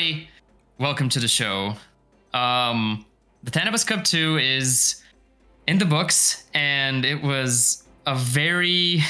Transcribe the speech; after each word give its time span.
everybody. 0.00 0.28
Welcome 0.78 1.10
to 1.10 1.20
the 1.20 1.28
show. 1.28 1.74
Um, 2.32 3.04
the 3.42 3.50
Thanabus 3.50 3.86
Cup 3.86 4.02
2 4.02 4.38
is 4.38 5.02
in 5.66 5.76
the 5.76 5.84
books, 5.84 6.44
and 6.54 7.04
it 7.04 7.22
was 7.22 7.84
a 8.06 8.14
very 8.14 9.02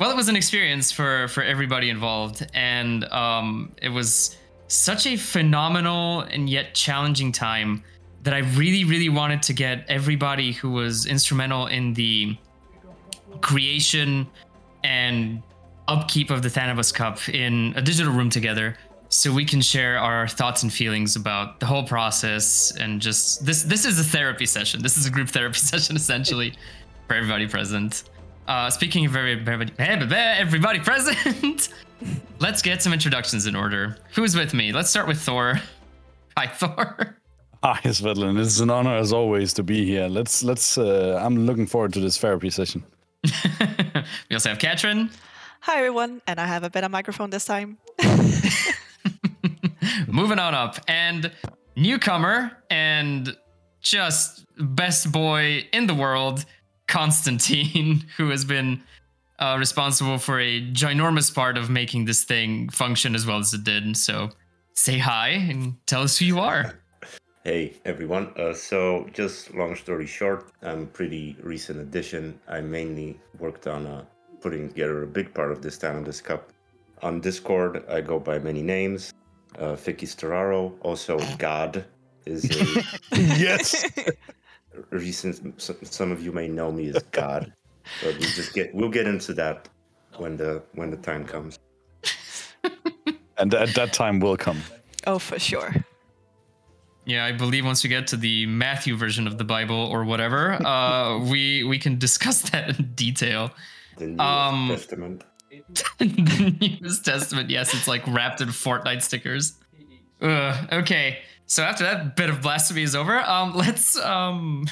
well, 0.00 0.10
it 0.10 0.16
was 0.16 0.28
an 0.28 0.34
experience 0.34 0.90
for 0.90 1.28
for 1.28 1.44
everybody 1.44 1.90
involved, 1.90 2.44
and 2.54 3.04
um, 3.04 3.70
it 3.80 3.90
was 3.90 4.36
such 4.66 5.06
a 5.06 5.16
phenomenal 5.16 6.22
and 6.22 6.50
yet 6.50 6.74
challenging 6.74 7.30
time 7.30 7.84
that 8.24 8.34
I 8.34 8.38
really, 8.38 8.84
really 8.84 9.08
wanted 9.08 9.42
to 9.44 9.52
get 9.52 9.84
everybody 9.88 10.50
who 10.50 10.70
was 10.72 11.06
instrumental 11.06 11.68
in 11.68 11.94
the 11.94 12.36
creation 13.42 14.26
and 14.82 15.40
upkeep 15.86 16.30
of 16.30 16.42
the 16.42 16.48
Thanabus 16.48 16.92
Cup 16.92 17.28
in 17.28 17.74
a 17.76 17.82
digital 17.82 18.12
room 18.12 18.28
together 18.28 18.76
so 19.08 19.32
we 19.32 19.44
can 19.44 19.60
share 19.60 19.98
our 19.98 20.28
thoughts 20.28 20.62
and 20.62 20.72
feelings 20.72 21.16
about 21.16 21.60
the 21.60 21.66
whole 21.66 21.82
process 21.82 22.76
and 22.76 23.00
just 23.00 23.44
this 23.44 23.62
this 23.62 23.84
is 23.84 23.98
a 23.98 24.04
therapy 24.04 24.46
session 24.46 24.82
this 24.82 24.96
is 24.96 25.06
a 25.06 25.10
group 25.10 25.28
therapy 25.36 25.58
session 25.58 25.96
essentially 25.96 26.52
for 27.06 27.14
everybody 27.14 27.46
present 27.46 28.04
uh, 28.46 28.70
speaking 28.70 29.04
of 29.04 29.14
everybody, 29.14 29.72
everybody 29.78 30.78
present 30.78 31.68
let's 32.38 32.62
get 32.62 32.82
some 32.82 32.92
introductions 32.92 33.46
in 33.46 33.56
order 33.56 33.96
who's 34.14 34.36
with 34.36 34.54
me 34.54 34.72
let's 34.72 34.90
start 34.90 35.06
with 35.06 35.20
thor 35.20 35.60
hi 36.36 36.46
thor 36.46 37.14
Hi, 37.64 37.80
Svetlin. 37.82 38.38
It's 38.40 38.60
an 38.60 38.70
honor 38.70 38.94
as 38.94 39.12
always 39.12 39.52
to 39.54 39.64
be 39.64 39.84
here. 39.84 40.06
Let's 40.06 40.44
let's. 40.44 40.78
Uh, 40.78 41.20
I'm 41.20 41.44
looking 41.44 41.66
forward 41.66 41.92
to 41.94 42.00
this 42.00 42.16
therapy 42.16 42.50
session. 42.50 42.84
we 43.24 44.34
also 44.34 44.50
have 44.50 44.60
Katrin. 44.60 45.10
Hi 45.62 45.78
everyone, 45.78 46.22
and 46.28 46.38
I 46.38 46.46
have 46.46 46.62
a 46.62 46.70
better 46.70 46.88
microphone 46.88 47.30
this 47.30 47.46
time. 47.46 47.78
Moving 50.06 50.38
on 50.38 50.54
up, 50.54 50.78
and 50.88 51.30
newcomer 51.76 52.52
and 52.70 53.36
just 53.80 54.46
best 54.58 55.12
boy 55.12 55.66
in 55.72 55.86
the 55.86 55.94
world, 55.94 56.44
Constantine, 56.86 58.04
who 58.16 58.30
has 58.30 58.44
been 58.44 58.82
uh, 59.38 59.56
responsible 59.58 60.18
for 60.18 60.40
a 60.40 60.60
ginormous 60.72 61.32
part 61.32 61.56
of 61.56 61.70
making 61.70 62.04
this 62.04 62.24
thing 62.24 62.68
function 62.70 63.14
as 63.14 63.26
well 63.26 63.38
as 63.38 63.54
it 63.54 63.64
did. 63.64 63.96
So 63.96 64.30
say 64.74 64.98
hi 64.98 65.28
and 65.28 65.74
tell 65.86 66.02
us 66.02 66.18
who 66.18 66.24
you 66.24 66.40
are. 66.40 66.74
Hey 67.44 67.76
everyone. 67.84 68.32
Uh, 68.36 68.52
so, 68.52 69.08
just 69.12 69.54
long 69.54 69.74
story 69.76 70.06
short, 70.06 70.52
I'm 70.62 70.82
a 70.82 70.86
pretty 70.86 71.36
recent 71.42 71.80
addition. 71.80 72.38
I 72.48 72.60
mainly 72.60 73.18
worked 73.38 73.66
on 73.66 73.86
uh, 73.86 74.04
putting 74.40 74.68
together 74.68 75.04
a 75.04 75.06
big 75.06 75.32
part 75.32 75.52
of 75.52 75.62
this 75.62 75.78
town, 75.78 76.04
this 76.04 76.20
Cup. 76.20 76.50
On 77.00 77.20
Discord, 77.20 77.84
I 77.88 78.00
go 78.00 78.18
by 78.18 78.40
many 78.40 78.60
names. 78.60 79.14
Uh, 79.56 79.74
Fiki 79.74 80.06
Stararo, 80.06 80.74
also 80.82 81.18
God, 81.38 81.84
is 82.26 82.44
a 82.44 82.84
yes. 83.16 83.84
recent. 84.90 85.60
Some 85.60 86.12
of 86.12 86.22
you 86.22 86.32
may 86.32 86.48
know 86.48 86.70
me 86.70 86.88
as 86.88 87.02
God, 87.04 87.52
but 88.02 88.14
we 88.14 88.20
just 88.20 88.54
get 88.54 88.74
we'll 88.74 88.90
get 88.90 89.06
into 89.06 89.32
that 89.34 89.68
when 90.16 90.36
the 90.36 90.62
when 90.74 90.90
the 90.90 90.96
time 90.96 91.24
comes. 91.24 91.58
and 93.38 93.54
at 93.54 93.74
that 93.74 93.92
time 93.92 94.20
will 94.20 94.36
come. 94.36 94.60
Oh, 95.06 95.18
for 95.18 95.38
sure. 95.38 95.74
Yeah, 97.04 97.24
I 97.24 97.32
believe 97.32 97.64
once 97.64 97.82
we 97.82 97.88
get 97.88 98.06
to 98.08 98.18
the 98.18 98.44
Matthew 98.46 98.94
version 98.94 99.26
of 99.26 99.38
the 99.38 99.44
Bible 99.44 99.76
or 99.76 100.04
whatever, 100.04 100.52
uh, 100.64 101.18
we 101.18 101.64
we 101.64 101.78
can 101.78 101.98
discuss 101.98 102.42
that 102.50 102.78
in 102.78 102.92
detail. 102.94 103.50
The 103.96 104.08
New 104.08 104.22
um, 104.22 104.68
Testament. 104.68 105.24
the 105.98 106.78
Newest 106.80 107.04
Testament, 107.04 107.50
yes, 107.50 107.74
it's 107.74 107.88
like 107.88 108.06
wrapped 108.06 108.40
in 108.40 108.48
Fortnite 108.48 109.02
stickers. 109.02 109.54
Ugh, 110.20 110.68
okay, 110.72 111.18
so 111.46 111.62
after 111.62 111.84
that 111.84 112.16
bit 112.16 112.28
of 112.28 112.42
blasphemy 112.42 112.82
is 112.82 112.94
over, 112.94 113.18
um, 113.18 113.52
let's 113.56 113.98
um, 113.98 114.66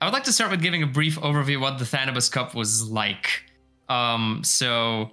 I 0.00 0.06
would 0.06 0.12
like 0.12 0.24
to 0.24 0.32
start 0.32 0.50
with 0.50 0.62
giving 0.62 0.82
a 0.82 0.86
brief 0.86 1.16
overview 1.20 1.56
of 1.56 1.62
what 1.62 1.78
the 1.78 1.84
Thanabus 1.84 2.30
Cup 2.30 2.54
was 2.54 2.88
like. 2.88 3.44
Um, 3.88 4.42
so 4.44 5.12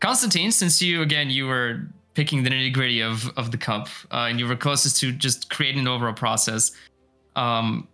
Constantine, 0.00 0.50
since 0.50 0.82
you 0.82 1.02
again 1.02 1.30
you 1.30 1.46
were 1.46 1.86
picking 2.14 2.42
the 2.42 2.50
nitty 2.50 2.72
gritty 2.72 3.00
of 3.00 3.28
of 3.38 3.50
the 3.50 3.58
cup, 3.58 3.88
uh, 4.10 4.26
and 4.28 4.38
you 4.38 4.46
were 4.46 4.56
closest 4.56 4.98
to 5.00 5.12
just 5.12 5.50
creating 5.50 5.80
an 5.80 5.88
overall 5.88 6.12
process. 6.12 6.72
Um, 7.36 7.88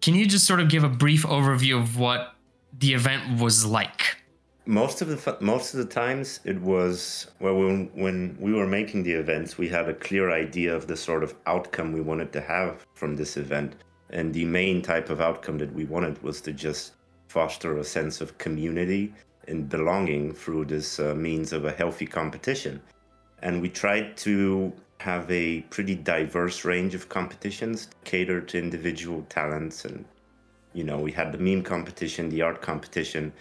can 0.00 0.14
you 0.14 0.26
just 0.26 0.46
sort 0.46 0.60
of 0.60 0.68
give 0.68 0.84
a 0.84 0.88
brief 0.88 1.22
overview 1.22 1.80
of 1.80 1.98
what 1.98 2.34
the 2.78 2.92
event 2.92 3.40
was 3.40 3.64
like? 3.64 4.21
Most 4.64 5.02
of 5.02 5.08
the 5.08 5.36
most 5.40 5.74
of 5.74 5.78
the 5.78 5.92
times 5.92 6.38
it 6.44 6.60
was 6.60 7.26
well 7.40 7.56
when 7.56 7.90
when 7.94 8.36
we 8.38 8.52
were 8.52 8.66
making 8.66 9.02
the 9.02 9.12
events, 9.12 9.58
we 9.58 9.68
had 9.68 9.88
a 9.88 9.94
clear 9.94 10.30
idea 10.30 10.72
of 10.72 10.86
the 10.86 10.96
sort 10.96 11.24
of 11.24 11.34
outcome 11.46 11.92
we 11.92 12.00
wanted 12.00 12.32
to 12.32 12.40
have 12.40 12.86
from 12.94 13.16
this 13.16 13.36
event, 13.36 13.74
and 14.10 14.32
the 14.32 14.44
main 14.44 14.80
type 14.80 15.10
of 15.10 15.20
outcome 15.20 15.58
that 15.58 15.74
we 15.74 15.84
wanted 15.84 16.22
was 16.22 16.40
to 16.42 16.52
just 16.52 16.92
foster 17.26 17.78
a 17.78 17.84
sense 17.84 18.20
of 18.20 18.38
community 18.38 19.12
and 19.48 19.68
belonging 19.68 20.32
through 20.32 20.66
this 20.66 21.00
uh, 21.00 21.12
means 21.12 21.52
of 21.52 21.64
a 21.64 21.72
healthy 21.72 22.06
competition. 22.06 22.80
And 23.40 23.60
we 23.60 23.68
tried 23.68 24.16
to 24.18 24.72
have 24.98 25.28
a 25.28 25.62
pretty 25.62 25.96
diverse 25.96 26.64
range 26.64 26.94
of 26.94 27.08
competitions 27.08 27.88
cater 28.04 28.40
to 28.40 28.58
individual 28.58 29.26
talents. 29.28 29.84
And 29.84 30.04
you 30.72 30.84
know 30.84 30.98
we 30.98 31.10
had 31.10 31.32
the 31.32 31.38
meme 31.38 31.62
competition 31.62 32.28
the 32.28 32.42
art 32.42 32.62
competition 32.62 33.32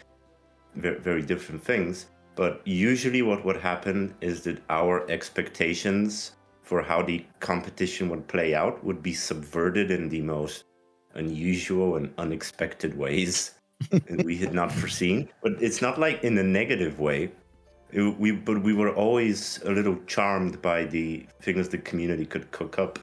very, 0.76 1.00
very 1.00 1.22
different 1.22 1.64
things 1.64 2.08
but 2.36 2.62
usually 2.66 3.22
what 3.22 3.44
would 3.46 3.58
happen 3.58 4.16
is 4.22 4.44
that 4.44 4.62
our 4.70 5.10
expectations 5.12 6.34
for 6.62 6.82
how 6.82 7.02
the 7.02 7.26
competition 7.40 8.08
would 8.10 8.26
play 8.28 8.56
out 8.56 8.84
would 8.84 9.04
be 9.04 9.14
subverted 9.14 9.92
in 9.92 10.08
the 10.08 10.22
most 10.22 10.64
unusual 11.16 11.98
and 11.98 12.14
unexpected 12.18 12.98
ways 12.98 13.56
that 13.90 14.24
we 14.24 14.38
had 14.38 14.54
not 14.54 14.72
foreseen 14.72 15.28
but 15.44 15.54
it's 15.62 15.82
not 15.82 16.00
like 16.00 16.24
in 16.24 16.38
a 16.38 16.44
negative 16.44 17.00
way 17.00 17.32
it, 17.94 18.20
we 18.20 18.32
but 18.32 18.62
we 18.64 18.74
were 18.74 18.94
always 18.94 19.60
a 19.64 19.72
little 19.72 19.98
charmed 20.08 20.62
by 20.62 20.86
the 20.86 21.26
things 21.42 21.70
the 21.70 21.78
community 21.78 22.26
could 22.26 22.52
cook 22.52 22.80
up. 22.80 23.00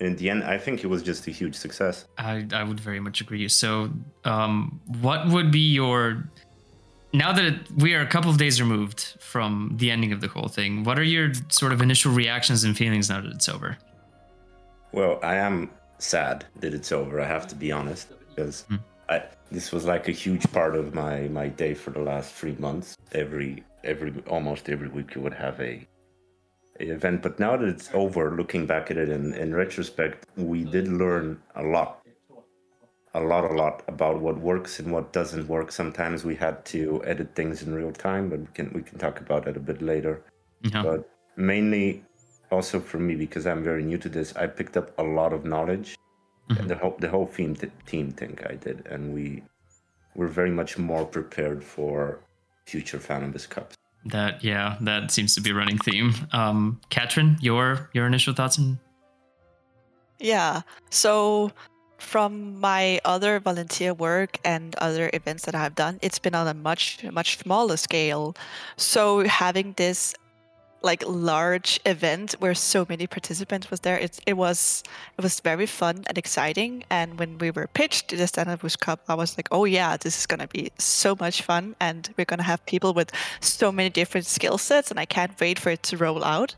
And 0.00 0.08
in 0.08 0.16
the 0.16 0.30
end, 0.30 0.44
I 0.44 0.58
think 0.58 0.82
it 0.82 0.88
was 0.88 1.02
just 1.02 1.26
a 1.28 1.30
huge 1.30 1.54
success. 1.54 2.06
I, 2.18 2.46
I 2.52 2.64
would 2.64 2.80
very 2.80 2.98
much 2.98 3.20
agree. 3.20 3.46
So, 3.48 3.90
um, 4.24 4.80
what 5.00 5.28
would 5.28 5.52
be 5.52 5.72
your 5.72 6.28
now 7.14 7.32
that 7.32 7.70
we 7.76 7.94
are 7.94 8.00
a 8.00 8.06
couple 8.06 8.30
of 8.30 8.36
days 8.36 8.60
removed 8.60 9.16
from 9.20 9.74
the 9.76 9.90
ending 9.90 10.12
of 10.12 10.20
the 10.20 10.28
whole 10.28 10.48
thing? 10.48 10.84
What 10.84 10.98
are 10.98 11.04
your 11.04 11.32
sort 11.48 11.72
of 11.72 11.80
initial 11.80 12.12
reactions 12.12 12.64
and 12.64 12.76
feelings 12.76 13.08
now 13.08 13.20
that 13.20 13.32
it's 13.32 13.48
over? 13.48 13.78
Well, 14.92 15.18
I 15.22 15.36
am 15.36 15.70
sad 15.98 16.44
that 16.60 16.74
it's 16.74 16.92
over. 16.92 17.20
I 17.20 17.26
have 17.26 17.46
to 17.48 17.54
be 17.54 17.72
honest 17.72 18.08
because. 18.28 18.66
Mm. 18.70 18.80
I, 19.08 19.22
this 19.50 19.70
was 19.70 19.84
like 19.84 20.08
a 20.08 20.12
huge 20.12 20.50
part 20.52 20.74
of 20.74 20.94
my 20.94 21.28
my 21.28 21.48
day 21.48 21.74
for 21.74 21.90
the 21.90 22.00
last 22.00 22.32
three 22.32 22.56
months. 22.58 22.96
Every 23.12 23.62
every 23.84 24.12
almost 24.28 24.68
every 24.68 24.88
week 24.88 25.14
you 25.14 25.20
would 25.20 25.34
have 25.34 25.60
a, 25.60 25.86
a 26.80 26.84
event. 26.90 27.22
But 27.22 27.38
now 27.38 27.56
that 27.56 27.68
it's 27.68 27.90
over, 27.92 28.34
looking 28.34 28.66
back 28.66 28.90
at 28.90 28.96
it 28.96 29.10
in, 29.10 29.34
in 29.34 29.54
retrospect, 29.54 30.26
we 30.36 30.64
did 30.64 30.88
learn 30.88 31.40
a 31.54 31.62
lot. 31.62 32.03
A 33.14 33.20
lot, 33.20 33.44
a 33.44 33.54
lot 33.54 33.82
about 33.86 34.20
what 34.20 34.38
works 34.40 34.80
and 34.80 34.92
what 34.92 35.12
doesn't 35.12 35.46
work. 35.48 35.70
Sometimes 35.70 36.24
we 36.24 36.34
had 36.34 36.64
to 36.66 37.02
edit 37.04 37.34
things 37.34 37.62
in 37.62 37.72
real 37.72 37.92
time, 37.92 38.28
but 38.28 38.40
we 38.40 38.46
can 38.54 38.72
we 38.74 38.82
can 38.82 38.98
talk 38.98 39.20
about 39.20 39.44
that 39.44 39.56
a 39.56 39.60
bit 39.60 39.80
later. 39.80 40.22
Yeah. 40.62 40.82
But 40.82 41.08
mainly, 41.36 42.02
also 42.50 42.80
for 42.80 42.98
me 42.98 43.14
because 43.14 43.46
I'm 43.46 43.62
very 43.62 43.84
new 43.84 43.98
to 43.98 44.08
this, 44.08 44.34
I 44.36 44.46
picked 44.46 44.76
up 44.76 44.98
a 44.98 45.02
lot 45.02 45.32
of 45.32 45.44
knowledge. 45.44 45.96
Mm-hmm. 46.50 46.66
The 46.66 46.76
whole 46.76 46.96
the 46.98 47.08
whole 47.08 47.26
team 47.26 47.56
team 47.86 48.10
thing 48.10 48.38
I 48.48 48.54
did, 48.54 48.86
and 48.86 49.14
we 49.14 49.42
were 50.14 50.28
very 50.28 50.50
much 50.50 50.76
more 50.76 51.04
prepared 51.04 51.62
for 51.64 52.20
future 52.66 52.98
Thanabus 52.98 53.48
Cups. 53.48 53.76
That 54.06 54.44
yeah, 54.44 54.76
that 54.82 55.10
seems 55.10 55.34
to 55.36 55.40
be 55.40 55.50
a 55.50 55.54
running 55.54 55.78
theme. 55.78 56.12
Um, 56.32 56.80
Katrin, 56.90 57.38
your 57.40 57.90
your 57.94 58.06
initial 58.06 58.34
thoughts 58.34 58.58
and 58.58 58.78
yeah. 60.20 60.62
So 60.90 61.50
from 61.98 62.60
my 62.60 63.00
other 63.04 63.40
volunteer 63.40 63.94
work 63.94 64.38
and 64.44 64.74
other 64.76 65.10
events 65.12 65.44
that 65.46 65.54
I 65.54 65.62
have 65.62 65.74
done, 65.74 65.98
it's 66.02 66.18
been 66.18 66.34
on 66.34 66.46
a 66.48 66.54
much 66.54 67.04
much 67.12 67.38
smaller 67.38 67.76
scale. 67.76 68.36
So 68.76 69.26
having 69.26 69.74
this 69.76 70.14
like 70.84 71.02
large 71.06 71.80
event 71.86 72.34
where 72.38 72.54
so 72.54 72.84
many 72.88 73.06
participants 73.06 73.70
was 73.70 73.80
there. 73.80 73.98
It 73.98 74.20
it 74.26 74.34
was 74.34 74.84
it 75.18 75.22
was 75.22 75.40
very 75.40 75.66
fun 75.66 76.04
and 76.06 76.18
exciting. 76.18 76.84
And 76.90 77.18
when 77.18 77.38
we 77.38 77.50
were 77.50 77.66
pitched 77.66 78.08
to 78.08 78.16
the 78.16 78.24
Thanabus 78.24 78.78
Cup, 78.78 79.00
I 79.08 79.14
was 79.14 79.36
like, 79.38 79.48
oh 79.50 79.64
yeah, 79.64 79.96
this 79.96 80.18
is 80.18 80.26
gonna 80.26 80.46
be 80.46 80.70
so 80.78 81.16
much 81.18 81.42
fun, 81.42 81.74
and 81.80 82.12
we're 82.16 82.26
gonna 82.26 82.42
have 82.42 82.64
people 82.66 82.92
with 82.92 83.10
so 83.40 83.72
many 83.72 83.88
different 83.88 84.26
skill 84.26 84.58
sets, 84.58 84.90
and 84.90 85.00
I 85.00 85.06
can't 85.06 85.32
wait 85.40 85.58
for 85.58 85.70
it 85.70 85.82
to 85.84 85.96
roll 85.96 86.22
out. 86.22 86.54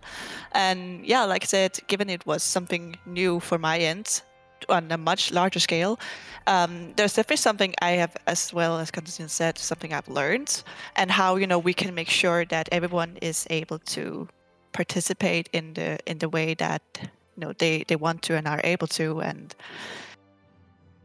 And 0.53 1.06
yeah, 1.06 1.25
like 1.25 1.44
I 1.44 1.47
said, 1.47 1.79
given 1.87 2.11
it 2.11 2.27
was 2.27 2.43
something 2.43 2.97
new 3.06 3.38
for 3.41 3.59
my 3.59 3.79
end, 3.79 4.23
on 4.69 4.91
a 4.91 4.99
much 4.99 5.32
larger 5.32 5.61
scale. 5.61 5.99
Um, 6.47 6.93
there's 6.97 7.14
definitely 7.14 7.38
something 7.38 7.75
I 7.82 7.93
have, 7.93 8.17
as 8.26 8.53
well 8.53 8.79
as 8.79 8.91
Constantine 8.91 9.29
said, 9.29 9.58
something 9.58 9.93
I've 9.93 10.08
learned, 10.08 10.62
and 10.94 11.11
how 11.11 11.37
you 11.37 11.47
know 11.47 11.58
we 11.58 11.75
can 11.75 11.94
make 11.94 12.08
sure 12.08 12.44
that 12.47 12.69
everyone 12.70 13.19
is 13.20 13.47
able 13.50 13.79
to 13.97 14.29
participate 14.73 15.49
in 15.53 15.75
the 15.75 15.99
in 16.06 16.19
the 16.19 16.29
way 16.29 16.55
that 16.55 16.82
you 17.00 17.41
know 17.41 17.53
they 17.58 17.85
they 17.88 17.97
want 17.97 18.23
to 18.23 18.37
and 18.37 18.47
are 18.47 18.61
able 18.62 18.87
to 18.87 19.20
and 19.20 19.55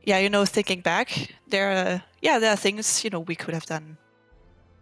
yeah 0.03 0.17
you 0.17 0.29
know 0.29 0.45
thinking 0.45 0.81
back 0.81 1.07
there 1.47 1.71
are 1.71 2.03
yeah 2.21 2.37
there 2.39 2.51
are 2.51 2.57
things 2.57 3.03
you 3.03 3.09
know 3.09 3.21
we 3.21 3.35
could 3.35 3.53
have 3.53 3.65
done 3.65 3.97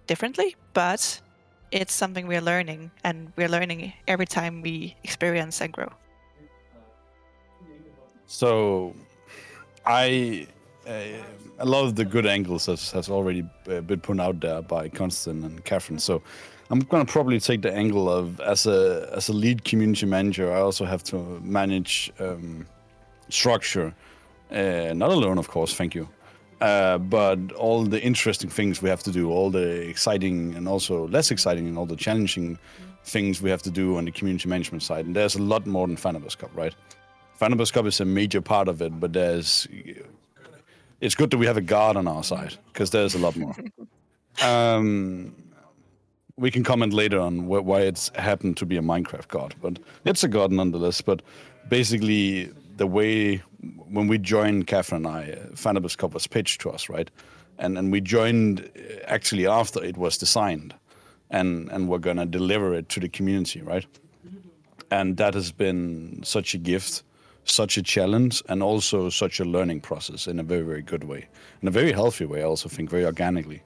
differently 0.08 0.56
but 0.74 1.22
it's 1.72 1.94
something 1.94 2.26
we're 2.26 2.42
learning 2.42 2.90
and 3.04 3.32
we're 3.36 3.48
learning 3.50 3.94
every 4.08 4.26
time 4.26 4.62
we 4.62 4.96
experience 5.04 5.62
and 5.62 5.72
grow 5.72 5.92
So, 8.32 8.94
I 9.88 10.46
uh, 10.88 11.24
a 11.58 11.66
lot 11.66 11.86
of 11.86 11.96
the 11.96 12.06
good 12.06 12.28
angles 12.28 12.68
has, 12.68 12.92
has 12.92 13.10
already 13.10 13.44
uh, 13.68 13.82
been 13.82 14.00
put 14.00 14.20
out 14.20 14.40
there 14.40 14.62
by 14.62 14.88
Constant 14.88 15.44
and 15.44 15.66
Catherine. 15.66 15.98
So, 15.98 16.22
I'm 16.70 16.82
gonna 16.82 17.06
probably 17.06 17.40
take 17.40 17.64
the 17.64 17.74
angle 17.74 18.08
of 18.08 18.40
as 18.42 18.68
a 18.68 19.12
as 19.16 19.30
a 19.30 19.34
lead 19.34 19.64
community 19.64 20.06
manager, 20.06 20.54
I 20.54 20.60
also 20.60 20.86
have 20.86 21.04
to 21.06 21.18
manage 21.42 22.14
um, 22.20 22.68
structure, 23.30 23.96
uh, 24.52 24.94
not 24.94 25.10
alone, 25.10 25.40
of 25.40 25.48
course. 25.48 25.74
Thank 25.74 25.96
you. 25.96 26.08
Uh, 26.62 27.00
but 27.00 27.52
all 27.54 27.84
the 27.84 28.00
interesting 28.00 28.50
things 28.52 28.80
we 28.80 28.90
have 28.90 29.02
to 29.04 29.12
do, 29.12 29.32
all 29.32 29.50
the 29.50 29.90
exciting 29.90 30.54
and 30.54 30.68
also 30.68 31.08
less 31.08 31.32
exciting 31.32 31.68
and 31.68 31.80
all 31.80 31.88
the 31.88 31.96
challenging 31.96 32.60
things 33.06 33.42
we 33.42 33.50
have 33.50 33.64
to 33.64 33.72
do 33.72 33.98
on 33.98 34.06
the 34.06 34.12
community 34.12 34.48
management 34.48 34.84
side. 34.84 35.08
And 35.08 35.16
there's 35.16 35.36
a 35.36 35.42
lot 35.42 35.66
more 35.66 35.88
than 35.88 35.96
Fanabus 35.96 36.38
Cup, 36.38 36.52
right? 36.54 36.76
Fanabus 37.40 37.72
Cup 37.72 37.86
is 37.86 38.02
a 38.02 38.06
major 38.06 38.42
part 38.42 38.68
of 38.68 38.82
it, 38.82 39.00
but 39.00 39.14
there's 39.14 39.68
it's 41.02 41.16
good 41.16 41.32
that 41.32 41.38
we 41.38 41.46
have 41.46 41.58
a 41.58 41.62
god 41.62 41.96
on 41.96 42.08
our 42.08 42.24
side 42.24 42.58
because 42.74 42.90
there's 42.92 43.16
a 43.16 43.20
lot 43.20 43.36
more. 43.38 43.56
um, 44.44 45.34
we 46.36 46.52
can 46.52 46.64
comment 46.64 46.94
later 46.94 47.20
on 47.20 47.40
wh- 47.40 47.66
why 47.66 47.82
it's 47.82 48.10
happened 48.16 48.58
to 48.58 48.66
be 48.66 48.78
a 48.78 48.82
Minecraft 48.82 49.28
god, 49.30 49.56
but 49.62 49.80
it's 50.06 50.24
a 50.24 50.28
god 50.28 50.52
nonetheless. 50.52 51.02
But 51.02 51.22
basically, 51.70 52.52
the 52.76 52.88
way 52.88 53.38
when 53.88 54.08
we 54.08 54.18
joined 54.18 54.68
Catherine 54.68 55.06
and 55.06 55.16
I, 55.16 55.38
Fanabus 55.54 55.98
Cup 55.98 56.14
was 56.14 56.28
pitched 56.28 56.62
to 56.62 56.70
us, 56.70 56.90
right? 56.90 57.10
And 57.58 57.78
and 57.78 57.92
we 57.92 58.02
joined 58.02 58.70
uh, 58.76 59.06
actually 59.06 59.48
after 59.48 59.84
it 59.84 59.98
was 59.98 60.18
designed, 60.18 60.74
and 61.30 61.70
and 61.72 61.88
we're 61.88 62.00
gonna 62.00 62.26
deliver 62.26 62.74
it 62.74 62.90
to 62.90 63.00
the 63.00 63.10
community, 63.10 63.62
right? 63.62 63.86
And 64.92 65.18
that 65.18 65.36
has 65.36 65.52
been 65.52 66.22
such 66.24 66.56
a 66.56 66.58
gift, 66.58 67.04
such 67.50 67.78
a 67.78 67.84
challenge, 67.84 68.44
and 68.50 68.64
also 68.64 69.10
such 69.10 69.40
a 69.40 69.46
learning 69.46 69.82
process 69.82 70.28
in 70.28 70.40
a 70.40 70.44
very 70.44 70.62
very 70.62 70.82
good 70.82 71.04
way, 71.04 71.28
in 71.62 71.68
a 71.68 71.72
very 71.72 71.92
healthy 71.92 72.26
way. 72.26 72.42
I 72.42 72.46
also 72.46 72.70
think 72.70 72.90
very 72.90 73.06
organically. 73.06 73.62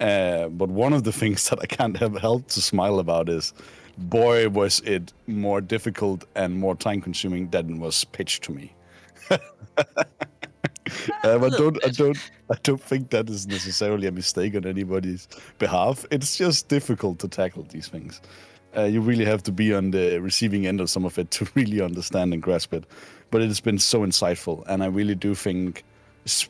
Uh, 0.00 0.48
but 0.48 0.70
one 0.70 0.92
of 0.92 1.04
the 1.04 1.12
things 1.22 1.48
that 1.50 1.58
I 1.60 1.66
can't 1.66 1.96
have 1.98 2.16
help 2.18 2.48
to 2.48 2.60
smile 2.60 2.98
about 2.98 3.28
is, 3.28 3.52
boy, 3.98 4.48
was 4.48 4.80
it 4.80 5.12
more 5.26 5.60
difficult 5.60 6.24
and 6.34 6.58
more 6.58 6.74
time 6.74 7.00
consuming 7.00 7.50
than 7.50 7.80
was 7.80 8.04
pitched 8.04 8.42
to 8.44 8.52
me. 8.52 8.72
Um, 11.22 11.44
I 11.44 11.48
don't, 11.50 11.84
I 11.84 11.88
don't, 11.90 12.30
I 12.50 12.56
don't 12.62 12.82
think 12.82 13.10
that 13.10 13.28
is 13.28 13.46
necessarily 13.46 14.06
a 14.06 14.12
mistake 14.12 14.54
on 14.56 14.66
anybody's 14.66 15.28
behalf. 15.58 16.04
It's 16.10 16.36
just 16.36 16.68
difficult 16.68 17.18
to 17.20 17.28
tackle 17.28 17.64
these 17.64 17.88
things. 17.88 18.20
Uh, 18.76 18.84
you 18.84 19.00
really 19.00 19.24
have 19.24 19.42
to 19.42 19.52
be 19.52 19.74
on 19.74 19.90
the 19.90 20.20
receiving 20.20 20.66
end 20.66 20.80
of 20.80 20.88
some 20.88 21.04
of 21.04 21.18
it 21.18 21.30
to 21.32 21.48
really 21.54 21.80
understand 21.80 22.32
and 22.32 22.42
grasp 22.42 22.72
it. 22.72 22.84
But 23.30 23.42
it 23.42 23.48
has 23.48 23.60
been 23.60 23.78
so 23.78 24.00
insightful, 24.00 24.64
and 24.66 24.82
I 24.82 24.86
really 24.86 25.14
do 25.14 25.34
think 25.34 25.84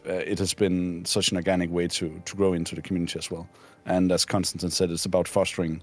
uh, 0.07 0.13
it 0.13 0.39
has 0.39 0.55
been 0.55 1.05
such 1.05 1.31
an 1.31 1.37
organic 1.37 1.71
way 1.71 1.89
to 1.89 2.23
to 2.25 2.37
grow 2.37 2.53
into 2.53 2.75
the 2.75 2.83
community 2.83 3.19
as 3.19 3.31
well. 3.31 3.49
And 3.87 4.13
as 4.13 4.25
Konstantin 4.25 4.71
said, 4.71 4.91
it's 4.91 5.05
about 5.05 5.29
fostering 5.29 5.83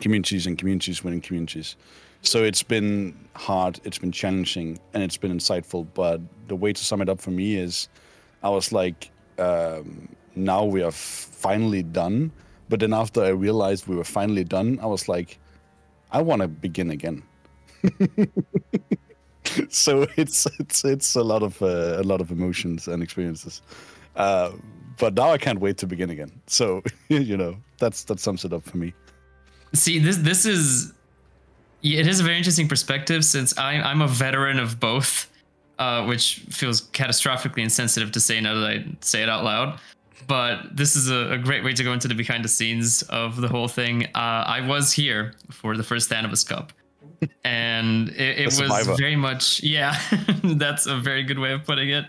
communities 0.00 0.46
and 0.46 0.58
communities 0.58 1.04
winning 1.04 1.20
communities. 1.20 1.76
So 2.22 2.42
it's 2.42 2.62
been 2.62 3.14
hard, 3.34 3.80
it's 3.84 3.98
been 3.98 4.12
challenging, 4.12 4.78
and 4.94 5.02
it's 5.02 5.16
been 5.16 5.32
insightful. 5.32 5.86
But 5.94 6.20
the 6.48 6.56
way 6.56 6.72
to 6.72 6.84
sum 6.84 7.00
it 7.02 7.08
up 7.08 7.20
for 7.20 7.30
me 7.30 7.56
is, 7.56 7.88
I 8.42 8.48
was 8.48 8.72
like, 8.72 9.10
um, 9.38 10.08
now 10.34 10.64
we 10.64 10.82
are 10.82 10.90
finally 10.90 11.82
done. 11.82 12.32
But 12.68 12.80
then 12.80 12.92
after 12.92 13.22
I 13.22 13.28
realized 13.28 13.86
we 13.86 13.96
were 13.96 14.04
finally 14.04 14.44
done, 14.44 14.78
I 14.82 14.86
was 14.86 15.08
like, 15.08 15.38
I 16.12 16.22
want 16.22 16.42
to 16.42 16.48
begin 16.48 16.90
again. 16.90 17.22
so 19.68 20.06
it's 20.16 20.46
it's 20.58 20.84
it's 20.84 21.14
a 21.14 21.22
lot 21.22 21.42
of 21.42 21.60
uh, 21.62 22.00
a 22.00 22.02
lot 22.02 22.20
of 22.20 22.30
emotions 22.30 22.88
and 22.88 23.02
experiences. 23.02 23.62
Uh, 24.16 24.52
but 24.98 25.14
now 25.14 25.30
I 25.30 25.38
can't 25.38 25.60
wait 25.60 25.76
to 25.78 25.86
begin 25.86 26.10
again. 26.10 26.32
So 26.46 26.82
you 27.08 27.36
know 27.36 27.56
that's 27.78 28.04
that 28.04 28.20
sums 28.20 28.44
it 28.44 28.52
up 28.52 28.62
for 28.64 28.78
me. 28.78 28.94
See, 29.74 29.98
this 29.98 30.16
this 30.18 30.46
is 30.46 30.92
it 31.82 32.06
is 32.06 32.20
a 32.20 32.22
very 32.22 32.36
interesting 32.36 32.68
perspective 32.68 33.24
since 33.24 33.56
I, 33.58 33.74
I'm 33.74 34.02
a 34.02 34.08
veteran 34.08 34.58
of 34.58 34.80
both, 34.80 35.30
uh, 35.78 36.04
which 36.04 36.40
feels 36.50 36.88
catastrophically 36.90 37.62
insensitive 37.62 38.12
to 38.12 38.20
say 38.20 38.40
now 38.40 38.54
that 38.54 38.70
I 38.70 38.84
say 39.00 39.22
it 39.22 39.28
out 39.28 39.44
loud. 39.44 39.78
But 40.26 40.76
this 40.76 40.96
is 40.96 41.10
a, 41.10 41.32
a 41.32 41.38
great 41.38 41.62
way 41.64 41.72
to 41.72 41.84
go 41.84 41.92
into 41.92 42.08
the 42.08 42.14
behind 42.14 42.44
the 42.44 42.48
scenes 42.48 43.02
of 43.02 43.40
the 43.40 43.48
whole 43.48 43.68
thing. 43.68 44.06
Uh, 44.14 44.44
I 44.46 44.66
was 44.66 44.92
here 44.92 45.34
for 45.50 45.76
the 45.76 45.82
first 45.82 46.10
Thanos 46.10 46.46
Cup, 46.46 46.72
and 47.44 48.08
it, 48.10 48.38
it 48.40 48.46
was 48.46 48.56
survivor. 48.56 48.94
very 48.96 49.16
much 49.16 49.62
yeah. 49.62 49.98
that's 50.44 50.86
a 50.86 50.96
very 50.96 51.22
good 51.22 51.38
way 51.38 51.52
of 51.52 51.64
putting 51.64 51.90
it. 51.90 52.06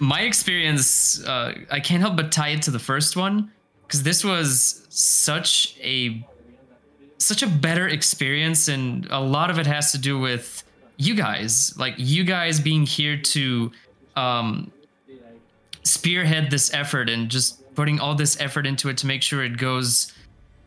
My 0.00 0.22
experience, 0.22 1.24
uh, 1.24 1.54
I 1.70 1.80
can't 1.80 2.00
help 2.00 2.16
but 2.16 2.32
tie 2.32 2.48
it 2.48 2.62
to 2.62 2.70
the 2.70 2.78
first 2.78 3.16
one 3.16 3.52
because 3.86 4.02
this 4.02 4.24
was 4.24 4.86
such 4.88 5.76
a 5.80 6.26
such 7.18 7.42
a 7.42 7.46
better 7.46 7.88
experience 7.88 8.68
and 8.68 9.06
a 9.10 9.20
lot 9.20 9.50
of 9.50 9.58
it 9.58 9.66
has 9.66 9.92
to 9.92 9.98
do 9.98 10.18
with 10.18 10.64
you 10.96 11.14
guys 11.14 11.74
like 11.78 11.94
you 11.96 12.24
guys 12.24 12.60
being 12.60 12.84
here 12.84 13.16
to 13.16 13.70
um 14.16 14.70
spearhead 15.84 16.50
this 16.50 16.72
effort 16.74 17.08
and 17.08 17.30
just 17.30 17.60
putting 17.74 18.00
all 18.00 18.14
this 18.14 18.40
effort 18.40 18.66
into 18.66 18.88
it 18.88 18.96
to 18.98 19.06
make 19.06 19.22
sure 19.22 19.44
it 19.44 19.56
goes 19.56 20.12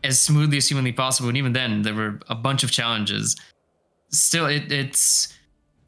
as 0.04 0.19
smoothly 0.19 0.58
as 0.58 0.68
humanly 0.69 0.92
possible. 0.92 1.30
And 1.30 1.38
even 1.38 1.54
then 1.54 1.81
there 1.81 1.94
were 1.94 2.19
a 2.30 2.36
bunch 2.36 2.64
of 2.64 2.71
challenges. 2.71 3.36
Still 4.09 4.45
it, 4.45 4.71
it's 4.71 5.33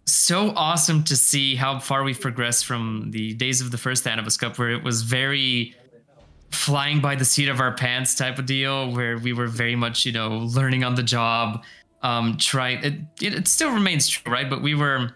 so 0.06 0.50
awesome 0.56 1.04
to 1.06 1.16
see 1.16 1.56
how 1.56 1.80
far 1.80 2.04
we've 2.04 2.20
progressed 2.20 2.66
from 2.66 3.12
the 3.12 3.34
days 3.36 3.62
of 3.62 3.72
the 3.72 3.78
first 3.78 4.04
Thanos 4.04 4.38
Cup 4.38 4.58
where 4.58 4.72
it 4.72 4.84
was 4.84 5.04
very 5.04 5.76
flying 6.52 7.00
by 7.00 7.16
the 7.16 7.26
seat 7.26 7.48
of 7.48 7.60
our 7.60 7.74
pants 7.74 8.16
type 8.16 8.40
of 8.40 8.46
deal 8.48 8.92
where 8.92 9.20
we 9.20 9.34
were 9.34 9.46
very 9.46 9.76
much 9.76 10.04
you 10.04 10.12
know 10.12 10.40
learning 10.40 10.84
on 10.84 10.96
the 10.96 11.04
job 11.04 11.64
um 12.02 12.36
trying 12.38 12.84
it, 12.84 12.94
it, 13.22 13.34
it 13.36 13.48
still 13.48 13.72
remains 13.72 14.10
true 14.10 14.32
right? 14.34 14.50
But 14.50 14.64
we 14.64 14.74
were 14.74 15.16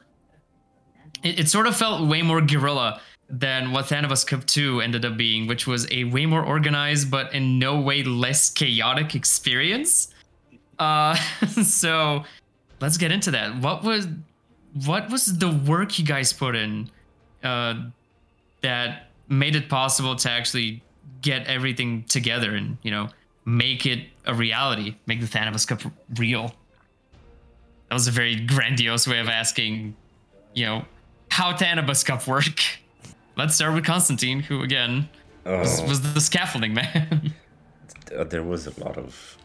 it, 1.24 1.40
it 1.40 1.50
sort 1.50 1.66
of 1.66 1.76
felt 1.76 2.08
way 2.08 2.22
more 2.22 2.40
guerrilla 2.40 3.02
than 3.40 3.72
what 3.72 3.86
Thanos 3.86 4.26
Cup 4.26 4.46
2 4.46 4.82
ended 4.82 5.06
up 5.06 5.18
being 5.18 5.48
which 5.48 5.66
was 5.66 5.88
a 5.92 6.04
way 6.06 6.26
more 6.26 6.44
organized 6.44 7.10
but 7.10 7.34
in 7.34 7.58
no 7.58 7.80
way 7.80 8.04
less 8.04 8.50
chaotic 8.50 9.16
experience. 9.16 10.14
Uh 10.78 11.16
so 11.64 12.24
let's 12.80 12.98
get 12.98 13.12
into 13.12 13.32
that. 13.32 13.58
What 13.58 13.84
was 13.84 14.08
what 14.86 15.10
was 15.10 15.38
the 15.40 15.50
work 15.50 15.98
you 15.98 16.06
guys 16.06 16.32
put 16.32 16.56
in 16.56 16.92
uh 17.44 17.90
that 18.62 19.10
made 19.30 19.56
it 19.56 19.68
possible 19.68 20.16
to 20.16 20.30
actually 20.30 20.84
get 21.22 21.48
everything 21.48 22.04
together 22.04 22.56
and 22.56 22.78
you 22.84 22.92
know 22.92 23.10
make 23.46 23.86
it 23.86 24.08
a 24.26 24.34
reality 24.34 24.96
make 25.08 25.22
the 25.22 25.28
thanos 25.28 25.68
cup 25.68 25.82
real? 26.20 26.54
That 27.90 27.96
was 27.96 28.08
a 28.08 28.12
very 28.12 28.36
grandiose 28.36 29.08
way 29.08 29.20
of 29.20 29.28
asking 29.28 29.96
you 30.54 30.68
know 30.68 30.86
how 31.30 31.54
thanos 31.54 32.06
cup 32.06 32.28
work 32.28 32.62
let's 33.36 33.56
start 33.56 33.74
with 33.74 33.86
constantine 33.86 34.40
who 34.42 34.62
again 34.62 35.10
was, 35.46 35.82
Oh. 35.82 35.88
was 35.88 36.14
the 36.14 36.22
scaffolding 36.22 36.74
man 36.74 37.34
uh, 38.18 38.24
there 38.24 38.44
was 38.44 38.68
a 38.68 38.80
lot 38.84 38.98
of 38.98 39.38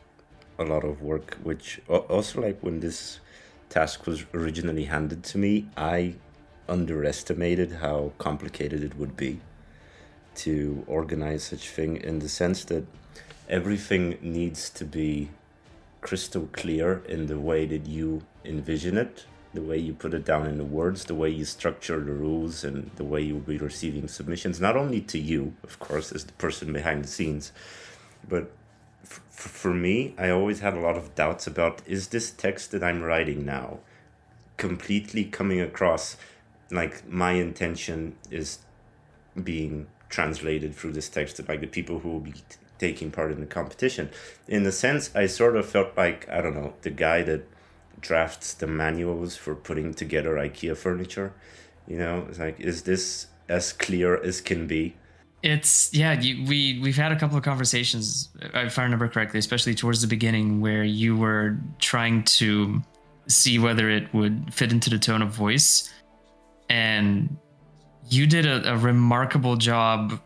a 0.58 0.64
lot 0.64 0.84
of 0.84 1.02
work 1.02 1.36
which 1.42 1.80
also 1.88 2.40
like 2.42 2.58
when 2.62 2.80
this 2.80 3.20
task 3.68 4.06
was 4.06 4.24
originally 4.34 4.84
handed 4.84 5.22
to 5.24 5.38
me 5.38 5.66
i 5.76 6.14
underestimated 6.68 7.72
how 7.80 8.12
complicated 8.18 8.82
it 8.84 8.96
would 8.96 9.16
be 9.16 9.40
to 10.34 10.84
organize 10.86 11.42
such 11.44 11.70
thing 11.70 11.96
in 11.96 12.18
the 12.18 12.28
sense 12.28 12.64
that 12.64 12.84
everything 13.48 14.18
needs 14.20 14.68
to 14.70 14.84
be 14.84 15.30
crystal 16.00 16.48
clear 16.52 17.02
in 17.08 17.26
the 17.26 17.38
way 17.38 17.66
that 17.66 17.86
you 17.86 18.22
envision 18.44 18.96
it 18.98 19.24
the 19.54 19.62
way 19.62 19.78
you 19.78 19.94
put 19.94 20.14
it 20.14 20.24
down 20.24 20.46
in 20.46 20.58
the 20.58 20.64
words 20.64 21.04
the 21.04 21.14
way 21.14 21.28
you 21.28 21.44
structure 21.44 21.98
the 22.00 22.12
rules 22.12 22.64
and 22.64 22.90
the 22.96 23.04
way 23.04 23.20
you'll 23.20 23.40
be 23.40 23.58
receiving 23.58 24.08
submissions 24.08 24.60
not 24.60 24.76
only 24.76 25.00
to 25.00 25.18
you 25.18 25.54
of 25.62 25.78
course 25.78 26.12
as 26.12 26.24
the 26.24 26.32
person 26.34 26.72
behind 26.72 27.04
the 27.04 27.08
scenes 27.08 27.52
but 28.28 28.50
f- 29.04 29.22
for 29.30 29.72
me 29.72 30.14
i 30.18 30.28
always 30.28 30.60
had 30.60 30.74
a 30.74 30.80
lot 30.80 30.96
of 30.96 31.14
doubts 31.14 31.46
about 31.46 31.80
is 31.86 32.08
this 32.08 32.30
text 32.30 32.70
that 32.70 32.82
i'm 32.82 33.02
writing 33.02 33.44
now 33.44 33.78
completely 34.56 35.24
coming 35.24 35.60
across 35.60 36.16
like 36.70 37.08
my 37.08 37.32
intention 37.32 38.14
is 38.30 38.58
being 39.42 39.86
translated 40.08 40.74
through 40.74 40.92
this 40.92 41.08
text 41.08 41.36
to 41.36 41.44
like 41.48 41.60
the 41.60 41.66
people 41.66 42.00
who 42.00 42.10
will 42.10 42.20
be 42.20 42.34
taking 42.78 43.10
part 43.10 43.32
in 43.32 43.40
the 43.40 43.46
competition. 43.46 44.10
In 44.46 44.64
a 44.66 44.72
sense, 44.72 45.10
I 45.14 45.26
sort 45.26 45.56
of 45.56 45.68
felt 45.68 45.96
like 45.96 46.28
I 46.28 46.40
don't 46.40 46.54
know 46.54 46.74
the 46.82 46.90
guy 46.90 47.22
that 47.22 47.46
drafts 48.00 48.54
the 48.54 48.66
manuals 48.66 49.36
for 49.36 49.54
putting 49.54 49.94
together 49.94 50.34
IKEA 50.34 50.76
furniture. 50.76 51.32
You 51.86 51.98
know, 51.98 52.26
it's 52.28 52.38
like, 52.38 52.60
is 52.60 52.82
this 52.82 53.26
as 53.48 53.72
clear 53.72 54.22
as 54.22 54.40
can 54.40 54.66
be? 54.66 54.96
It's 55.42 55.94
yeah. 55.94 56.20
You, 56.20 56.44
we 56.46 56.80
we've 56.82 56.96
had 56.96 57.12
a 57.12 57.16
couple 57.18 57.36
of 57.36 57.44
conversations, 57.44 58.30
if 58.40 58.78
I 58.78 58.82
remember 58.82 59.08
correctly, 59.08 59.38
especially 59.38 59.74
towards 59.74 60.02
the 60.02 60.08
beginning, 60.08 60.60
where 60.60 60.82
you 60.82 61.16
were 61.16 61.56
trying 61.78 62.24
to 62.24 62.82
see 63.28 63.58
whether 63.58 63.88
it 63.88 64.12
would 64.12 64.52
fit 64.52 64.72
into 64.72 64.90
the 64.90 64.98
tone 64.98 65.22
of 65.22 65.30
voice, 65.30 65.92
and 66.68 67.36
you 68.08 68.26
did 68.26 68.46
a, 68.46 68.72
a 68.72 68.76
remarkable 68.76 69.56
job 69.56 70.20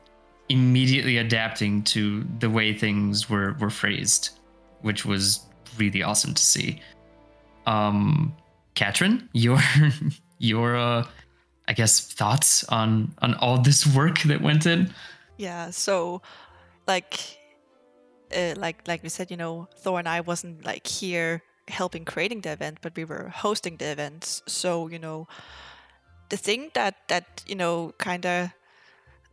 immediately 0.49 1.19
adapting 1.19 1.83
to 1.83 2.25
the 2.39 2.49
way 2.49 2.73
things 2.73 3.29
were 3.29 3.55
were 3.61 3.71
phrased, 3.71 4.31
which 4.81 5.05
was 5.05 5.47
really 5.77 6.03
awesome 6.03 6.33
to 6.33 6.43
see. 6.43 6.81
Um, 7.67 8.35
Katrin, 8.75 9.29
your 9.33 9.59
your 10.39 10.77
uh, 10.77 11.07
I 11.69 11.73
guess 11.73 12.01
thoughts 12.01 12.65
on 12.65 13.15
on 13.19 13.35
all 13.35 13.59
this 13.59 13.87
work 13.87 14.21
that 14.21 14.41
went 14.41 14.67
in. 14.67 14.93
Yeah. 15.37 15.71
So, 15.71 16.23
like, 16.87 17.39
uh, 18.35 18.55
like 18.57 18.87
like 18.87 19.03
we 19.03 19.09
said, 19.09 19.31
you 19.31 19.37
know, 19.37 19.69
Thor 19.77 19.99
and 19.99 20.09
I 20.09 20.21
wasn't 20.21 20.65
like 20.65 20.87
here 20.87 21.43
helping 21.69 22.05
creating 22.05 22.43
the 22.43 22.53
event, 22.53 22.79
but 22.83 22.97
we 22.97 23.05
were 23.05 23.29
hosting 23.29 23.77
the 23.77 23.91
events. 23.91 24.43
So 24.47 24.89
you 24.89 24.99
know, 24.99 25.29
the 26.29 26.37
thing 26.37 26.71
that 26.75 27.09
that 27.09 27.45
you 27.47 27.55
know 27.55 27.95
kind 27.99 28.27
of 28.27 28.51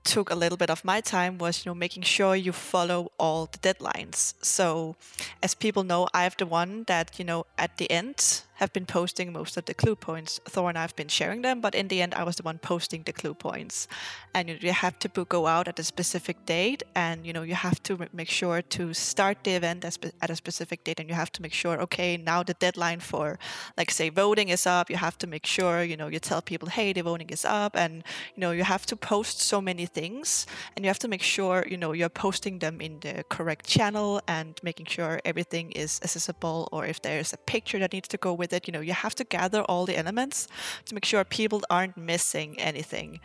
took 0.04 0.30
a 0.30 0.36
little 0.36 0.58
bit 0.58 0.70
of 0.70 0.84
my 0.86 1.02
time 1.02 1.38
was 1.38 1.66
you 1.66 1.70
know 1.70 1.76
making 1.76 2.04
sure 2.04 2.36
you 2.36 2.52
follow 2.52 3.12
all 3.18 3.48
the 3.52 3.58
deadlines. 3.60 4.34
So 4.42 4.96
as 5.44 5.54
people 5.56 5.84
know 5.84 6.08
i'm 6.14 6.32
the 6.38 6.46
one 6.46 6.84
that 6.88 7.18
you 7.20 7.26
know 7.26 7.46
at 7.58 7.78
the 7.78 7.90
end 7.92 8.42
have 8.60 8.74
been 8.74 8.86
posting 8.86 9.32
most 9.32 9.56
of 9.56 9.64
the 9.66 9.74
clue 9.74 9.96
points. 9.96 10.40
Thor 10.46 10.68
and 10.70 10.78
I 10.78 10.82
have 10.82 10.96
been 10.96 11.08
sharing 11.08 11.42
them, 11.42 11.62
but 11.62 11.74
in 11.74 11.88
the 11.88 12.02
end, 12.02 12.14
I 12.14 12.24
was 12.24 12.36
the 12.36 12.44
one 12.44 12.58
posting 12.58 13.04
the 13.04 13.14
clue 13.14 13.34
points. 13.34 13.88
And 14.34 14.50
you, 14.50 14.74
have 14.74 15.00
to 15.00 15.08
go 15.26 15.48
out 15.48 15.68
at 15.68 15.80
a 15.80 15.84
specific 15.84 16.46
date, 16.46 16.84
and 16.94 17.26
you 17.26 17.34
know 17.34 17.44
you 17.44 17.56
have 17.56 17.82
to 17.84 18.08
make 18.14 18.30
sure 18.30 18.62
to 18.62 18.94
start 18.94 19.38
the 19.46 19.52
event 19.52 19.86
at 19.86 20.30
a 20.30 20.36
specific 20.36 20.84
date, 20.84 21.00
and 21.00 21.10
you 21.10 21.16
have 21.16 21.32
to 21.32 21.42
make 21.42 21.54
sure, 21.54 21.82
okay, 21.82 22.18
now 22.18 22.44
the 22.44 22.54
deadline 22.56 23.00
for, 23.00 23.40
like, 23.78 23.92
say, 23.92 24.10
voting 24.10 24.50
is 24.50 24.68
up. 24.68 24.90
You 24.90 24.98
have 24.98 25.18
to 25.20 25.28
make 25.28 25.46
sure, 25.46 25.84
you 25.84 25.98
know, 25.98 26.08
you 26.08 26.20
tell 26.20 26.42
people, 26.42 26.68
hey, 26.68 26.94
the 26.94 27.02
voting 27.02 27.30
is 27.30 27.46
up, 27.46 27.76
and 27.76 28.04
you 28.36 28.42
know 28.42 28.52
you 28.52 28.64
have 28.64 28.86
to 28.88 28.96
post 28.96 29.42
so 29.42 29.62
many 29.62 29.86
things, 29.86 30.46
and 30.76 30.84
you 30.84 30.90
have 30.90 31.00
to 31.00 31.08
make 31.08 31.24
sure, 31.24 31.66
you 31.70 31.78
know, 31.78 31.94
you're 31.94 32.10
posting 32.10 32.60
them 32.60 32.82
in 32.82 33.00
the 33.00 33.24
correct 33.30 33.66
channel 33.66 34.22
and 34.28 34.60
making 34.64 34.86
sure 34.86 35.22
everything 35.24 35.72
is 35.72 36.00
accessible, 36.04 36.68
or 36.72 36.86
if 36.86 37.02
there's 37.02 37.32
a 37.34 37.38
picture 37.38 37.80
that 37.80 37.94
needs 37.94 38.08
to 38.10 38.18
go 38.18 38.34
with 38.34 38.49
with 38.50 38.58
it 38.58 38.68
you 38.68 38.74
know 38.74 38.82
you 38.82 38.94
have 38.94 39.16
to 39.16 39.24
gather 39.24 39.62
all 39.64 39.86
the 39.86 39.98
elements 39.98 40.48
to 40.86 40.94
make 40.94 41.06
sure 41.06 41.24
people 41.24 41.62
aren't 41.70 41.98
missing 41.98 42.60
anything 42.60 43.20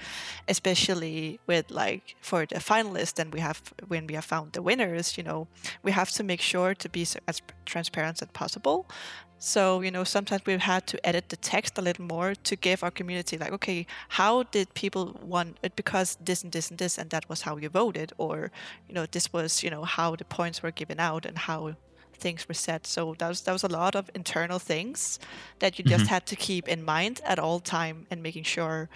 especially 0.49 1.41
with 1.47 1.71
like 1.71 2.17
for 2.21 2.47
the 2.47 2.57
finalists 2.57 3.19
and 3.19 3.33
we 3.33 3.41
have 3.41 3.61
when 3.89 4.07
we 4.07 4.15
have 4.15 4.25
found 4.25 4.53
the 4.53 4.63
winners 4.63 5.17
you 5.19 5.25
know 5.25 5.47
we 5.83 5.93
have 5.93 6.11
to 6.11 6.23
make 6.23 6.41
sure 6.41 6.75
to 6.75 6.89
be 6.89 7.07
as 7.29 7.43
transparent 7.65 8.23
as 8.23 8.29
possible. 8.29 8.87
So, 9.39 9.83
you 9.83 9.91
know, 9.91 10.05
sometimes 10.05 10.43
we've 10.47 10.61
had 10.61 10.87
to 10.87 11.07
edit 11.07 11.29
the 11.29 11.37
text 11.37 11.77
a 11.77 11.83
little 11.83 12.05
more 12.05 12.35
to 12.35 12.57
give 12.57 12.83
our 12.83 12.91
community, 12.91 13.37
like, 13.37 13.53
okay, 13.53 13.87
how 14.09 14.45
did 14.45 14.73
people 14.75 15.19
want 15.23 15.59
it 15.63 15.77
because 15.77 16.17
this 16.25 16.43
and 16.43 16.53
this 16.53 16.71
and 16.71 16.79
this, 16.79 16.97
and 16.97 17.11
that 17.11 17.29
was 17.29 17.43
how 17.43 17.57
you 17.59 17.69
voted, 17.69 18.13
or, 18.17 18.51
you 18.89 18.95
know, 18.95 19.07
this 19.07 19.33
was, 19.33 19.63
you 19.63 19.71
know, 19.71 19.85
how 19.85 20.17
the 20.17 20.25
points 20.25 20.63
were 20.63 20.71
given 20.71 20.99
out 20.99 21.27
and 21.27 21.37
how 21.37 21.75
things 22.17 22.49
were 22.49 22.55
set. 22.55 22.87
So 22.87 23.15
that 23.19 23.29
was 23.29 23.43
that 23.43 23.53
was 23.53 23.65
a 23.65 23.69
lot 23.69 23.95
of 23.95 24.11
internal 24.15 24.59
things 24.59 25.19
that 25.59 25.79
you 25.79 25.85
just 25.85 26.05
mm-hmm. 26.05 26.15
had 26.15 26.27
to 26.27 26.37
keep 26.37 26.69
in 26.69 26.85
mind 26.85 27.21
at 27.25 27.39
all 27.39 27.61
time 27.61 28.07
and 28.11 28.23
making 28.23 28.45
sure 28.45 28.89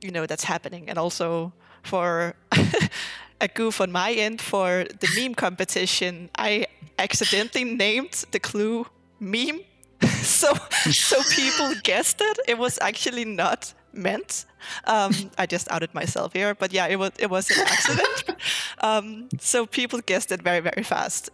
you 0.00 0.10
know 0.10 0.26
that's 0.26 0.44
happening. 0.44 0.88
And 0.88 0.98
also 0.98 1.52
for 1.82 2.34
a 3.40 3.48
goof 3.48 3.80
on 3.80 3.92
my 3.92 4.12
end 4.12 4.40
for 4.40 4.84
the 5.00 5.08
meme 5.16 5.34
competition, 5.34 6.30
I 6.36 6.66
accidentally 6.98 7.64
named 7.64 8.24
the 8.30 8.40
clue 8.40 8.86
meme. 9.20 9.60
so 10.22 10.54
so 10.90 11.22
people 11.30 11.74
guessed 11.82 12.20
it. 12.20 12.38
It 12.46 12.58
was 12.58 12.78
actually 12.80 13.24
not 13.24 13.74
meant. 13.92 14.44
Um, 14.84 15.12
I 15.38 15.46
just 15.46 15.70
outed 15.70 15.94
myself 15.94 16.32
here, 16.32 16.54
but 16.54 16.72
yeah, 16.72 16.86
it 16.86 16.98
was 16.98 17.12
it 17.18 17.30
was 17.30 17.50
an 17.50 17.66
accident. 17.66 18.36
um, 18.80 19.28
so 19.40 19.66
people 19.66 20.00
guessed 20.00 20.32
it 20.32 20.42
very 20.42 20.60
very 20.60 20.82
fast, 20.82 21.30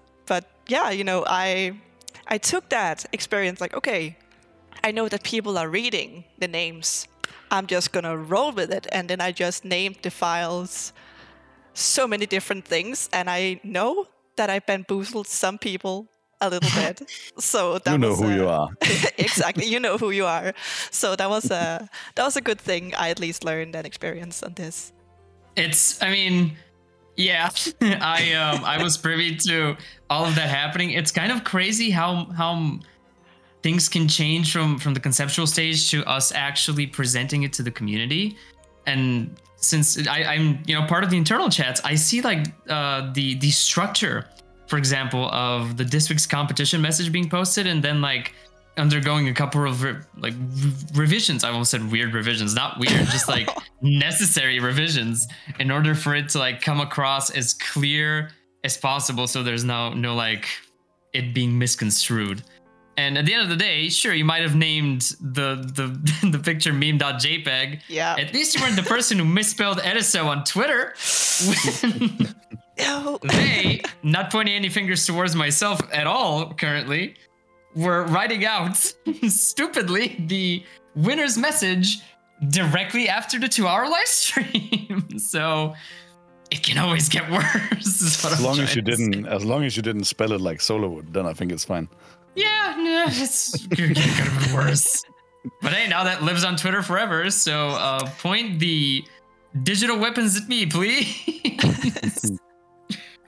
yeah, 0.68 0.90
you 0.90 1.04
know, 1.04 1.24
I 1.26 1.78
I 2.26 2.38
took 2.38 2.68
that 2.70 3.04
experience 3.12 3.60
like, 3.60 3.74
okay, 3.74 4.16
I 4.82 4.90
know 4.90 5.08
that 5.08 5.22
people 5.22 5.58
are 5.58 5.68
reading 5.68 6.24
the 6.38 6.48
names. 6.48 7.06
I'm 7.50 7.66
just 7.66 7.92
gonna 7.92 8.16
roll 8.16 8.52
with 8.52 8.72
it, 8.72 8.86
and 8.92 9.08
then 9.08 9.20
I 9.20 9.32
just 9.32 9.64
named 9.64 9.98
the 10.02 10.10
files 10.10 10.92
so 11.74 12.06
many 12.06 12.26
different 12.26 12.64
things, 12.64 13.08
and 13.12 13.28
I 13.28 13.60
know 13.62 14.06
that 14.36 14.50
I 14.50 14.58
bamboozled 14.58 15.26
some 15.26 15.58
people 15.58 16.08
a 16.40 16.50
little 16.50 16.70
bit. 16.82 17.02
So 17.38 17.78
that 17.78 17.92
you 17.92 17.98
know 17.98 18.10
was, 18.10 18.20
who 18.20 18.30
you 18.30 18.48
are. 18.48 18.68
exactly, 19.18 19.66
you 19.66 19.80
know 19.80 19.98
who 19.98 20.10
you 20.10 20.26
are. 20.26 20.54
So 20.90 21.16
that 21.16 21.28
was 21.28 21.50
a 21.50 21.88
that 22.14 22.24
was 22.24 22.36
a 22.36 22.40
good 22.40 22.60
thing 22.60 22.94
I 22.94 23.10
at 23.10 23.20
least 23.20 23.44
learned 23.44 23.74
and 23.76 23.86
experienced 23.86 24.44
on 24.44 24.54
this. 24.54 24.92
It's, 25.56 26.02
I 26.02 26.10
mean, 26.10 26.56
yeah, 27.16 27.50
I 27.80 28.32
um 28.32 28.64
I 28.64 28.82
was 28.82 28.96
privy 28.96 29.36
to 29.48 29.76
all 30.14 30.24
of 30.24 30.34
that 30.36 30.48
happening. 30.48 30.92
It's 30.92 31.10
kind 31.10 31.32
of 31.32 31.42
crazy 31.42 31.90
how 31.90 32.26
how 32.40 32.78
things 33.62 33.88
can 33.88 34.06
change 34.06 34.52
from 34.52 34.78
from 34.78 34.94
the 34.94 35.00
conceptual 35.00 35.46
stage 35.46 35.90
to 35.90 36.04
us 36.16 36.32
actually 36.32 36.86
presenting 36.86 37.42
it 37.42 37.52
to 37.54 37.62
the 37.62 37.70
community. 37.70 38.36
And 38.86 39.36
since 39.56 39.86
I, 40.06 40.18
I'm 40.34 40.62
you 40.66 40.74
know 40.78 40.86
part 40.86 41.02
of 41.04 41.10
the 41.10 41.16
internal 41.16 41.48
chats, 41.50 41.80
I 41.84 41.96
see 41.96 42.20
like 42.20 42.42
uh, 42.68 43.12
the 43.12 43.34
the 43.44 43.50
structure, 43.50 44.26
for 44.68 44.78
example, 44.78 45.24
of 45.30 45.76
the 45.76 45.84
district's 45.84 46.26
competition 46.26 46.80
message 46.80 47.10
being 47.10 47.28
posted, 47.28 47.66
and 47.66 47.82
then 47.82 48.00
like 48.00 48.34
undergoing 48.76 49.28
a 49.28 49.34
couple 49.34 49.66
of 49.66 49.82
re- 49.82 49.96
like 50.16 50.34
re- 50.34 50.72
revisions. 50.94 51.42
I 51.42 51.50
almost 51.50 51.70
said 51.72 51.90
weird 51.90 52.14
revisions, 52.14 52.54
not 52.54 52.78
weird, 52.78 53.06
just 53.16 53.28
like 53.28 53.48
necessary 53.82 54.60
revisions 54.60 55.26
in 55.58 55.70
order 55.72 55.94
for 55.94 56.14
it 56.14 56.28
to 56.30 56.38
like 56.38 56.60
come 56.60 56.80
across 56.80 57.30
as 57.30 57.54
clear 57.54 58.30
as 58.64 58.76
possible. 58.76 59.26
So 59.26 59.42
there's 59.42 59.62
no 59.62 59.92
no 59.92 60.14
like 60.14 60.48
it 61.12 61.32
being 61.34 61.56
misconstrued. 61.56 62.42
And 62.96 63.18
at 63.18 63.26
the 63.26 63.34
end 63.34 63.42
of 63.42 63.48
the 63.48 63.56
day, 63.56 63.88
sure, 63.88 64.14
you 64.14 64.24
might 64.24 64.42
have 64.42 64.56
named 64.56 65.02
the 65.20 65.56
the 65.56 66.28
the 66.30 66.38
picture 66.38 66.72
meme.jpg. 66.72 67.82
Yeah. 67.88 68.16
At 68.18 68.32
least 68.32 68.56
you 68.56 68.62
weren't 68.62 68.76
the 68.76 68.82
person 68.82 69.18
who 69.18 69.24
misspelled 69.24 69.78
Ediso 69.78 70.26
on 70.26 70.44
Twitter. 70.44 70.94
they, 73.22 73.80
not 74.02 74.32
pointing 74.32 74.54
any 74.54 74.68
fingers 74.68 75.06
towards 75.06 75.36
myself 75.36 75.80
at 75.92 76.06
all 76.06 76.52
currently, 76.54 77.14
were 77.76 78.04
writing 78.04 78.44
out 78.44 78.76
stupidly 79.28 80.24
the 80.26 80.64
winner's 80.96 81.38
message 81.38 82.00
directly 82.48 83.08
after 83.08 83.38
the 83.38 83.48
two 83.48 83.66
hour 83.66 83.88
live 83.88 84.06
stream. 84.06 85.18
so 85.18 85.74
it 86.54 86.62
can 86.62 86.78
always 86.78 87.08
get 87.08 87.28
worse. 87.38 88.24
as 88.24 88.40
long 88.40 88.60
as 88.60 88.74
you 88.76 88.82
didn't, 88.82 89.26
as 89.26 89.44
long 89.44 89.64
as 89.64 89.76
you 89.76 89.82
didn't 89.82 90.04
spell 90.04 90.32
it 90.32 90.40
like 90.40 90.60
Solo 90.60 90.88
would, 90.88 91.12
then 91.12 91.26
I 91.26 91.32
think 91.32 91.50
it's 91.52 91.64
fine. 91.64 91.88
Yeah, 92.36 92.74
no, 92.78 93.04
it's 93.08 93.66
could 93.66 93.96
have 93.96 94.44
been 94.44 94.54
worse. 94.54 95.04
But 95.60 95.72
hey, 95.72 95.88
now 95.88 96.04
that 96.04 96.22
lives 96.22 96.44
on 96.44 96.56
Twitter 96.56 96.82
forever. 96.82 97.28
So 97.30 97.68
uh, 97.70 98.08
point 98.18 98.60
the 98.60 99.04
digital 99.62 99.98
weapons 99.98 100.36
at 100.40 100.48
me, 100.48 100.66
please. 100.66 102.32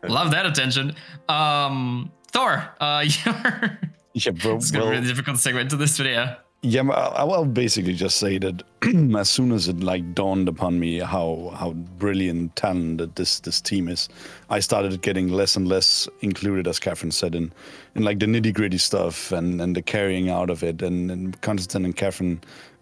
Love 0.05 0.31
that 0.31 0.47
attention. 0.47 0.95
Um, 1.29 2.13
Thor, 2.31 2.75
uh, 2.81 3.05
your 3.25 3.79
yeah, 4.15 4.31
bro. 4.31 4.57
It's 4.57 4.71
gonna 4.71 4.85
well, 4.85 4.93
be 4.93 4.99
really 4.99 5.09
difficult 5.09 5.39
segment 5.39 5.71
to 5.71 5.77
segue 5.77 5.77
into 5.77 5.77
this 5.77 5.97
video. 5.97 6.37
Yeah, 6.69 6.83
I 6.91 7.23
will 7.23 7.45
basically 7.45 7.93
just 7.93 8.17
say 8.17 8.39
that 8.39 8.65
as 9.17 9.31
soon 9.31 9.53
as 9.53 9.69
it 9.69 9.79
like 9.85 10.17
dawned 10.17 10.49
upon 10.49 10.81
me 10.81 10.99
how 10.99 11.53
how 11.55 11.75
brilliant, 11.97 12.57
talented 12.57 13.15
this 13.15 13.39
this 13.39 13.61
team 13.61 13.87
is, 13.87 14.09
I 14.51 14.59
started 14.59 15.01
getting 15.01 15.29
less 15.29 15.55
and 15.55 15.69
less 15.69 16.09
included, 16.23 16.67
as 16.67 16.81
Catherine 16.81 17.13
said, 17.13 17.37
in 17.37 17.53
in 17.95 18.03
like 18.03 18.19
the 18.19 18.27
nitty 18.27 18.53
gritty 18.53 18.79
stuff 18.79 19.31
and 19.31 19.61
and 19.61 19.77
the 19.77 19.83
carrying 19.83 20.29
out 20.29 20.51
of 20.51 20.65
it. 20.65 20.83
And, 20.83 21.09
and 21.09 21.41
Constantine 21.41 21.85
and 21.85 21.97
Catherine 21.97 22.41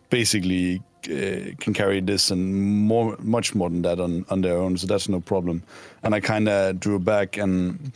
basically 0.09 0.81
uh, 1.11 1.53
can 1.61 1.75
carry 1.75 2.01
this 2.01 2.31
and 2.31 2.55
more, 2.89 3.19
much 3.21 3.55
more 3.55 3.69
than 3.69 3.83
that 3.83 4.01
on 4.01 4.25
on 4.31 4.41
their 4.41 4.57
own. 4.57 4.79
So 4.79 4.87
that's 4.87 5.11
no 5.11 5.21
problem. 5.21 5.63
And 6.03 6.15
I 6.15 6.21
kind 6.21 6.49
of 6.49 6.81
drew 6.81 6.99
back 6.99 7.37
and 7.37 7.93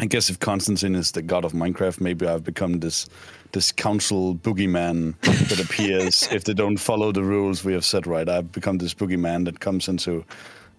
I 0.00 0.06
guess 0.06 0.30
if 0.30 0.40
Constantine 0.40 0.94
is 0.94 1.12
the 1.12 1.22
god 1.22 1.44
of 1.44 1.52
Minecraft, 1.52 2.00
maybe 2.00 2.26
I've 2.26 2.42
become 2.42 2.80
this 2.80 3.06
this 3.52 3.72
council 3.72 4.34
boogeyman 4.34 5.18
that 5.48 5.60
appears 5.60 6.28
if 6.32 6.44
they 6.44 6.54
don't 6.54 6.76
follow 6.76 7.12
the 7.12 7.22
rules 7.24 7.64
we 7.64 7.72
have 7.72 7.84
set. 7.84 8.06
Right, 8.06 8.28
I've 8.28 8.52
become 8.52 8.78
this 8.78 8.94
boogeyman 8.94 9.44
that 9.46 9.60
comes 9.60 9.88
into 9.88 10.24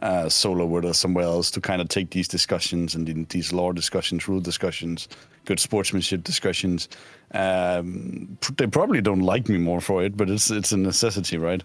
uh, 0.02 0.30
solo 0.30 0.66
with 0.66 0.86
or 0.86 0.94
somewhere 0.94 1.26
else 1.26 1.52
to 1.52 1.62
kind 1.62 1.82
of 1.82 1.88
take 1.88 2.10
these 2.10 2.28
discussions 2.28 2.96
and 2.96 3.28
these 3.30 3.54
law 3.54 3.72
discussions, 3.72 4.28
rule 4.28 4.40
discussions, 4.40 5.08
good 5.46 5.60
sportsmanship 5.60 6.24
discussions. 6.24 6.90
Um, 7.34 8.38
they 8.58 8.68
probably 8.68 9.02
don't 9.02 9.22
like 9.22 9.48
me 9.48 9.58
more 9.58 9.82
for 9.82 10.04
it, 10.04 10.18
but 10.18 10.30
it's 10.30 10.50
it's 10.50 10.72
a 10.72 10.78
necessity, 10.78 11.38
right? 11.38 11.64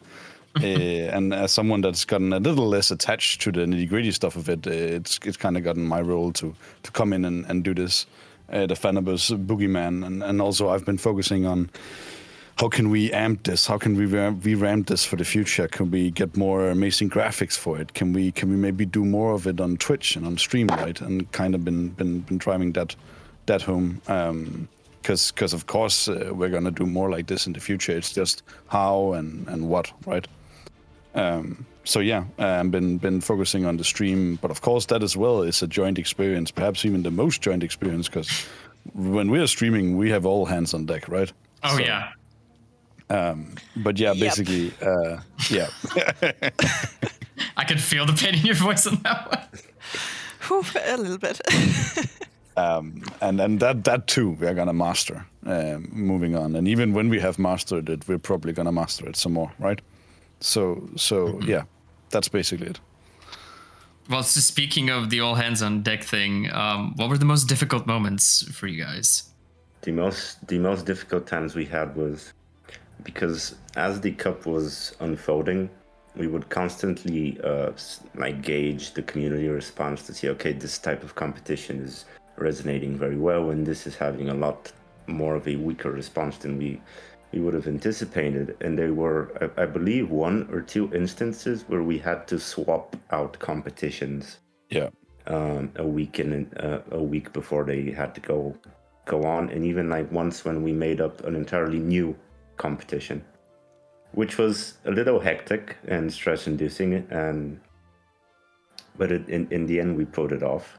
uh, 0.63 0.67
and 0.67 1.35
as 1.35 1.53
someone 1.53 1.83
that's 1.83 2.05
gotten 2.05 2.33
a 2.33 2.39
little 2.39 2.67
less 2.67 2.91
attached 2.91 3.43
to 3.43 3.53
the 3.53 3.61
nitty 3.61 3.89
gritty 3.89 4.13
stuff 4.13 4.37
of 4.37 4.49
it, 4.49 4.67
uh, 4.67 4.71
it's 4.71 5.19
it's 5.25 5.37
kind 5.37 5.57
of 5.57 5.65
gotten 5.65 5.87
my 5.87 6.01
role 6.01 6.33
to 6.33 6.55
to 6.83 6.91
come 6.93 7.13
in 7.13 7.25
and, 7.25 7.45
and 7.47 7.65
do 7.65 7.75
this, 7.75 8.07
uh, 8.53 8.67
the 8.67 8.75
Fanabus 8.75 9.31
boogeyman, 9.47 10.07
and 10.07 10.23
and 10.23 10.41
also 10.41 10.69
I've 10.71 10.85
been 10.85 10.99
focusing 10.99 11.47
on 11.47 11.71
how 12.59 12.69
can 12.69 12.89
we 12.89 13.13
amp 13.13 13.43
this? 13.43 13.67
How 13.67 13.77
can 13.77 13.97
we 13.97 14.07
revamp 14.07 14.87
this 14.87 15.05
for 15.05 15.17
the 15.17 15.25
future? 15.25 15.69
Can 15.69 15.91
we 15.91 16.11
get 16.11 16.37
more 16.37 16.71
amazing 16.71 17.11
graphics 17.11 17.57
for 17.57 17.79
it? 17.79 17.93
Can 17.93 18.15
we 18.15 18.33
can 18.33 18.49
we 18.49 18.57
maybe 18.57 18.87
do 18.87 19.05
more 19.05 19.35
of 19.35 19.47
it 19.47 19.61
on 19.61 19.77
Twitch 19.77 20.17
and 20.17 20.27
on 20.27 20.39
stream, 20.39 20.69
right? 20.69 20.99
And 21.01 21.31
kind 21.33 21.55
of 21.55 21.65
been 21.65 21.91
been 21.91 22.21
been 22.21 22.39
driving 22.39 22.73
that 22.73 22.97
that 23.47 23.63
home. 23.63 24.01
Um, 24.09 24.69
because 25.03 25.31
because 25.31 25.53
of 25.53 25.67
course 25.69 26.09
uh, 26.09 26.33
we're 26.33 26.49
gonna 26.49 26.73
do 26.73 26.85
more 26.85 27.09
like 27.09 27.29
this 27.29 27.47
in 27.47 27.53
the 27.53 27.61
future. 27.61 27.97
It's 27.97 28.13
just 28.13 28.43
how 28.69 29.13
and 29.13 29.47
and 29.49 29.69
what, 29.69 29.93
right? 30.05 30.27
Um, 31.17 31.67
so 31.85 32.01
yeah, 32.01 32.25
I've 32.39 32.71
been 32.71 32.99
been 32.99 33.21
focusing 33.21 33.65
on 33.65 33.77
the 33.77 33.85
stream, 33.85 34.39
but 34.43 34.51
of 34.51 34.61
course 34.61 34.87
that 34.87 35.03
as 35.03 35.17
well 35.17 35.43
is 35.43 35.63
a 35.63 35.67
joint 35.67 35.99
experience, 35.99 36.51
perhaps 36.51 36.85
even 36.85 37.03
the 37.03 37.11
most 37.11 37.41
joint 37.41 37.63
experience, 37.63 38.09
because 38.09 38.47
when 38.95 39.31
we 39.31 39.41
are 39.41 39.47
streaming, 39.47 39.97
we 39.97 40.11
have 40.11 40.27
all 40.27 40.47
hands 40.47 40.75
on 40.75 40.87
deck, 40.87 41.09
right? 41.09 41.33
Oh 41.65 41.77
so, 41.77 41.83
yeah. 41.83 42.13
Um, 43.09 43.55
but 43.77 43.99
yeah, 43.99 44.15
basically, 44.15 44.73
uh, 44.83 45.21
yeah. 45.49 45.69
I 47.57 47.65
can 47.65 47.79
feel 47.79 48.05
the 48.05 48.13
pain 48.13 48.35
in 48.35 48.45
your 48.45 48.57
voice 48.57 48.87
on 48.87 48.97
that 49.05 49.49
one. 50.51 50.63
a 50.85 50.97
little 50.97 51.19
bit. 51.19 51.41
um, 52.57 53.03
and 53.21 53.41
and 53.41 53.61
that 53.61 53.85
that 53.85 54.07
too 54.07 54.31
we're 54.41 54.55
gonna 54.55 54.73
master 54.73 55.25
um, 55.47 55.89
moving 55.93 56.37
on. 56.37 56.57
And 56.57 56.67
even 56.67 56.93
when 56.93 57.09
we 57.09 57.21
have 57.21 57.39
mastered 57.39 57.89
it, 57.89 58.07
we're 58.09 58.19
probably 58.19 58.53
gonna 58.53 58.73
master 58.73 59.09
it 59.09 59.17
some 59.17 59.33
more, 59.33 59.53
right? 59.59 59.81
So 60.41 60.89
so 60.97 61.29
mm-hmm. 61.29 61.49
yeah, 61.49 61.63
that's 62.11 62.29
basically 62.29 62.69
it. 62.69 62.81
Well, 64.09 64.23
so 64.23 64.41
speaking 64.41 64.89
of 64.89 65.11
the 65.11 65.21
all 65.21 65.35
hands 65.35 65.63
on 65.63 65.83
deck 65.83 66.05
thing, 66.05 66.53
um, 66.53 66.95
what 66.95 67.09
were 67.09 67.19
the 67.19 67.25
most 67.25 67.49
difficult 67.49 67.87
moments 67.87 68.43
for 68.53 68.69
you 68.69 68.85
guys? 68.85 69.31
The 69.83 69.93
most 69.93 70.47
the 70.47 70.59
most 70.59 70.87
difficult 70.87 71.27
times 71.27 71.55
we 71.55 71.65
had 71.65 71.97
was 71.97 72.33
because 73.03 73.57
as 73.77 74.01
the 74.01 74.13
cup 74.13 74.47
was 74.47 74.95
unfolding, 75.01 75.71
we 76.17 76.27
would 76.27 76.49
constantly 76.49 77.39
uh, 77.43 77.73
like 78.15 78.43
gauge 78.43 78.95
the 78.95 79.03
community 79.03 79.49
response 79.49 80.03
to 80.05 80.15
see, 80.15 80.29
okay, 80.31 80.53
this 80.53 80.79
type 80.79 81.03
of 81.03 81.15
competition 81.15 81.83
is 81.83 82.05
resonating 82.37 82.97
very 82.97 83.17
well, 83.17 83.51
and 83.51 83.67
this 83.67 83.87
is 83.87 83.97
having 83.97 84.29
a 84.29 84.35
lot 84.35 84.73
more 85.07 85.35
of 85.37 85.47
a 85.47 85.57
weaker 85.57 85.91
response 85.91 86.39
than 86.39 86.59
we 86.59 86.81
we 87.37 87.43
would 87.43 87.55
have 87.55 87.69
anticipated. 87.69 88.57
And 88.63 88.79
there 88.79 88.95
were, 88.95 89.51
I, 89.59 89.65
I 89.65 89.67
believe, 89.67 90.11
one 90.11 90.49
or 90.51 90.63
two 90.63 90.93
instances 90.95 91.65
where 91.69 91.83
we 91.83 91.99
had 91.99 92.27
to 92.29 92.41
swap 92.41 92.97
out 93.11 93.39
competitions. 93.39 94.39
Yeah. 94.71 94.89
Um, 95.27 95.73
a 95.77 95.87
week 95.87 96.19
in 96.21 96.47
uh, 96.57 96.81
a 96.93 97.03
week 97.03 97.33
before 97.33 97.65
they 97.65 97.91
had 97.91 98.15
to 98.15 98.21
go 98.21 98.55
go 99.07 99.25
on, 99.25 99.51
and 99.51 99.65
even 99.65 99.91
like 99.91 100.11
once 100.13 100.45
when 100.45 100.63
we 100.63 100.73
made 100.73 101.01
up 101.01 101.25
an 101.25 101.35
entirely 101.35 101.81
new 101.81 102.15
competition, 102.57 103.25
which 104.13 104.39
was 104.39 104.79
a 104.85 104.93
little 104.93 105.19
hectic 105.19 105.77
and 105.89 106.13
stress 106.13 106.47
inducing. 106.47 106.95
And 107.11 107.61
but 108.97 109.11
it, 109.11 109.29
in 109.29 109.49
in 109.51 109.67
the 109.67 109.81
end, 109.81 109.97
we 109.97 110.05
pulled 110.05 110.33
it 110.33 110.45
off. 110.45 110.79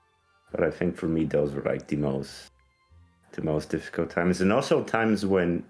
But 0.51 0.63
I 0.63 0.71
think 0.71 0.95
for 0.95 1.09
me, 1.09 1.25
those 1.25 1.53
were 1.53 1.63
like 1.63 1.87
the 1.87 1.97
most 1.97 2.49
the 3.33 3.41
most 3.41 3.69
difficult 3.69 4.09
times, 4.09 4.39
and 4.39 4.53
also 4.53 4.81
times 4.81 5.25
when 5.25 5.63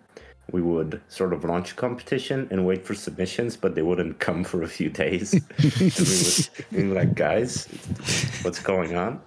we 0.51 0.61
would 0.61 1.01
sort 1.09 1.33
of 1.33 1.43
launch 1.43 1.71
a 1.71 1.75
competition 1.75 2.47
and 2.51 2.65
wait 2.65 2.85
for 2.85 2.93
submissions, 2.93 3.57
but 3.57 3.75
they 3.75 3.81
wouldn't 3.81 4.19
come 4.19 4.43
for 4.43 4.63
a 4.63 4.67
few 4.67 4.89
days. 4.89 5.33
we 5.81 5.91
would 6.71 6.71
be 6.71 6.83
like, 6.83 7.15
guys, 7.15 7.65
what's 8.43 8.61
going 8.61 8.95
on? 8.95 9.19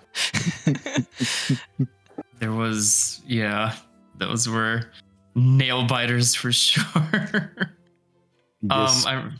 there 2.39 2.53
was, 2.53 3.21
yeah, 3.27 3.75
those 4.17 4.49
were 4.49 4.91
nail 5.35 5.87
biters 5.87 6.35
for 6.35 6.53
sure. 6.53 7.53
um, 8.71 8.89
I, 9.07 9.31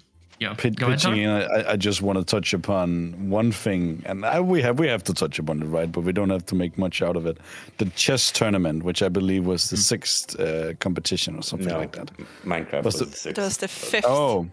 yeah, 0.41 0.55
Pit, 0.55 0.79
pitching 0.79 1.19
in, 1.19 1.29
I, 1.29 1.73
I, 1.73 1.77
just 1.77 2.01
want 2.01 2.19
to 2.19 2.25
touch 2.25 2.55
upon 2.55 3.29
one 3.29 3.53
thing, 3.53 4.03
and 4.07 4.25
I, 4.25 4.41
we 4.41 4.63
have 4.63 4.79
we 4.79 4.89
have 4.89 5.05
to 5.05 5.13
touch 5.13 5.39
upon 5.39 5.63
it, 5.63 5.67
right? 5.67 5.93
But 5.93 6.01
we 6.01 6.13
don't 6.13 6.31
have 6.31 6.47
to 6.47 6.55
make 6.55 6.79
much 6.79 7.03
out 7.03 7.15
of 7.15 7.27
it. 7.27 7.37
The 7.77 7.85
chess 7.91 8.33
tournament, 8.33 8.83
which 8.83 9.03
I 9.03 9.11
believe 9.11 9.45
was 9.45 9.69
the 9.69 9.77
mm. 9.77 9.81
sixth 9.81 10.41
uh, 10.41 10.73
competition 10.81 11.37
or 11.37 11.43
something 11.43 11.69
no, 11.69 11.79
like 11.79 11.93
that. 11.93 12.11
Minecraft 12.43 12.85
was, 12.85 12.95
was 12.95 13.01
the, 13.01 13.05
the, 13.05 13.17
sixth. 13.17 13.39
It 13.39 13.43
was 13.43 13.57
the 13.59 13.69
fifth. 13.69 14.05
Oh, 14.09 14.49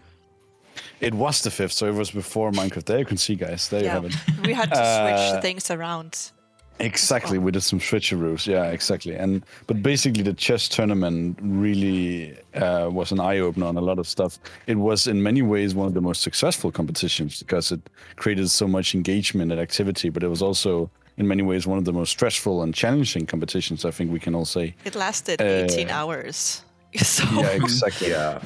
it 1.00 1.14
was 1.14 1.40
the 1.40 1.50
fifth, 1.50 1.72
so 1.72 1.86
it 1.86 1.94
was 1.94 2.10
before 2.10 2.50
Minecraft. 2.50 2.84
There 2.84 2.98
you 2.98 3.06
can 3.06 3.16
see, 3.16 3.34
guys. 3.34 3.68
There 3.70 3.82
yeah. 3.82 3.86
you 3.96 4.02
have 4.02 4.04
it. 4.04 4.46
We 4.46 4.52
had 4.52 4.68
to 4.68 4.76
switch 4.76 5.38
uh, 5.38 5.40
things 5.40 5.70
around. 5.70 6.32
Exactly, 6.80 7.38
we 7.38 7.50
did 7.50 7.62
some 7.62 7.80
switcheroos. 7.80 8.46
Yeah, 8.46 8.64
exactly. 8.70 9.14
And 9.14 9.44
but 9.66 9.82
basically, 9.82 10.22
the 10.22 10.32
chess 10.34 10.68
tournament 10.68 11.38
really 11.42 12.38
uh, 12.54 12.88
was 12.92 13.12
an 13.12 13.20
eye 13.20 13.38
opener 13.38 13.66
on 13.66 13.76
a 13.76 13.80
lot 13.80 13.98
of 13.98 14.06
stuff. 14.06 14.38
It 14.66 14.76
was 14.76 15.06
in 15.06 15.22
many 15.22 15.42
ways 15.42 15.74
one 15.74 15.88
of 15.88 15.94
the 15.94 16.00
most 16.00 16.22
successful 16.22 16.70
competitions 16.70 17.40
because 17.40 17.72
it 17.72 17.80
created 18.16 18.50
so 18.50 18.68
much 18.68 18.94
engagement 18.94 19.50
and 19.52 19.60
activity. 19.60 20.08
But 20.08 20.22
it 20.22 20.28
was 20.28 20.42
also 20.42 20.90
in 21.16 21.26
many 21.26 21.42
ways 21.42 21.66
one 21.66 21.78
of 21.78 21.84
the 21.84 21.92
most 21.92 22.10
stressful 22.10 22.62
and 22.62 22.74
challenging 22.74 23.26
competitions. 23.26 23.84
I 23.84 23.90
think 23.90 24.12
we 24.12 24.20
can 24.20 24.34
all 24.34 24.44
say. 24.44 24.74
It 24.84 24.94
lasted 24.94 25.40
uh, 25.40 25.44
18 25.44 25.90
hours. 25.90 26.64
So. 26.96 27.24
Yeah, 27.34 27.48
exactly. 27.48 28.08
yeah, 28.08 28.40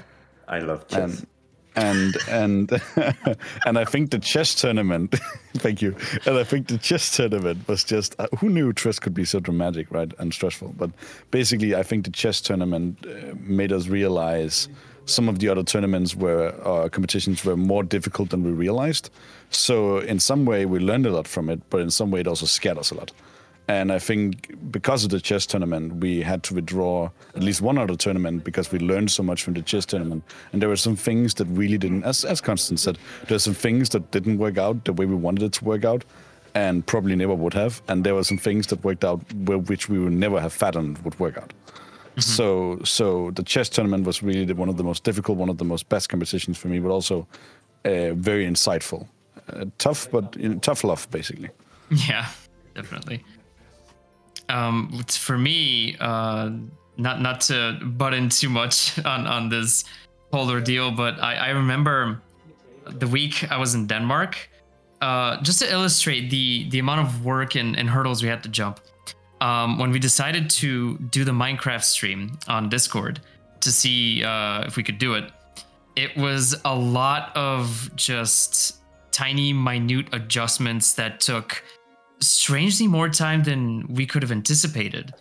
I 0.49 0.59
love 0.59 0.89
chess. 0.89 1.21
And, 1.21 1.27
and 1.77 2.17
and 2.29 2.71
and 3.67 3.79
I 3.79 3.85
think 3.85 4.11
the 4.11 4.19
chess 4.19 4.55
tournament. 4.55 5.15
thank 5.55 5.83
you. 5.83 5.97
And 6.27 6.39
I 6.39 6.45
think 6.45 6.69
the 6.69 6.79
chess 6.79 7.17
tournament 7.17 7.67
was 7.69 7.85
just 7.85 8.15
uh, 8.19 8.29
who 8.39 8.49
knew 8.49 8.73
chess 8.73 8.99
could 8.99 9.15
be 9.15 9.25
so 9.25 9.41
dramatic, 9.41 9.91
right, 9.91 10.13
and 10.19 10.33
stressful. 10.33 10.75
But 10.77 10.91
basically, 11.31 11.75
I 11.75 11.83
think 11.83 12.05
the 12.05 12.11
chess 12.11 12.41
tournament 12.41 13.07
uh, 13.07 13.35
made 13.41 13.73
us 13.73 13.89
realize 13.89 14.69
some 15.05 15.29
of 15.29 15.41
the 15.41 15.49
other 15.49 15.63
tournaments 15.63 16.15
were 16.15 16.55
uh, 16.65 16.89
competitions 16.89 17.45
were 17.45 17.57
more 17.57 17.83
difficult 17.83 18.31
than 18.31 18.45
we 18.45 18.51
realized. 18.51 19.11
So 19.51 19.99
in 19.99 20.21
some 20.21 20.45
way, 20.45 20.65
we 20.67 20.79
learned 20.79 21.07
a 21.07 21.11
lot 21.11 21.27
from 21.27 21.49
it, 21.51 21.61
but 21.71 21.81
in 21.81 21.91
some 21.91 22.11
way, 22.11 22.21
it 22.21 22.27
also 22.27 22.47
scared 22.47 22.79
us 22.79 22.91
a 22.91 22.95
lot. 22.95 23.13
And 23.73 23.91
I 23.91 23.99
think 23.99 24.55
because 24.71 25.03
of 25.03 25.11
the 25.11 25.19
chess 25.19 25.47
tournament, 25.47 25.97
we 25.97 26.21
had 26.21 26.43
to 26.45 26.55
withdraw 26.55 27.09
at 27.35 27.43
least 27.43 27.63
one 27.63 27.79
other 27.79 27.97
tournament 27.97 28.45
because 28.45 28.71
we 28.71 28.79
learned 28.79 29.11
so 29.11 29.23
much 29.23 29.43
from 29.43 29.55
the 29.55 29.63
chess 29.63 29.87
tournament. 29.87 30.25
And 30.53 30.61
there 30.61 30.69
were 30.69 30.77
some 30.77 30.95
things 30.95 31.35
that 31.35 31.47
really 31.47 31.79
didn't, 31.79 32.05
as, 32.05 32.23
as 32.27 32.43
Constance 32.43 32.83
said, 32.83 32.99
there's 33.29 33.45
some 33.45 33.55
things 33.55 33.89
that 33.91 34.11
didn't 34.11 34.37
work 34.37 34.59
out 34.59 34.85
the 34.85 34.93
way 34.93 35.07
we 35.07 35.15
wanted 35.15 35.43
it 35.43 35.53
to 35.55 35.65
work 35.65 35.87
out 35.87 36.05
and 36.55 36.87
probably 36.87 37.17
never 37.17 37.35
would 37.35 37.55
have. 37.55 37.81
And 37.89 38.05
there 38.05 38.15
were 38.15 38.25
some 38.25 38.37
things 38.37 38.67
that 38.67 38.85
worked 38.85 39.07
out 39.07 39.21
which 39.33 39.89
we 39.89 39.99
would 39.99 40.13
never 40.13 40.39
have 40.39 40.53
fathomed 40.53 40.99
would 40.99 41.19
work 41.19 41.39
out. 41.39 41.55
Mm-hmm. 41.55 42.21
So, 42.21 42.79
so 42.85 43.31
the 43.31 43.43
chess 43.43 43.71
tournament 43.71 44.05
was 44.05 44.23
really 44.23 44.45
the, 44.45 44.55
one 44.55 44.69
of 44.69 44.77
the 44.77 44.85
most 44.85 45.03
difficult, 45.03 45.39
one 45.39 45.49
of 45.49 45.57
the 45.57 45.65
most 45.65 45.89
best 45.89 46.11
competitions 46.11 46.59
for 46.59 46.69
me, 46.69 46.79
but 46.79 46.91
also 46.91 47.27
uh, 47.87 48.13
very 48.13 48.47
insightful. 48.47 49.07
Uh, 49.49 49.65
tough, 49.79 50.11
but 50.11 50.37
you 50.37 50.51
know, 50.51 50.59
tough 50.59 50.85
love, 50.85 51.11
basically. 51.11 51.49
Yeah, 52.09 52.27
definitely. 52.75 53.23
Um, 54.49 55.03
for 55.09 55.39
me, 55.39 55.97
uh, 56.01 56.51
not 56.97 57.21
not 57.21 57.41
to 57.43 57.79
butt 57.83 58.15
in 58.15 58.29
too 58.29 58.49
much 58.49 58.99
on 59.05 59.27
on 59.27 59.49
this 59.49 59.85
whole 60.33 60.51
ordeal, 60.51 60.91
but 60.91 61.23
I, 61.23 61.35
I 61.35 61.49
remember 61.51 62.23
the 62.87 63.07
week 63.07 63.51
I 63.51 63.57
was 63.59 63.75
in 63.75 63.87
Denmark, 63.87 64.51
uh, 65.01 65.41
just 65.43 65.61
to 65.61 65.71
illustrate 65.71 66.31
the 66.31 66.69
the 66.71 66.79
amount 66.79 67.07
of 67.07 67.25
work 67.25 67.55
and, 67.55 67.77
and 67.77 67.89
hurdles 67.89 68.23
we 68.23 68.29
had 68.29 68.43
to 68.43 68.49
jump. 68.49 68.81
Um, 69.41 69.79
when 69.79 69.91
we 69.91 69.99
decided 69.99 70.49
to 70.51 70.99
do 70.99 71.25
the 71.25 71.33
Minecraft 71.33 71.83
stream 71.83 72.39
on 72.47 72.69
Discord 72.69 73.21
to 73.61 73.73
see 73.73 74.23
uh, 74.23 74.63
if 74.67 74.77
we 74.77 74.85
could 74.85 74.99
do 74.99 75.15
it, 75.15 75.33
it 75.97 76.17
was 76.17 76.55
a 76.65 76.75
lot 76.75 77.37
of 77.37 77.91
just 77.97 78.83
tiny, 79.11 79.53
minute 79.53 80.07
adjustments 80.13 80.95
that 80.95 81.21
took 81.21 81.63
strangely 82.27 82.87
more 82.87 83.09
time 83.09 83.43
than 83.43 83.87
we 83.89 84.07
could 84.07 84.23
have 84.23 84.33
anticipated. 84.33 85.13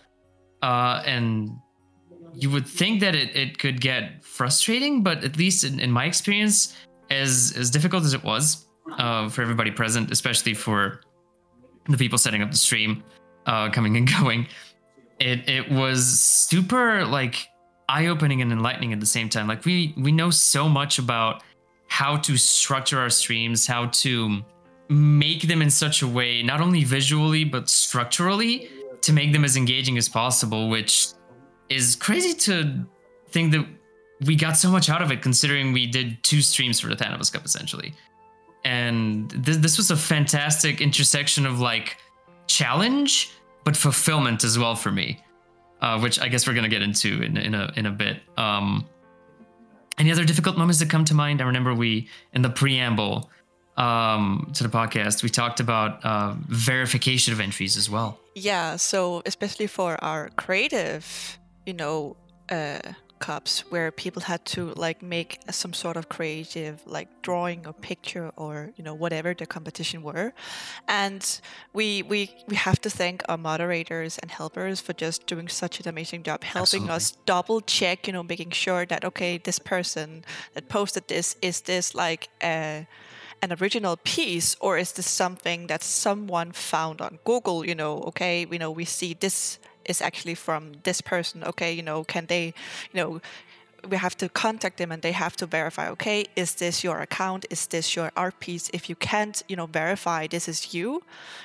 Uh, 0.61 1.01
and 1.05 1.51
you 2.33 2.49
would 2.49 2.67
think 2.67 2.99
that 3.01 3.15
it, 3.15 3.35
it 3.35 3.57
could 3.59 3.81
get 3.81 4.23
frustrating, 4.23 5.03
but 5.03 5.23
at 5.23 5.37
least 5.37 5.63
in, 5.63 5.79
in 5.79 5.91
my 5.91 6.05
experience, 6.05 6.75
as 7.09 7.53
as 7.57 7.69
difficult 7.69 8.03
as 8.03 8.13
it 8.13 8.23
was 8.23 8.67
uh, 8.97 9.27
for 9.29 9.41
everybody 9.41 9.71
present, 9.71 10.11
especially 10.11 10.53
for 10.53 11.01
the 11.89 11.97
people 11.97 12.17
setting 12.17 12.41
up 12.41 12.51
the 12.51 12.57
stream, 12.57 13.03
uh, 13.45 13.69
coming 13.69 13.97
and 13.97 14.09
going, 14.19 14.47
it 15.19 15.47
it 15.49 15.71
was 15.71 16.19
super 16.19 17.05
like 17.05 17.47
eye 17.89 18.07
opening 18.07 18.41
and 18.41 18.51
enlightening 18.51 18.93
at 18.93 18.99
the 18.99 19.05
same 19.05 19.29
time. 19.29 19.47
Like 19.47 19.65
we 19.65 19.93
we 19.97 20.11
know 20.11 20.29
so 20.29 20.69
much 20.69 20.99
about 20.99 21.43
how 21.87 22.15
to 22.15 22.37
structure 22.37 22.99
our 22.99 23.09
streams, 23.09 23.67
how 23.67 23.87
to 23.87 24.41
make 24.91 25.43
them 25.43 25.61
in 25.61 25.69
such 25.69 26.01
a 26.01 26.07
way, 26.07 26.43
not 26.43 26.59
only 26.59 26.83
visually 26.83 27.45
but 27.45 27.69
structurally, 27.69 28.69
to 29.01 29.13
make 29.13 29.31
them 29.31 29.45
as 29.45 29.55
engaging 29.55 29.97
as 29.97 30.09
possible, 30.09 30.69
which 30.69 31.07
is 31.69 31.95
crazy 31.95 32.33
to 32.33 32.85
think 33.29 33.53
that 33.53 33.65
we 34.25 34.35
got 34.35 34.57
so 34.57 34.69
much 34.69 34.89
out 34.89 35.01
of 35.01 35.09
it 35.09 35.21
considering 35.21 35.71
we 35.71 35.87
did 35.87 36.21
two 36.23 36.41
streams 36.41 36.79
for 36.79 36.89
the 36.89 36.95
Thanabus 36.95 37.31
Cup 37.31 37.45
essentially. 37.45 37.93
And 38.65 39.31
this, 39.31 39.57
this 39.57 39.77
was 39.77 39.89
a 39.89 39.95
fantastic 39.95 40.81
intersection 40.81 41.45
of 41.45 41.59
like 41.59 41.97
challenge 42.47 43.31
but 43.63 43.77
fulfillment 43.77 44.43
as 44.43 44.59
well 44.59 44.75
for 44.75 44.91
me, 44.91 45.23
uh, 45.81 45.99
which 45.99 46.19
I 46.19 46.27
guess 46.27 46.45
we're 46.45 46.53
gonna 46.53 46.67
get 46.67 46.81
into 46.81 47.23
in, 47.23 47.37
in 47.37 47.55
a 47.55 47.71
in 47.77 47.85
a 47.85 47.91
bit. 47.91 48.19
Um, 48.37 48.85
any 49.97 50.11
other 50.11 50.25
difficult 50.25 50.57
moments 50.57 50.79
that 50.79 50.89
come 50.89 51.05
to 51.05 51.13
mind? 51.13 51.41
I 51.41 51.45
remember 51.45 51.73
we 51.73 52.09
in 52.33 52.41
the 52.41 52.49
preamble 52.49 53.29
um, 53.77 54.51
to 54.55 54.63
the 54.63 54.69
podcast 54.69 55.23
we 55.23 55.29
talked 55.29 55.59
about 55.59 56.03
uh, 56.03 56.35
verification 56.47 57.33
of 57.33 57.39
entries 57.39 57.77
as 57.77 57.89
well. 57.89 58.19
Yeah, 58.35 58.77
so 58.77 59.21
especially 59.25 59.67
for 59.67 60.01
our 60.03 60.29
creative, 60.37 61.37
you 61.65 61.73
know, 61.73 62.15
uh, 62.49 62.79
cups 63.21 63.63
where 63.69 63.91
people 63.91 64.23
had 64.23 64.43
to 64.43 64.73
like 64.75 65.01
make 65.01 65.39
some 65.51 65.73
sort 65.73 65.95
of 65.95 66.09
creative 66.09 66.81
like 66.85 67.07
drawing 67.21 67.65
or 67.67 67.73
picture 67.73 68.31
or 68.35 68.71
you 68.75 68.83
know 68.83 68.95
whatever 68.95 69.33
the 69.33 69.45
competition 69.45 70.01
were 70.01 70.33
and 70.87 71.39
we 71.71 72.01
we 72.01 72.19
we 72.47 72.55
have 72.55 72.81
to 72.81 72.89
thank 72.89 73.21
our 73.29 73.37
moderators 73.37 74.17
and 74.17 74.31
helpers 74.31 74.81
for 74.81 74.93
just 74.93 75.27
doing 75.27 75.47
such 75.47 75.79
an 75.79 75.87
amazing 75.87 76.23
job 76.23 76.43
helping 76.43 76.89
Absolutely. 76.89 76.95
us 76.95 77.17
double 77.25 77.61
check 77.61 78.07
you 78.07 78.13
know 78.13 78.23
making 78.23 78.49
sure 78.49 78.85
that 78.87 79.05
okay 79.05 79.37
this 79.37 79.59
person 79.59 80.25
that 80.55 80.67
posted 80.67 81.07
this 81.07 81.35
is 81.41 81.61
this 81.61 81.93
like 81.93 82.27
a 82.41 82.87
an 83.41 83.51
original 83.59 83.97
piece 84.03 84.55
or 84.59 84.77
is 84.77 84.91
this 84.93 85.09
something 85.09 85.67
that 85.67 85.83
someone 85.83 86.51
found 86.51 87.01
on 87.01 87.19
google 87.23 87.65
you 87.65 87.75
know 87.75 88.01
okay 88.01 88.45
you 88.51 88.59
know 88.59 88.71
we 88.71 88.85
see 88.85 89.13
this 89.13 89.59
is 89.85 90.01
actually 90.01 90.35
from 90.35 90.73
this 90.83 91.01
person 91.01 91.43
okay 91.43 91.71
you 91.73 91.81
know 91.81 92.03
can 92.03 92.25
they 92.27 92.53
you 92.93 93.01
know 93.01 93.21
we 93.89 93.97
have 93.97 94.15
to 94.17 94.29
contact 94.29 94.77
them 94.77 94.91
and 94.91 95.01
they 95.01 95.11
have 95.11 95.35
to 95.35 95.45
verify 95.45 95.89
okay 95.89 96.25
is 96.35 96.55
this 96.55 96.83
your 96.83 96.99
account? 96.99 97.45
Is 97.49 97.67
this 97.67 97.95
your 97.95 98.11
art 98.15 98.39
piece? 98.39 98.69
If 98.73 98.89
you 98.89 98.95
can't 98.95 99.43
you 99.47 99.55
know 99.55 99.65
verify 99.65 100.27
this 100.27 100.47
is 100.47 100.73
you 100.73 101.01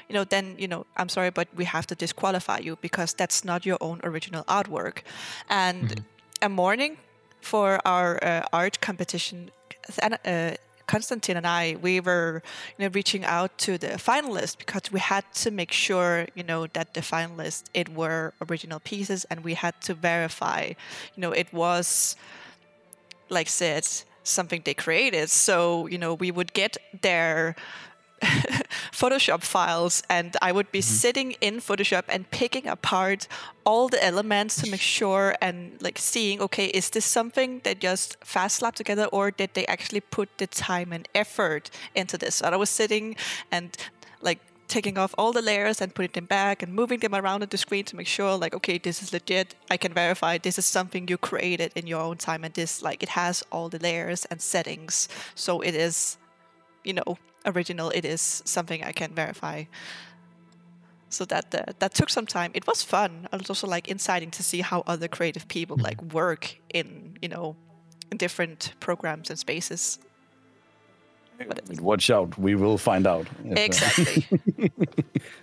you 0.08 0.14
know 0.14 0.24
then 0.24 0.54
you 0.58 0.68
know 0.68 0.86
i'm 0.96 1.08
sorry 1.08 1.30
but 1.30 1.48
we 1.56 1.64
have 1.64 1.86
to 1.86 1.94
disqualify 1.94 2.58
you 2.58 2.76
because 2.80 3.14
that's 3.14 3.44
not 3.44 3.64
your 3.64 3.78
own 3.80 4.00
original 4.04 4.44
artwork. 4.44 4.98
And 5.48 6.04
a 6.42 6.48
morning 6.48 6.98
for 7.40 7.80
our 7.84 8.22
uh, 8.22 8.42
art 8.52 8.80
competition 8.80 9.50
uh, 10.02 10.50
Konstantin 10.86 11.36
and 11.36 11.46
I, 11.46 11.76
we 11.80 12.00
were, 12.00 12.42
you 12.78 12.84
know, 12.84 12.90
reaching 12.92 13.24
out 13.24 13.56
to 13.58 13.76
the 13.76 13.88
finalists 13.98 14.56
because 14.56 14.92
we 14.92 15.00
had 15.00 15.24
to 15.34 15.50
make 15.50 15.72
sure, 15.72 16.26
you 16.34 16.44
know, 16.44 16.66
that 16.68 16.94
the 16.94 17.00
finalists 17.00 17.64
it 17.74 17.88
were 17.88 18.34
original 18.48 18.80
pieces, 18.80 19.24
and 19.30 19.42
we 19.42 19.54
had 19.54 19.80
to 19.82 19.94
verify, 19.94 20.72
you 21.14 21.20
know, 21.20 21.32
it 21.32 21.52
was, 21.52 22.16
like 23.28 23.48
said, 23.48 23.86
something 24.22 24.62
they 24.64 24.74
created. 24.74 25.30
So, 25.30 25.86
you 25.86 25.98
know, 25.98 26.14
we 26.14 26.30
would 26.30 26.52
get 26.52 26.76
their 27.02 27.56
Photoshop 28.92 29.42
files, 29.42 30.02
and 30.08 30.36
I 30.40 30.52
would 30.52 30.72
be 30.72 30.78
mm-hmm. 30.78 30.94
sitting 30.94 31.32
in 31.40 31.56
Photoshop 31.56 32.04
and 32.08 32.30
picking 32.30 32.66
apart 32.66 33.28
all 33.64 33.88
the 33.88 34.02
elements 34.02 34.56
to 34.62 34.70
make 34.70 34.80
sure 34.80 35.36
and 35.40 35.76
like 35.82 35.98
seeing, 35.98 36.40
okay, 36.40 36.66
is 36.66 36.90
this 36.90 37.04
something 37.04 37.60
that 37.64 37.78
just 37.78 38.16
fast 38.24 38.56
slapped 38.56 38.78
together, 38.78 39.04
or 39.06 39.30
did 39.30 39.50
they 39.54 39.66
actually 39.66 40.00
put 40.00 40.28
the 40.38 40.46
time 40.46 40.92
and 40.92 41.08
effort 41.14 41.70
into 41.94 42.16
this? 42.16 42.40
And 42.40 42.54
I 42.54 42.58
was 42.58 42.70
sitting 42.70 43.16
and 43.50 43.76
like 44.22 44.40
taking 44.68 44.98
off 44.98 45.14
all 45.16 45.32
the 45.32 45.42
layers 45.42 45.80
and 45.80 45.94
putting 45.94 46.12
them 46.12 46.24
back 46.24 46.62
and 46.62 46.72
moving 46.72 47.00
them 47.00 47.14
around 47.14 47.42
on 47.42 47.48
the 47.50 47.56
screen 47.56 47.84
to 47.84 47.96
make 47.96 48.06
sure 48.06 48.36
like 48.36 48.54
okay 48.54 48.78
this 48.78 49.02
is 49.02 49.12
legit. 49.12 49.54
I 49.70 49.76
can 49.76 49.92
verify 49.92 50.38
this 50.38 50.58
is 50.58 50.66
something 50.66 51.06
you 51.08 51.18
created 51.18 51.72
in 51.76 51.86
your 51.86 52.00
own 52.00 52.16
time 52.16 52.44
and 52.44 52.52
this 52.54 52.82
like 52.82 53.02
it 53.02 53.10
has 53.10 53.44
all 53.52 53.68
the 53.68 53.78
layers 53.78 54.24
and 54.24 54.40
settings. 54.40 55.08
So 55.34 55.60
it 55.60 55.74
is 55.74 56.18
you 56.84 56.94
know 56.94 57.18
original 57.46 57.90
it 57.90 58.04
is 58.04 58.42
something 58.44 58.82
i 58.84 58.92
can 58.92 59.14
verify 59.14 59.64
so 61.08 61.24
that 61.24 61.54
uh, 61.54 61.62
that 61.78 61.94
took 61.94 62.10
some 62.10 62.26
time 62.26 62.50
it 62.54 62.66
was 62.66 62.82
fun 62.82 63.28
it 63.32 63.38
was 63.38 63.48
also 63.50 63.66
like 63.66 63.88
inciting 63.88 64.30
to 64.30 64.42
see 64.42 64.60
how 64.60 64.82
other 64.86 65.08
creative 65.08 65.46
people 65.48 65.76
like 65.76 66.00
work 66.12 66.56
in 66.74 67.16
you 67.22 67.28
know 67.28 67.54
in 68.10 68.18
different 68.18 68.72
programs 68.80 69.30
and 69.30 69.38
spaces 69.38 69.98
but 71.48 71.60
Watch 71.80 72.08
out, 72.08 72.38
we 72.38 72.54
will 72.54 72.78
find 72.78 73.06
out. 73.06 73.26
if, 73.44 73.58
exactly 73.68 74.26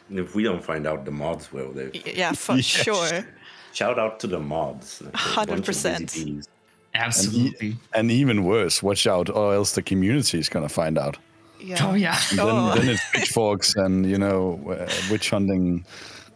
And 0.10 0.18
if 0.20 0.34
we 0.34 0.42
don't 0.42 0.63
find 0.63 0.88
out, 0.88 1.06
the 1.06 1.12
mods 1.12 1.52
will. 1.54 1.72
They 1.72 1.92
yeah 2.16 2.32
for 2.34 2.56
Yes. 2.58 2.66
sure 2.66 3.28
shout 3.74 4.00
out 4.00 4.20
to 4.22 4.28
the 4.28 4.39
mods. 4.39 5.04
like, 5.04 5.13
they're 5.13 5.44
a 5.44 5.46
bunch 5.46 5.60
of 5.60 5.66
busy 5.68 5.89
100%. 5.89 6.26
bees. 6.26 6.48
Absolutely. 6.96 7.76
and 7.94 8.10
even 8.12 8.44
worse, 8.44 8.82
watch 8.82 9.06
out, 9.06 9.30
or 9.30 9.54
else 9.54 9.74
the 9.74 9.84
community 9.84 10.39
is 10.39 10.50
gonna 10.50 10.68
find 10.70 10.98
out. 10.98 11.18
Yeah 11.63 11.78
Oh 11.82 11.93
yeah. 11.93 12.17
And 12.32 12.39
Oh. 12.39 12.73
Then, 12.76 12.86
then 12.86 12.95
it's 12.95 13.04
pitchforks 13.12 13.76
and 13.76 14.06
you 14.10 14.17
know 14.17 14.60
uh, 14.69 14.91
witch 15.10 15.30
hunting. 15.30 15.86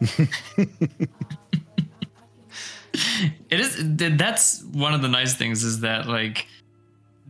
it 3.50 3.60
is 3.60 3.76
that's 4.16 4.62
one 4.72 4.94
of 4.94 5.02
the 5.02 5.08
nice 5.08 5.34
things 5.34 5.64
is 5.64 5.80
that 5.80 6.06
like 6.06 6.46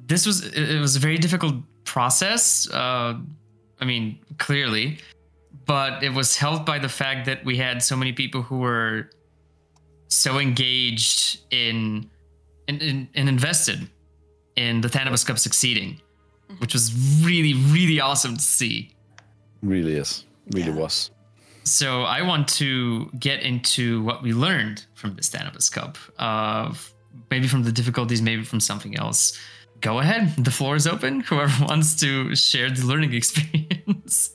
this 0.06 0.26
was 0.26 0.46
it 0.46 0.70
it 0.76 0.80
was 0.80 0.96
a 0.96 0.98
very 0.98 1.16
difficult 1.16 1.54
process 1.84 2.68
uh 2.70 3.14
i 3.80 3.84
mean 3.84 4.18
clearly 4.36 4.98
but 5.64 6.02
it 6.02 6.12
was 6.12 6.36
helped 6.36 6.66
by 6.66 6.78
the 6.78 6.88
fact 6.88 7.26
that 7.26 7.44
we 7.44 7.56
had 7.56 7.82
so 7.82 7.96
many 7.96 8.12
people 8.12 8.42
who 8.42 8.58
were 8.58 9.10
so 10.08 10.38
engaged 10.38 11.40
in 11.50 12.08
and, 12.68 12.82
and, 12.82 13.08
and 13.14 13.28
invested 13.28 13.88
in 14.56 14.80
the 14.80 14.88
Thanabus 14.88 15.24
Cup 15.26 15.38
succeeding, 15.38 16.00
which 16.58 16.72
was 16.72 16.92
really, 17.24 17.54
really 17.54 18.00
awesome 18.00 18.36
to 18.36 18.42
see. 18.42 18.90
Really 19.62 19.94
is, 19.96 20.24
really 20.52 20.68
Yeah. 20.70 20.76
was. 20.76 21.10
So 21.64 22.02
I 22.02 22.22
want 22.22 22.48
to 22.56 23.10
get 23.18 23.42
into 23.42 24.02
what 24.02 24.22
we 24.22 24.32
learned 24.32 24.86
from 24.94 25.14
this 25.16 25.28
Thanabus 25.28 25.70
Cup. 25.70 25.98
Uh, 26.18 26.72
maybe 27.30 27.46
from 27.46 27.62
the 27.64 27.72
difficulties, 27.72 28.22
maybe 28.22 28.42
from 28.42 28.58
something 28.60 28.96
else. 28.96 29.38
Go 29.82 29.98
ahead. 29.98 30.34
The 30.42 30.50
floor 30.50 30.76
is 30.76 30.86
open. 30.86 31.20
Whoever 31.28 31.64
wants 31.66 31.94
to 32.00 32.34
share 32.34 32.70
the 32.70 32.86
learning 32.86 33.12
experience. 33.20 34.30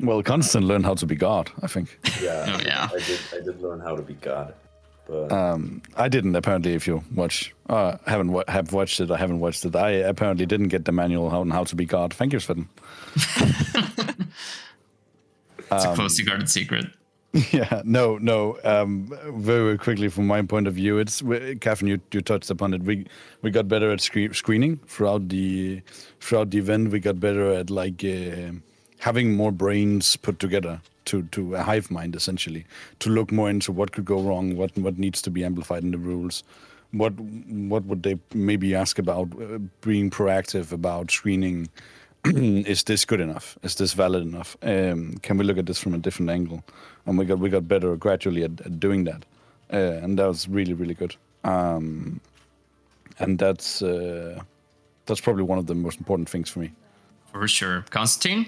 Well, 0.00 0.22
Constant 0.22 0.66
learned 0.66 0.84
how 0.84 0.94
to 0.94 1.06
be 1.06 1.14
God, 1.14 1.50
I 1.62 1.68
think. 1.68 1.98
Yeah, 2.20 2.44
Oh, 2.58 2.60
yeah. 2.64 2.88
I 2.92 2.98
did. 2.98 3.20
I 3.32 3.40
did 3.44 3.60
learn 3.62 3.80
how 3.80 3.94
to 3.96 4.02
be 4.02 4.14
God, 4.14 4.54
but 5.06 5.30
Um, 5.32 5.82
I 5.96 6.08
didn't 6.08 6.34
apparently. 6.36 6.74
If 6.74 6.86
you 6.86 7.02
watch, 7.14 7.54
uh, 7.68 7.96
haven't 8.06 8.32
wa- 8.32 8.44
have 8.48 8.72
watched 8.72 9.00
it, 9.00 9.10
I 9.10 9.16
haven't 9.16 9.40
watched 9.40 9.64
it. 9.64 9.74
I 9.76 9.90
apparently 9.90 10.46
didn't 10.46 10.68
get 10.68 10.84
the 10.84 10.92
manual 10.92 11.26
on 11.28 11.50
how 11.50 11.64
to 11.64 11.76
be 11.76 11.84
God. 11.84 12.12
Thank 12.14 12.32
you, 12.32 12.40
Sven. 12.40 12.68
It's 15.72 15.84
a 15.84 15.94
closely 15.94 16.24
guarded 16.24 16.48
secret. 16.48 16.86
yeah, 17.50 17.82
no, 17.84 18.16
no. 18.18 18.58
Um, 18.62 19.08
very, 19.40 19.64
very 19.64 19.78
quickly, 19.78 20.08
from 20.08 20.26
my 20.28 20.42
point 20.42 20.68
of 20.68 20.74
view, 20.74 20.98
it's 20.98 21.20
we- 21.22 21.56
Catherine. 21.56 21.88
You, 21.90 22.00
you 22.12 22.20
touched 22.20 22.50
upon 22.50 22.74
it. 22.74 22.82
We 22.82 23.06
we 23.42 23.50
got 23.50 23.66
better 23.66 23.90
at 23.90 24.00
screen, 24.00 24.32
screening 24.34 24.76
throughout 24.86 25.28
the 25.30 25.82
throughout 26.20 26.50
the 26.50 26.58
event. 26.58 26.90
We 26.92 27.00
got 27.00 27.18
better 27.18 27.50
at 27.52 27.70
like 27.70 28.04
uh, 28.04 28.52
having 28.98 29.32
more 29.34 29.50
brains 29.50 30.14
put 30.16 30.38
together 30.38 30.80
to 31.06 31.22
to 31.22 31.54
a 31.54 31.62
hive 31.62 31.90
mind 31.90 32.16
essentially 32.16 32.64
to 33.00 33.10
look 33.10 33.32
more 33.32 33.50
into 33.50 33.72
what 33.72 33.92
could 33.92 34.04
go 34.04 34.20
wrong, 34.20 34.56
what 34.56 34.76
what 34.78 34.98
needs 34.98 35.22
to 35.22 35.30
be 35.30 35.44
amplified 35.44 35.82
in 35.82 35.90
the 35.90 35.98
rules. 35.98 36.42
What 36.92 37.12
what 37.18 37.84
would 37.86 38.02
they 38.02 38.18
maybe 38.32 38.74
ask 38.74 38.98
about 38.98 39.28
uh, 39.40 39.58
being 39.80 40.10
proactive 40.10 40.72
about 40.72 41.10
screening? 41.10 41.68
is 42.24 42.84
this 42.84 43.04
good 43.04 43.20
enough? 43.20 43.58
Is 43.62 43.74
this 43.74 43.92
valid 43.92 44.22
enough? 44.22 44.56
Um, 44.62 45.18
can 45.22 45.36
we 45.36 45.44
look 45.44 45.58
at 45.58 45.66
this 45.66 45.78
from 45.78 45.94
a 45.94 45.98
different 45.98 46.30
angle? 46.30 46.62
And 47.06 47.18
we 47.18 47.24
got 47.24 47.38
we 47.38 47.50
got 47.50 47.68
better 47.68 47.96
gradually 47.96 48.44
at, 48.44 48.60
at 48.60 48.80
doing 48.80 49.04
that, 49.04 49.24
uh, 49.72 50.02
and 50.02 50.18
that 50.18 50.26
was 50.26 50.48
really 50.48 50.74
really 50.74 50.94
good. 50.94 51.16
Um, 51.44 52.20
and 53.18 53.38
that's 53.38 53.82
uh, 53.82 54.40
that's 55.06 55.20
probably 55.20 55.42
one 55.42 55.58
of 55.58 55.66
the 55.66 55.74
most 55.74 55.98
important 55.98 56.28
things 56.28 56.50
for 56.50 56.60
me. 56.60 56.72
For 57.32 57.48
sure. 57.48 57.84
Constantine? 57.90 58.46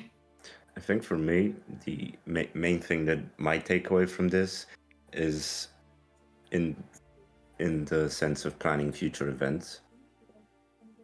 I 0.77 0.81
think 0.81 1.03
for 1.03 1.17
me, 1.17 1.55
the 1.85 2.13
ma- 2.27 2.53
main 2.55 2.81
thing 2.81 3.07
that 3.07 3.21
my 3.39 3.59
takeaway 3.59 4.09
from 4.09 4.29
this 4.29 4.67
is 5.13 5.69
in 6.51 6.77
in 7.59 7.87
the 7.87 8.11
sense 8.11 8.45
of 8.45 8.59
planning 8.59 8.93
future 8.93 9.29
events. 9.29 9.81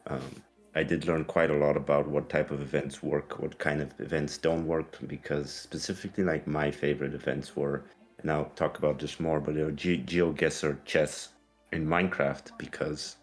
Um, 0.06 0.42
I 0.74 0.82
did 0.82 1.06
learn 1.06 1.24
quite 1.24 1.50
a 1.50 1.56
lot 1.56 1.76
about 1.76 2.06
what 2.06 2.28
type 2.28 2.50
of 2.50 2.60
events 2.60 3.02
work, 3.02 3.38
what 3.40 3.58
kind 3.58 3.80
of 3.80 3.98
events 3.98 4.36
don't 4.36 4.66
work, 4.66 4.98
because 5.06 5.50
specifically, 5.50 6.24
like 6.24 6.46
my 6.46 6.70
favorite 6.70 7.14
events 7.14 7.56
were, 7.56 7.84
and 8.18 8.30
I'll 8.30 8.52
talk 8.56 8.78
about 8.78 8.98
this 8.98 9.20
more, 9.20 9.40
but 9.40 9.54
you 9.54 9.70
Ge- 9.72 10.04
GeoGuessr 10.04 10.84
chess 10.84 11.30
in 11.72 11.86
Minecraft, 11.86 12.56
because 12.58 13.16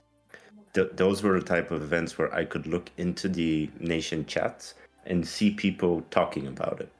th- 0.73 0.91
those 0.93 1.21
were 1.21 1.39
the 1.39 1.45
type 1.45 1.69
of 1.71 1.81
events 1.83 2.17
where 2.17 2.33
I 2.33 2.45
could 2.45 2.65
look 2.65 2.89
into 2.97 3.29
the 3.29 3.69
nation 3.79 4.25
chats 4.25 4.75
and 5.10 5.28
see 5.28 5.52
people 5.52 6.02
talking 6.12 6.48
about 6.48 6.80
it. 6.80 6.91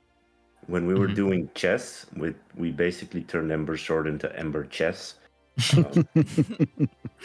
When 0.68 0.86
we 0.86 0.94
were 0.96 1.08
Mhm. 1.08 1.16
doing 1.16 1.50
chess, 1.56 2.06
we 2.16 2.34
we 2.56 2.72
basically 2.72 3.22
turned 3.24 3.52
Ember 3.52 3.78
Sword 3.78 4.08
into 4.08 4.28
Ember 4.38 4.66
Chess 4.66 5.16
um, 5.78 6.06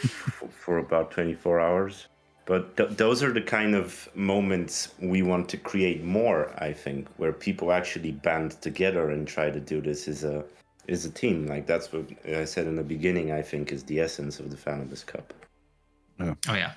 f- 0.03 0.43
for 0.49 0.77
about 0.77 1.11
24 1.11 1.59
hours. 1.59 2.07
But 2.45 2.77
th- 2.77 2.91
those 2.91 3.23
are 3.23 3.33
the 3.33 3.41
kind 3.41 3.73
of 3.75 4.07
moments 4.15 4.93
we 4.99 5.21
want 5.23 5.49
to 5.49 5.57
create 5.57 6.03
more. 6.03 6.51
I 6.63 6.73
think 6.73 7.07
where 7.17 7.33
people 7.33 7.71
actually 7.71 8.11
band 8.11 8.51
together 8.61 9.09
and 9.09 9.27
try 9.27 9.49
to 9.49 9.59
do 9.59 9.81
this 9.81 10.07
as 10.07 10.23
a 10.23 10.43
as 10.87 11.05
a 11.05 11.09
team. 11.11 11.47
Like 11.47 11.65
that's 11.65 11.91
what 11.91 12.05
I 12.27 12.45
said 12.45 12.67
in 12.67 12.75
the 12.75 12.83
beginning. 12.83 13.31
I 13.31 13.41
think 13.41 13.71
is 13.71 13.83
the 13.83 13.99
essence 13.99 14.39
of 14.39 14.49
the 14.51 14.57
Fanabis 14.57 15.03
Cup. 15.05 15.33
Oh 16.19 16.35
yeah. 16.53 16.73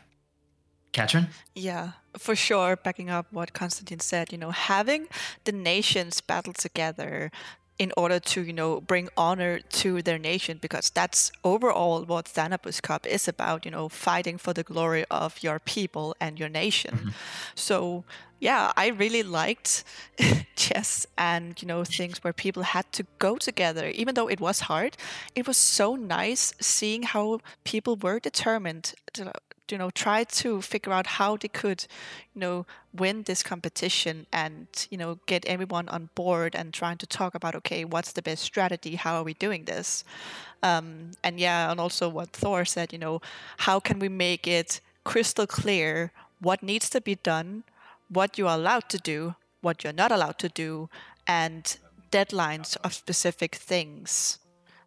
Katrin? 0.93 1.29
Yeah, 1.55 1.93
for 2.17 2.35
sure. 2.35 2.77
Backing 2.77 3.11
up 3.11 3.27
what 3.31 3.53
Konstantin 3.53 4.01
said, 4.01 4.33
you 4.33 4.39
know, 4.39 4.51
having 4.51 5.09
the 5.45 5.53
nations 5.53 6.21
battle 6.21 6.53
together 6.53 7.31
in 7.79 7.93
order 7.97 8.19
to, 8.19 8.43
you 8.43 8.53
know, 8.53 8.81
bring 8.81 9.09
honor 9.17 9.61
to 9.61 10.03
their 10.03 10.19
nation, 10.19 10.59
because 10.61 10.91
that's 10.91 11.31
overall 11.45 12.05
what 12.05 12.25
Thanabus 12.25 12.83
Cup 12.83 13.07
is 13.07 13.29
about, 13.29 13.65
you 13.65 13.71
know, 13.71 13.89
fighting 13.89 14.37
for 14.37 14.53
the 14.53 14.65
glory 14.65 15.05
of 15.11 15.43
your 15.43 15.61
people 15.61 16.17
and 16.21 16.41
your 16.41 16.49
nation. 16.49 16.95
Mm-hmm. 16.95 17.09
So, 17.55 18.05
yeah, 18.41 18.73
I 18.77 18.89
really 18.89 19.23
liked 19.23 19.85
chess 20.57 21.07
and, 21.17 21.61
you 21.63 21.69
know, 21.69 21.85
things 21.85 22.19
where 22.25 22.33
people 22.33 22.65
had 22.65 22.91
to 22.93 23.07
go 23.21 23.37
together. 23.37 23.89
Even 23.89 24.17
though 24.17 24.29
it 24.29 24.41
was 24.41 24.61
hard, 24.61 24.97
it 25.37 25.47
was 25.47 25.57
so 25.57 25.95
nice 25.95 26.53
seeing 26.61 27.05
how 27.05 27.41
people 27.63 27.95
were 27.95 28.19
determined 28.19 28.95
to, 29.13 29.33
you 29.71 29.79
know, 29.79 29.91
try 29.91 30.25
to 30.25 30.63
figure 30.63 30.93
out 30.93 31.07
how 31.07 31.37
they 31.37 31.49
could, 31.49 31.87
you 32.35 32.41
know, 32.41 32.67
win 32.93 33.23
this 33.25 33.43
competition 33.43 34.27
and, 34.33 34.67
you 34.91 34.99
know, 34.99 35.19
get 35.27 35.45
everyone 35.47 35.89
on 35.89 36.11
board 36.15 36.55
and 36.55 36.73
trying 36.73 36.99
to 36.99 37.07
talk 37.07 37.35
about, 37.35 37.55
okay, 37.55 37.85
what's 37.85 38.13
the 38.13 38.23
best 38.23 38.43
strategy? 38.43 38.97
How 38.97 39.17
are 39.17 39.25
we 39.25 39.35
doing 39.35 39.65
this? 39.65 40.05
Um, 40.63 41.13
and 41.23 41.39
yeah, 41.39 41.71
and 41.71 41.81
also 41.81 42.09
what 42.09 42.31
Thor 42.31 42.65
said, 42.65 42.93
you 42.93 42.99
know, 42.99 43.21
how 43.59 43.81
can 43.81 43.99
we 43.99 44.09
make 44.09 44.47
it 44.47 44.81
crystal 45.05 45.47
clear 45.47 46.13
what 46.41 46.63
needs 46.63 46.91
to 46.91 47.01
be 47.01 47.15
done, 47.17 47.65
what 48.09 48.39
you 48.39 48.47
are 48.47 48.57
allowed 48.57 48.89
to 48.91 48.99
do, 48.99 49.35
what 49.61 49.83
you're 49.83 49.93
not 49.93 50.13
allowed 50.13 50.39
to 50.39 50.49
do, 50.49 50.89
and 51.27 51.79
deadlines 52.11 52.77
of 52.83 52.95
specific 52.95 53.55
things. 53.55 54.39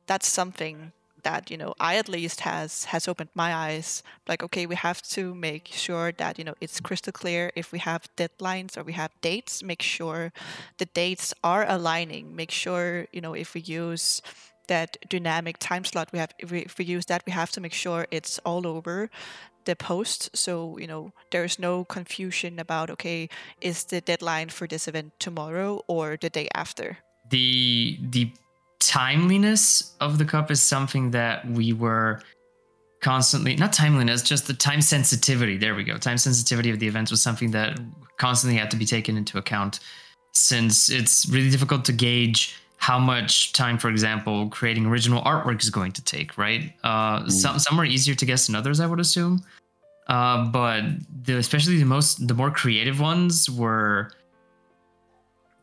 That's 0.07 0.27
something 0.27 0.91
that 1.23 1.51
you 1.51 1.57
know 1.57 1.73
I 1.79 1.95
at 1.95 2.09
least 2.09 2.41
has 2.41 2.85
has 2.85 3.07
opened 3.07 3.29
my 3.35 3.53
eyes. 3.53 4.03
Like, 4.27 4.43
okay, 4.43 4.65
we 4.65 4.75
have 4.75 5.01
to 5.15 5.33
make 5.35 5.67
sure 5.67 6.11
that 6.13 6.37
you 6.37 6.43
know 6.43 6.55
it's 6.61 6.79
crystal 6.79 7.13
clear. 7.13 7.51
If 7.55 7.71
we 7.71 7.79
have 7.79 8.09
deadlines 8.15 8.77
or 8.77 8.83
we 8.83 8.93
have 8.93 9.11
dates, 9.21 9.63
make 9.63 9.81
sure 9.81 10.31
the 10.77 10.85
dates 10.85 11.33
are 11.43 11.65
aligning. 11.67 12.35
Make 12.35 12.51
sure 12.51 13.07
you 13.11 13.21
know 13.21 13.33
if 13.33 13.53
we 13.53 13.61
use 13.61 14.21
that 14.67 14.97
dynamic 15.09 15.57
time 15.59 15.83
slot 15.83 16.07
we 16.13 16.19
have 16.19 16.33
if 16.39 16.51
we, 16.51 16.59
if 16.59 16.77
we 16.77 16.85
use 16.85 17.05
that 17.07 17.23
we 17.25 17.31
have 17.33 17.51
to 17.51 17.59
make 17.59 17.73
sure 17.73 18.07
it's 18.09 18.39
all 18.45 18.65
over 18.65 19.09
the 19.65 19.75
post 19.75 20.29
so 20.35 20.77
you 20.77 20.87
know 20.87 21.11
there's 21.31 21.59
no 21.59 21.83
confusion 21.83 22.59
about 22.59 22.89
okay 22.89 23.29
is 23.59 23.83
the 23.85 24.01
deadline 24.01 24.49
for 24.49 24.67
this 24.67 24.87
event 24.87 25.11
tomorrow 25.19 25.81
or 25.87 26.17
the 26.21 26.29
day 26.29 26.47
after 26.55 26.97
the 27.29 27.97
the 28.11 28.31
timeliness 28.81 29.95
of 30.01 30.17
the 30.17 30.25
cup 30.25 30.51
is 30.51 30.61
something 30.61 31.11
that 31.11 31.47
we 31.47 31.71
were 31.71 32.21
constantly 33.01 33.55
not 33.55 33.71
timeliness 33.71 34.21
just 34.21 34.47
the 34.47 34.53
time 34.53 34.81
sensitivity. 34.81 35.57
There 35.57 35.75
we 35.75 35.83
go. 35.83 35.97
Time 35.97 36.17
sensitivity 36.17 36.69
of 36.71 36.79
the 36.79 36.87
events 36.87 37.11
was 37.11 37.21
something 37.21 37.51
that 37.51 37.79
constantly 38.17 38.57
had 38.57 38.69
to 38.71 38.77
be 38.77 38.85
taken 38.85 39.17
into 39.17 39.37
account 39.37 39.79
since 40.33 40.89
it's 40.89 41.27
really 41.29 41.49
difficult 41.49 41.85
to 41.85 41.93
gauge 41.93 42.55
how 42.77 42.97
much 42.97 43.53
time 43.53 43.77
for 43.77 43.89
example 43.89 44.49
creating 44.49 44.85
original 44.87 45.21
artwork 45.23 45.61
is 45.61 45.69
going 45.69 45.91
to 45.91 46.03
take 46.03 46.37
right? 46.37 46.73
Uh, 46.83 47.27
some 47.29 47.59
some 47.59 47.79
are 47.79 47.85
easier 47.85 48.15
to 48.15 48.25
guess 48.25 48.47
than 48.47 48.55
others 48.55 48.79
i 48.79 48.85
would 48.87 48.99
assume. 48.99 49.43
Uh, 50.07 50.45
but 50.45 50.83
the, 51.23 51.37
especially 51.37 51.77
the 51.77 51.85
most 51.85 52.27
the 52.27 52.33
more 52.33 52.49
creative 52.49 52.99
ones 52.99 53.49
were 53.49 54.11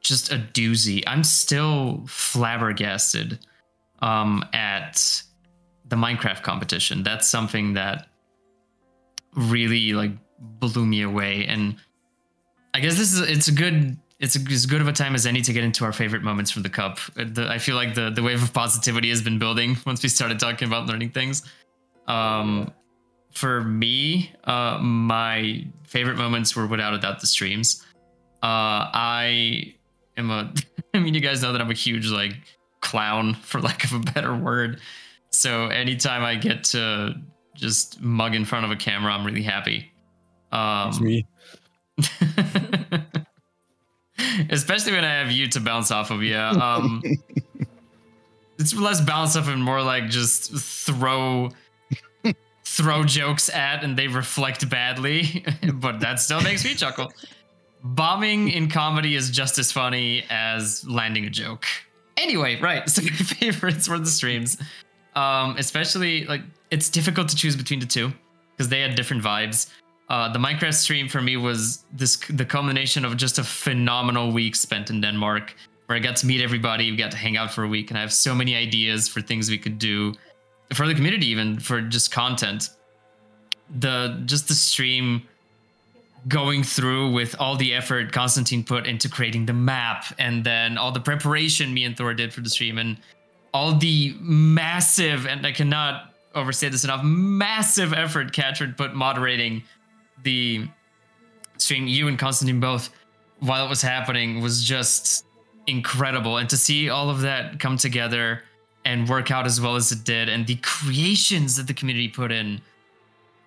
just 0.00 0.32
a 0.32 0.36
doozy. 0.36 1.02
I'm 1.06 1.24
still 1.24 2.04
flabbergasted 2.06 3.38
um, 4.00 4.44
at 4.52 5.22
the 5.88 5.96
Minecraft 5.96 6.42
competition. 6.42 7.02
That's 7.02 7.28
something 7.28 7.74
that 7.74 8.08
really 9.34 9.92
like 9.92 10.12
blew 10.38 10.86
me 10.86 11.02
away. 11.02 11.46
And 11.46 11.76
I 12.74 12.80
guess 12.80 12.96
this 12.96 13.12
is 13.12 13.20
it's 13.20 13.48
a 13.48 13.52
good 13.52 13.96
it's 14.20 14.36
as 14.36 14.66
good 14.66 14.80
of 14.80 14.88
a 14.88 14.92
time 14.92 15.14
as 15.14 15.26
any 15.26 15.42
to 15.42 15.52
get 15.52 15.62
into 15.62 15.84
our 15.84 15.92
favorite 15.92 16.22
moments 16.22 16.50
from 16.50 16.62
the 16.62 16.68
cup. 16.68 16.98
Uh, 17.16 17.24
The, 17.26 17.48
I 17.48 17.58
feel 17.58 17.76
like 17.76 17.94
the 17.94 18.10
the 18.10 18.22
wave 18.22 18.42
of 18.42 18.52
positivity 18.52 19.10
has 19.10 19.22
been 19.22 19.38
building 19.38 19.76
once 19.86 20.02
we 20.02 20.08
started 20.08 20.38
talking 20.38 20.68
about 20.68 20.86
learning 20.86 21.10
things. 21.10 21.42
Um, 22.06 22.72
for 23.30 23.62
me, 23.62 24.32
uh, 24.44 24.78
my 24.80 25.66
favorite 25.84 26.16
moments 26.16 26.56
were 26.56 26.66
without 26.66 26.94
a 26.94 26.98
doubt 26.98 27.20
the 27.20 27.26
streams. 27.26 27.84
Uh, 28.42 28.88
I 28.94 29.74
am 30.18 30.30
a 30.30 30.52
I 30.92 30.98
mean 30.98 31.14
you 31.14 31.20
guys 31.20 31.42
know 31.42 31.52
that 31.52 31.60
I'm 31.60 31.70
a 31.70 31.74
huge 31.74 32.10
like 32.10 32.34
clown 32.80 33.34
for 33.42 33.60
lack 33.60 33.84
of 33.84 33.92
a 33.92 34.00
better 34.00 34.34
word. 34.34 34.80
So 35.30 35.66
anytime 35.66 36.24
I 36.24 36.36
get 36.36 36.64
to 36.64 37.14
just 37.54 38.00
mug 38.00 38.34
in 38.34 38.44
front 38.44 38.64
of 38.64 38.70
a 38.70 38.76
camera, 38.76 39.12
I'm 39.12 39.24
really 39.24 39.42
happy. 39.42 39.90
Um 40.52 40.88
It's 40.88 41.00
me. 41.00 41.26
Especially 44.50 44.92
when 44.92 45.04
I 45.04 45.20
have 45.20 45.30
you 45.30 45.48
to 45.48 45.60
bounce 45.60 45.90
off 45.90 46.10
of, 46.10 46.22
yeah. 46.22 46.50
Um 46.50 47.02
it's 48.58 48.74
less 48.74 49.00
bounce 49.00 49.36
off 49.36 49.48
and 49.48 49.62
more 49.62 49.82
like 49.82 50.08
just 50.08 50.52
throw 50.52 51.50
throw 52.64 53.02
jokes 53.02 53.48
at 53.48 53.82
and 53.82 53.96
they 53.96 54.08
reflect 54.08 54.68
badly, 54.68 55.44
but 55.74 56.00
that 56.00 56.20
still 56.20 56.40
makes 56.40 56.64
me 56.64 56.74
chuckle 56.74 57.12
bombing 57.82 58.50
in 58.50 58.68
comedy 58.68 59.14
is 59.14 59.30
just 59.30 59.58
as 59.58 59.72
funny 59.72 60.24
as 60.30 60.86
landing 60.86 61.24
a 61.24 61.30
joke. 61.30 61.66
Anyway, 62.16 62.60
right. 62.60 62.88
So 62.88 63.02
my 63.04 63.08
favorites 63.08 63.88
were 63.88 63.98
the 63.98 64.06
streams. 64.06 64.58
Um, 65.14 65.56
especially 65.56 66.26
like 66.26 66.42
it's 66.70 66.88
difficult 66.88 67.28
to 67.28 67.36
choose 67.36 67.56
between 67.56 67.80
the 67.80 67.86
two 67.86 68.12
because 68.56 68.68
they 68.68 68.80
had 68.80 68.94
different 68.94 69.22
vibes. 69.22 69.70
Uh, 70.08 70.32
the 70.32 70.38
Minecraft 70.38 70.74
stream 70.74 71.08
for 71.08 71.20
me 71.20 71.36
was 71.36 71.84
this 71.92 72.16
the 72.30 72.44
culmination 72.44 73.04
of 73.04 73.16
just 73.16 73.38
a 73.38 73.44
phenomenal 73.44 74.32
week 74.32 74.56
spent 74.56 74.90
in 74.90 75.00
Denmark, 75.00 75.54
where 75.86 75.96
I 75.96 76.00
got 76.00 76.16
to 76.16 76.26
meet 76.26 76.40
everybody, 76.40 76.90
we 76.90 76.96
got 76.96 77.10
to 77.10 77.16
hang 77.16 77.36
out 77.36 77.52
for 77.52 77.64
a 77.64 77.68
week, 77.68 77.90
and 77.90 77.98
I 77.98 78.00
have 78.00 78.12
so 78.12 78.34
many 78.34 78.56
ideas 78.56 79.08
for 79.08 79.20
things 79.20 79.50
we 79.50 79.58
could 79.58 79.78
do 79.78 80.14
for 80.72 80.86
the 80.86 80.94
community, 80.94 81.26
even 81.26 81.58
for 81.58 81.80
just 81.80 82.10
content. 82.10 82.70
The 83.80 84.22
just 84.24 84.48
the 84.48 84.54
stream 84.54 85.22
going 86.26 86.62
through 86.62 87.12
with 87.12 87.36
all 87.38 87.56
the 87.56 87.74
effort 87.74 88.12
Constantine 88.12 88.64
put 88.64 88.86
into 88.86 89.08
creating 89.08 89.46
the 89.46 89.52
map 89.52 90.04
and 90.18 90.42
then 90.44 90.76
all 90.76 90.90
the 90.90 91.00
preparation 91.00 91.72
me 91.72 91.84
and 91.84 91.96
Thor 91.96 92.12
did 92.14 92.32
for 92.32 92.40
the 92.40 92.50
stream 92.50 92.78
and 92.78 92.96
all 93.54 93.74
the 93.74 94.14
massive 94.20 95.26
and 95.26 95.46
I 95.46 95.52
cannot 95.52 96.14
overstate 96.34 96.72
this 96.72 96.84
enough 96.84 97.02
massive 97.04 97.92
effort 97.92 98.32
Katrin 98.32 98.74
put 98.74 98.94
moderating 98.94 99.62
the 100.24 100.66
stream. 101.58 101.86
You 101.86 102.08
and 102.08 102.18
Constantine 102.18 102.60
both 102.60 102.90
while 103.40 103.64
it 103.64 103.68
was 103.68 103.82
happening 103.82 104.40
was 104.40 104.64
just 104.64 105.24
incredible. 105.66 106.38
And 106.38 106.48
to 106.50 106.56
see 106.56 106.88
all 106.88 107.10
of 107.10 107.20
that 107.20 107.60
come 107.60 107.76
together 107.76 108.42
and 108.84 109.08
work 109.08 109.30
out 109.30 109.46
as 109.46 109.60
well 109.60 109.76
as 109.76 109.92
it 109.92 110.04
did 110.04 110.28
and 110.28 110.46
the 110.46 110.56
creations 110.56 111.56
that 111.56 111.66
the 111.66 111.74
community 111.74 112.08
put 112.08 112.32
in 112.32 112.60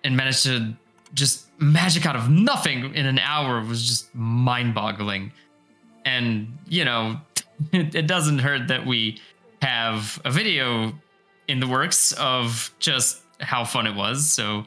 and 0.04 0.16
managed 0.16 0.44
to 0.44 0.74
just 1.14 1.46
magic 1.62 2.04
out 2.06 2.16
of 2.16 2.28
nothing 2.28 2.94
in 2.94 3.06
an 3.06 3.18
hour 3.18 3.62
was 3.62 3.86
just 3.86 4.14
mind-boggling. 4.14 5.32
And 6.04 6.58
you 6.68 6.84
know 6.84 7.20
it, 7.72 8.06
doesn't 8.06 8.40
hurt 8.40 8.68
that 8.68 8.84
we 8.86 9.20
have 9.62 10.20
a 10.24 10.30
video 10.30 10.92
in 11.46 11.60
the 11.60 11.68
works 11.68 12.12
of 12.12 12.74
just 12.78 13.22
how 13.40 13.64
fun 13.64 13.86
it 13.86 13.94
was. 13.94 14.28
So 14.28 14.64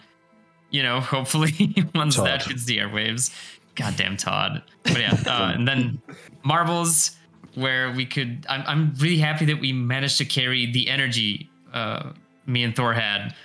you 0.69 0.81
know 0.81 1.01
hopefully 1.01 1.75
once 1.95 2.15
that 2.15 2.41
Todd. 2.41 2.51
hits 2.51 2.65
the 2.65 2.77
airwaves. 2.77 3.33
Goddamn 3.75 4.15
todd. 4.15 4.63
But 4.83 4.99
yeah 4.99 5.17
uh, 5.27 5.51
and 5.53 5.67
then 5.67 6.01
marbles 6.43 7.17
where 7.55 7.91
we 7.91 8.05
could 8.05 8.45
I'm, 8.47 8.63
I'm 8.65 8.93
really 8.97 9.17
happy 9.17 9.45
that 9.45 9.59
we 9.59 9.73
managed 9.73 10.17
to 10.19 10.25
carry 10.25 10.71
the 10.71 10.89
energy 10.89 11.49
uh, 11.73 12.11
me 12.45 12.63
and 12.63 12.75
thor 12.75 12.93
had 12.93 13.35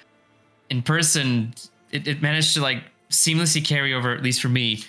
in 0.68 0.82
person. 0.82 1.54
It, 1.90 2.06
it 2.06 2.22
managed 2.22 2.54
to 2.54 2.60
like 2.60 2.84
seamlessly 3.10 3.64
carry 3.64 3.92
over 3.94 4.14
at 4.14 4.22
least 4.22 4.40
for 4.40 4.48
me 4.48 4.82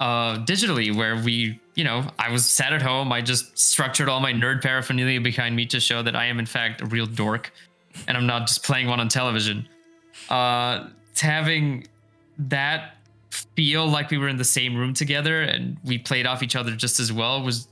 uh 0.00 0.36
digitally 0.44 0.94
where 0.94 1.16
we 1.22 1.58
you 1.74 1.82
know 1.84 2.04
i 2.18 2.30
was 2.30 2.44
sat 2.44 2.72
at 2.72 2.82
home 2.82 3.12
i 3.12 3.20
just 3.20 3.56
structured 3.58 4.08
all 4.08 4.20
my 4.20 4.32
nerd 4.32 4.62
paraphernalia 4.62 5.20
behind 5.20 5.54
me 5.56 5.64
to 5.66 5.80
show 5.80 6.02
that 6.02 6.14
i 6.16 6.24
am 6.26 6.38
in 6.38 6.46
fact 6.46 6.80
a 6.80 6.86
real 6.86 7.06
dork 7.06 7.52
and 8.06 8.16
i'm 8.16 8.26
not 8.26 8.46
just 8.46 8.62
playing 8.64 8.86
one 8.88 9.00
on 9.00 9.08
television 9.08 9.66
uh 10.30 10.88
having 11.20 11.84
that 12.38 12.94
feel 13.30 13.86
like 13.88 14.10
we 14.10 14.18
were 14.18 14.28
in 14.28 14.36
the 14.36 14.44
same 14.44 14.76
room 14.76 14.94
together 14.94 15.42
and 15.42 15.76
we 15.84 15.98
played 15.98 16.26
off 16.26 16.42
each 16.42 16.54
other 16.56 16.72
just 16.76 17.00
as 17.00 17.12
well 17.12 17.42
was 17.42 17.68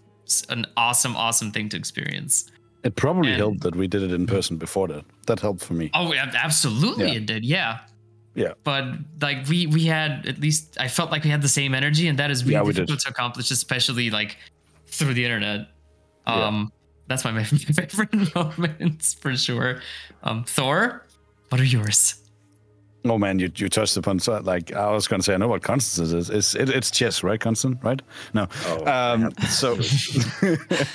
an 0.48 0.66
awesome, 0.76 1.14
awesome 1.16 1.52
thing 1.52 1.68
to 1.68 1.76
experience. 1.76 2.50
It 2.82 2.96
probably 2.96 3.28
And- 3.30 3.38
helped 3.38 3.60
that 3.60 3.76
we 3.76 3.86
did 3.86 4.02
it 4.02 4.12
in 4.12 4.26
person 4.26 4.56
before 4.56 4.88
that. 4.88 5.04
That 5.26 5.38
helped 5.40 5.62
for 5.62 5.74
me. 5.74 5.90
Oh, 5.94 6.12
absolutely, 6.14 7.06
Yeah. 7.06 7.12
it 7.14 7.26
did. 7.26 7.44
Yeah. 7.44 7.78
Yeah. 8.36 8.52
But 8.64 8.84
like 9.20 9.48
we 9.48 9.66
we 9.66 9.86
had 9.86 10.26
at 10.26 10.38
least 10.38 10.76
I 10.78 10.88
felt 10.88 11.10
like 11.10 11.24
we 11.24 11.30
had 11.30 11.40
the 11.42 11.48
same 11.48 11.74
energy, 11.74 12.06
and 12.06 12.18
that 12.18 12.30
is 12.30 12.44
really 12.44 12.54
Yeah, 12.54 12.72
difficult 12.72 13.00
to 13.00 13.08
accomplish, 13.08 13.50
especially 13.50 14.10
like 14.10 14.36
through 14.86 15.14
the 15.14 15.24
internet. 15.24 15.68
Yeah. 16.26 16.46
Um, 16.46 16.72
that's 17.08 17.24
my, 17.24 17.32
my 17.32 17.44
favorite 17.44 18.34
moments 18.34 19.14
for 19.14 19.34
sure. 19.36 19.80
Um, 20.22 20.44
Thor, 20.44 21.06
what 21.48 21.60
are 21.60 21.64
yours? 21.64 22.16
Oh 23.08 23.18
man, 23.18 23.38
you, 23.38 23.50
you 23.56 23.68
touched 23.68 23.96
upon 23.96 24.18
so 24.20 24.38
like 24.40 24.72
I 24.72 24.90
was 24.90 25.06
gonna 25.06 25.22
say 25.22 25.34
I 25.34 25.36
know 25.36 25.48
what 25.48 25.62
Constance 25.62 26.12
is. 26.12 26.30
It's 26.30 26.54
it, 26.54 26.68
it's 26.68 26.90
chess, 26.90 27.22
right, 27.22 27.40
Constant? 27.40 27.82
Right? 27.82 28.02
No. 28.34 28.46
Oh, 28.66 28.86
um, 28.86 29.32
so 29.48 29.78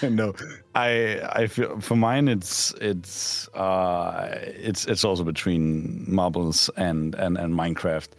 no, 0.09 0.33
I 0.75 1.19
I 1.33 1.47
feel 1.47 1.79
for 1.79 1.95
mine 1.95 2.27
it's 2.27 2.73
it's 2.81 3.47
uh 3.49 4.27
it's 4.41 4.85
it's 4.85 5.03
also 5.05 5.23
between 5.23 6.05
marbles 6.07 6.69
and 6.77 7.15
and 7.15 7.37
and 7.37 7.53
Minecraft. 7.53 8.09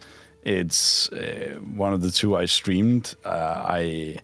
It's 0.43 1.09
uh, 1.13 1.57
one 1.75 1.93
of 1.93 2.01
the 2.01 2.11
two 2.11 2.35
I 2.35 2.45
streamed. 2.45 3.15
Uh, 3.23 3.63
I 3.65 4.17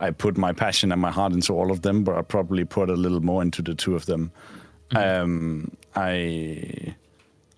I 0.00 0.10
put 0.10 0.36
my 0.36 0.52
passion 0.52 0.92
and 0.92 1.00
my 1.00 1.10
heart 1.10 1.32
into 1.32 1.52
all 1.52 1.70
of 1.72 1.82
them, 1.82 2.04
but 2.04 2.16
I 2.16 2.22
probably 2.22 2.64
put 2.64 2.90
a 2.90 2.94
little 2.94 3.20
more 3.20 3.42
into 3.42 3.62
the 3.62 3.74
two 3.74 3.96
of 3.96 4.06
them. 4.06 4.30
Um, 4.94 5.76
I 5.96 6.94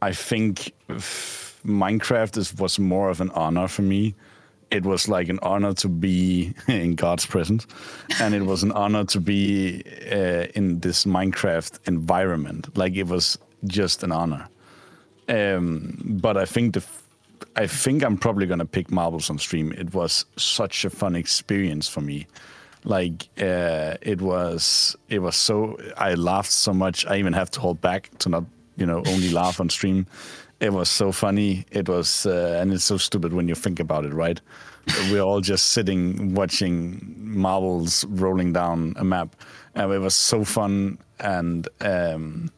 I 0.01 0.13
think 0.13 0.73
f- 0.89 1.46
Minecraft 1.67 2.37
is, 2.37 2.55
was 2.55 2.79
more 2.79 3.11
of 3.11 3.21
an 3.21 3.31
honor 3.31 3.69
for 3.69 3.83
me. 3.83 4.15
It 4.71 4.85
was 4.85 5.09
like 5.09 5.29
an 5.29 5.39
honor 5.43 5.75
to 5.75 5.89
be 5.89 6.55
in 6.69 6.95
God's 6.95 7.27
presence, 7.27 7.67
and 8.21 8.35
it 8.35 8.43
was 8.43 8.63
an 8.63 8.73
honor 8.73 9.05
to 9.05 9.21
be 9.21 9.83
uh, 10.11 10.47
in 10.55 10.81
this 10.81 11.05
Minecraft 11.05 11.79
environment. 11.87 12.77
Like 12.77 12.95
it 12.95 13.07
was 13.07 13.39
just 13.65 14.03
an 14.03 14.13
honor. 14.13 14.49
Um, 15.29 15.99
but 16.21 16.37
I 16.37 16.45
think 16.45 16.75
the, 16.75 16.85
I 17.57 17.67
think 17.67 18.03
I'm 18.03 18.17
probably 18.17 18.47
gonna 18.47 18.67
pick 18.67 18.91
marbles 18.91 19.31
on 19.31 19.39
stream. 19.39 19.73
It 19.73 19.95
was 19.95 20.25
such 20.37 20.85
a 20.85 20.91
fun 20.91 21.17
experience 21.17 21.89
for 21.89 22.01
me. 22.01 22.27
Like 22.85 23.29
uh, 23.41 23.97
it 24.01 24.21
was, 24.21 24.97
it 25.09 25.21
was 25.21 25.37
so. 25.37 25.79
I 25.97 26.15
laughed 26.15 26.53
so 26.53 26.73
much. 26.73 27.05
I 27.07 27.17
even 27.17 27.33
have 27.33 27.51
to 27.53 27.61
hold 27.61 27.81
back 27.81 28.11
to 28.19 28.29
not, 28.29 28.45
you 28.77 28.87
know, 28.87 28.99
only 29.07 29.31
laugh 29.31 29.61
on 29.61 29.69
stream. 29.71 30.07
It 30.59 30.73
was 30.73 30.89
so 30.89 31.13
funny. 31.13 31.67
It 31.71 31.89
was, 31.89 32.25
uh, 32.25 32.59
and 32.61 32.73
it's 32.73 32.85
so 32.85 32.97
stupid 32.97 33.33
when 33.33 33.47
you 33.47 33.55
think 33.55 33.79
about 33.79 34.05
it, 34.05 34.15
right? 34.15 34.41
We're 35.11 35.21
all 35.21 35.41
just 35.41 35.73
sitting 35.73 36.35
watching 36.35 37.15
marbles 37.19 38.05
rolling 38.07 38.53
down 38.53 38.95
a 38.97 39.05
map, 39.05 39.37
and 39.75 39.93
it 39.93 39.99
was 39.99 40.15
so 40.15 40.45
fun. 40.45 40.99
And 41.21 41.69
um, 41.81 42.51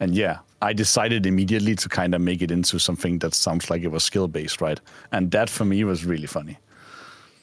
and 0.00 0.14
yeah, 0.14 0.38
I 0.62 0.72
decided 0.72 1.26
immediately 1.26 1.74
to 1.76 1.88
kind 1.88 2.14
of 2.14 2.20
make 2.20 2.42
it 2.42 2.50
into 2.50 2.78
something 2.78 3.18
that 3.20 3.34
sounds 3.34 3.70
like 3.70 3.82
it 3.82 3.92
was 3.92 4.04
skill 4.04 4.26
based, 4.26 4.60
right? 4.60 4.80
And 5.12 5.30
that 5.30 5.50
for 5.50 5.64
me 5.64 5.84
was 5.84 6.04
really 6.04 6.26
funny. 6.26 6.58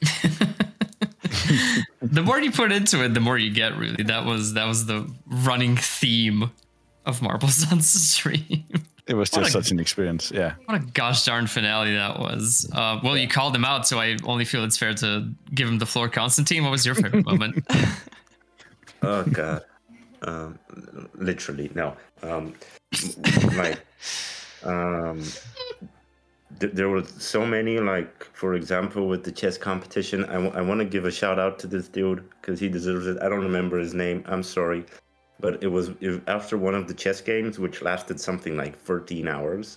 the 2.02 2.22
more 2.22 2.40
you 2.40 2.50
put 2.50 2.72
into 2.72 3.02
it, 3.04 3.14
the 3.14 3.20
more 3.20 3.38
you 3.38 3.52
get. 3.52 3.76
Really, 3.76 4.02
that 4.04 4.24
was 4.24 4.54
that 4.54 4.66
was 4.66 4.86
the 4.86 5.10
running 5.26 5.76
theme 5.76 6.50
of 7.06 7.22
Marbles 7.22 7.70
on 7.72 7.80
stream. 7.80 8.64
It 9.06 9.14
was 9.14 9.30
What 9.32 9.42
just 9.42 9.54
a- 9.54 9.62
such 9.62 9.70
an 9.70 9.78
experience. 9.80 10.30
Yeah. 10.34 10.54
what 10.64 10.80
a 10.80 10.84
gosh 10.84 11.24
darn 11.26 11.46
finale 11.46 11.94
that 11.94 12.18
was. 12.18 12.66
Uh, 12.72 12.98
well, 13.04 13.18
you 13.18 13.28
called 13.28 13.54
him 13.54 13.64
out, 13.64 13.86
so 13.86 13.98
I 14.00 14.16
only 14.24 14.44
feel 14.46 14.64
it's 14.64 14.78
fair 14.78 14.94
to 14.94 15.28
give 15.54 15.68
him 15.68 15.78
the 15.78 15.84
floor. 15.86 16.08
Constantine, 16.08 16.62
what 16.64 16.70
was 16.70 16.86
your 16.86 16.94
favorite 16.94 17.26
moment? 17.26 17.64
Oh 19.02 19.22
god. 19.24 19.62
Um, 20.22 20.58
literally 21.14 21.70
no. 21.74 21.94
Um, 22.22 22.54
like, 23.54 23.78
um, 24.62 25.22
th- 26.58 26.72
there 26.72 26.88
were 26.88 27.04
so 27.04 27.44
many. 27.44 27.76
Like, 27.78 28.24
for 28.32 28.54
example, 28.54 29.06
with 29.06 29.22
the 29.24 29.30
chess 29.32 29.58
competition, 29.58 30.24
I, 30.24 30.34
w- 30.34 30.52
I 30.54 30.62
want 30.62 30.78
to 30.80 30.86
give 30.86 31.04
a 31.04 31.10
shout 31.10 31.38
out 31.38 31.58
to 31.58 31.66
this 31.66 31.86
dude 31.88 32.24
because 32.40 32.58
he 32.58 32.68
deserves 32.70 33.06
it. 33.06 33.18
I 33.20 33.28
don't 33.28 33.42
remember 33.42 33.78
his 33.78 33.92
name. 33.92 34.24
I'm 34.26 34.42
sorry, 34.42 34.86
but 35.44 35.62
it 35.62 35.66
was 35.66 35.90
it, 36.00 36.22
after 36.26 36.56
one 36.56 36.74
of 36.74 36.88
the 36.88 36.94
chess 36.94 37.20
games, 37.20 37.58
which 37.58 37.82
lasted 37.82 38.18
something 38.18 38.56
like 38.56 38.78
13 38.78 39.28
hours. 39.28 39.76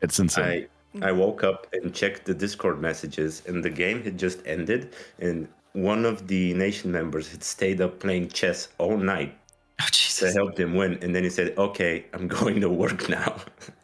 It's 0.00 0.20
insane. 0.20 0.68
I 1.02 1.08
I 1.08 1.10
woke 1.10 1.42
up 1.42 1.66
and 1.72 1.92
checked 1.92 2.24
the 2.24 2.34
Discord 2.34 2.80
messages, 2.80 3.42
and 3.48 3.64
the 3.64 3.68
game 3.68 4.00
had 4.04 4.16
just 4.16 4.46
ended, 4.46 4.94
and 5.18 5.48
one 5.72 6.04
of 6.04 6.28
the 6.28 6.54
nation 6.54 6.92
members 6.92 7.28
had 7.32 7.42
stayed 7.42 7.80
up 7.80 7.98
playing 7.98 8.28
chess 8.28 8.68
all 8.78 8.96
night 8.96 9.36
Oh 9.80 9.88
to 9.90 10.30
help 10.30 10.56
him 10.56 10.76
win, 10.76 10.98
and 11.02 11.12
then 11.12 11.24
he 11.24 11.30
said, 11.30 11.58
"Okay, 11.58 12.06
I'm 12.12 12.28
going 12.40 12.60
to 12.60 12.70
work 12.70 13.08
now." 13.08 13.34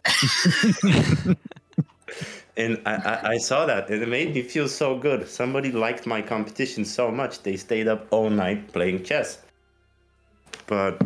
and 2.57 2.81
I, 2.87 2.95
I, 2.95 3.31
I 3.35 3.39
saw 3.39 3.67
that, 3.67 3.91
and 3.91 4.01
it 4.01 4.09
made 4.09 4.33
me 4.37 4.43
feel 4.43 4.69
so 4.69 4.97
good. 4.97 5.29
Somebody 5.29 5.73
liked 5.73 6.07
my 6.07 6.23
competition 6.23 6.85
so 6.85 7.11
much 7.11 7.43
they 7.43 7.57
stayed 7.57 7.89
up 7.89 8.07
all 8.13 8.31
night 8.31 8.73
playing 8.73 9.03
chess. 9.03 9.39
But 10.67 11.03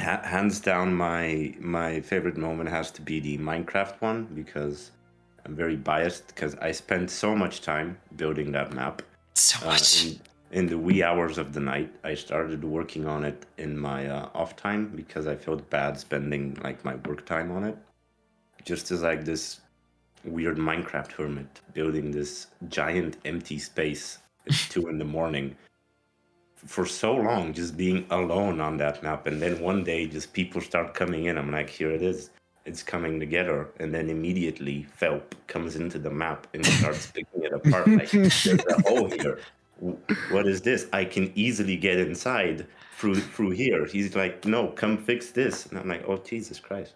ha- 0.00 0.22
hands 0.24 0.60
down, 0.60 0.94
my 0.94 1.54
my 1.60 2.00
favorite 2.00 2.36
moment 2.36 2.68
has 2.70 2.90
to 2.92 3.02
be 3.02 3.20
the 3.20 3.38
Minecraft 3.38 4.00
one 4.00 4.24
because 4.34 4.90
I'm 5.44 5.54
very 5.54 5.76
biased 5.76 6.28
because 6.28 6.54
I 6.56 6.72
spent 6.72 7.10
so 7.10 7.34
much 7.34 7.60
time 7.62 7.98
building 8.16 8.52
that 8.52 8.72
map. 8.72 9.02
So 9.34 9.58
Uh, 9.66 9.72
much. 9.72 10.04
in, 10.06 10.20
in 10.52 10.66
the 10.66 10.78
wee 10.78 11.02
hours 11.02 11.38
of 11.38 11.52
the 11.52 11.60
night, 11.60 11.90
I 12.04 12.14
started 12.14 12.62
working 12.64 13.06
on 13.06 13.24
it 13.24 13.46
in 13.58 13.78
my 13.78 14.08
uh, 14.08 14.28
off 14.34 14.56
time 14.56 14.92
because 14.96 15.26
I 15.26 15.36
felt 15.36 15.68
bad 15.70 15.98
spending 15.98 16.56
like 16.64 16.84
my 16.84 16.96
work 17.06 17.24
time 17.24 17.50
on 17.50 17.64
it. 17.64 17.76
Just 18.64 18.90
as 18.90 19.02
like 19.02 19.24
this 19.24 19.60
weird 20.24 20.58
Minecraft 20.58 21.12
hermit 21.12 21.60
building 21.72 22.10
this 22.10 22.48
giant 22.68 23.16
empty 23.24 23.58
space 23.58 24.18
at 24.46 24.54
two 24.68 24.88
in 24.88 24.98
the 24.98 25.04
morning 25.04 25.56
for 26.66 26.84
so 26.86 27.14
long, 27.14 27.52
just 27.52 27.76
being 27.76 28.06
alone 28.10 28.60
on 28.60 28.76
that 28.78 29.02
map, 29.02 29.26
and 29.26 29.40
then 29.40 29.60
one 29.60 29.84
day, 29.84 30.06
just 30.06 30.32
people 30.32 30.60
start 30.60 30.94
coming 30.94 31.24
in. 31.24 31.38
I'm 31.38 31.50
like, 31.50 31.70
here 31.70 31.90
it 31.90 32.02
is. 32.02 32.30
It's 32.66 32.82
coming 32.82 33.18
together, 33.18 33.68
and 33.78 33.92
then 33.94 34.10
immediately 34.10 34.86
Felp 35.00 35.22
comes 35.46 35.76
into 35.76 35.98
the 35.98 36.10
map 36.10 36.46
and 36.52 36.64
starts 36.64 37.06
picking 37.06 37.42
it 37.42 37.52
apart. 37.52 37.88
Like, 37.88 38.10
there's 38.10 38.46
a 38.46 38.82
hole 38.82 39.10
here. 39.10 39.38
What 40.30 40.46
is 40.46 40.60
this? 40.60 40.86
I 40.92 41.06
can 41.06 41.32
easily 41.34 41.76
get 41.76 41.98
inside 41.98 42.66
through 42.96 43.16
through 43.16 43.50
here. 43.50 43.86
He's 43.86 44.14
like, 44.14 44.44
no, 44.44 44.68
come 44.68 44.98
fix 44.98 45.30
this, 45.30 45.66
and 45.66 45.78
I'm 45.78 45.88
like, 45.88 46.04
oh 46.06 46.18
Jesus 46.18 46.60
Christ. 46.60 46.94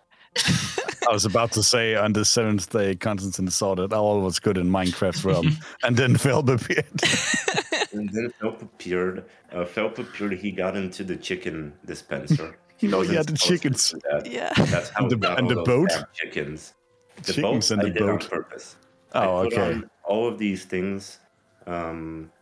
I 1.08 1.12
was 1.12 1.24
about 1.24 1.52
to 1.52 1.62
say 1.62 1.94
on 1.94 2.12
the 2.12 2.24
seventh 2.24 2.70
day, 2.70 2.94
Constantine 2.94 3.50
saw 3.50 3.74
that 3.74 3.92
all 3.92 4.20
was 4.20 4.38
good 4.38 4.58
in 4.58 4.68
Minecraft 4.68 5.24
realm, 5.24 5.56
and 5.82 5.96
then 5.96 6.14
Felp 6.14 6.52
appeared. 6.52 6.86
And 7.94 8.08
then 8.10 8.32
Felp 8.40 8.62
appeared. 8.62 9.24
Uh, 9.52 9.64
Felp 9.64 9.98
appeared. 9.98 10.32
He 10.34 10.50
got 10.50 10.76
into 10.76 11.04
the 11.04 11.16
chicken 11.16 11.72
dispenser. 11.86 12.58
He 12.76 12.92
Oh, 12.92 12.98
wasn't 12.98 13.14
yeah, 13.16 13.22
the 13.22 13.38
chickens. 13.38 13.94
that. 14.10 14.26
Yeah. 14.30 14.52
That's 14.56 14.88
how 14.90 15.02
And 15.06 15.10
the- 15.12 15.16
we 15.16 15.26
and 15.28 15.48
the 15.48 15.62
boat? 15.62 15.90
Chickens. 16.12 16.74
The 17.22 17.32
Chickens 17.34 17.68
boat 17.68 17.70
and 17.70 17.80
I 17.80 17.84
the 17.84 17.90
did 17.92 18.08
on 18.10 18.18
purpose. 18.18 18.76
Oh, 19.14 19.38
I 19.38 19.44
put 19.44 19.52
okay. 19.52 19.62
on 19.74 19.90
all 20.02 20.26
of 20.26 20.38
these 20.38 20.64
things, 20.64 21.20
um, 21.68 22.32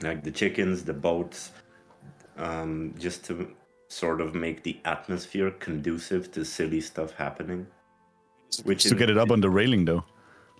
like 0.00 0.24
the 0.24 0.30
chickens, 0.30 0.84
the 0.84 0.94
boats, 0.94 1.50
um, 2.38 2.94
just 2.98 3.24
to 3.26 3.54
sort 3.88 4.22
of 4.22 4.34
make 4.34 4.62
the 4.62 4.78
atmosphere 4.86 5.50
conducive 5.50 6.32
to 6.32 6.42
silly 6.44 6.80
stuff 6.80 7.12
happening. 7.12 7.66
Which 8.64 8.84
to 8.84 8.92
in- 8.92 8.96
get 8.96 9.10
it 9.10 9.18
up 9.18 9.30
on 9.30 9.42
the 9.42 9.50
railing, 9.50 9.84
though. 9.84 10.04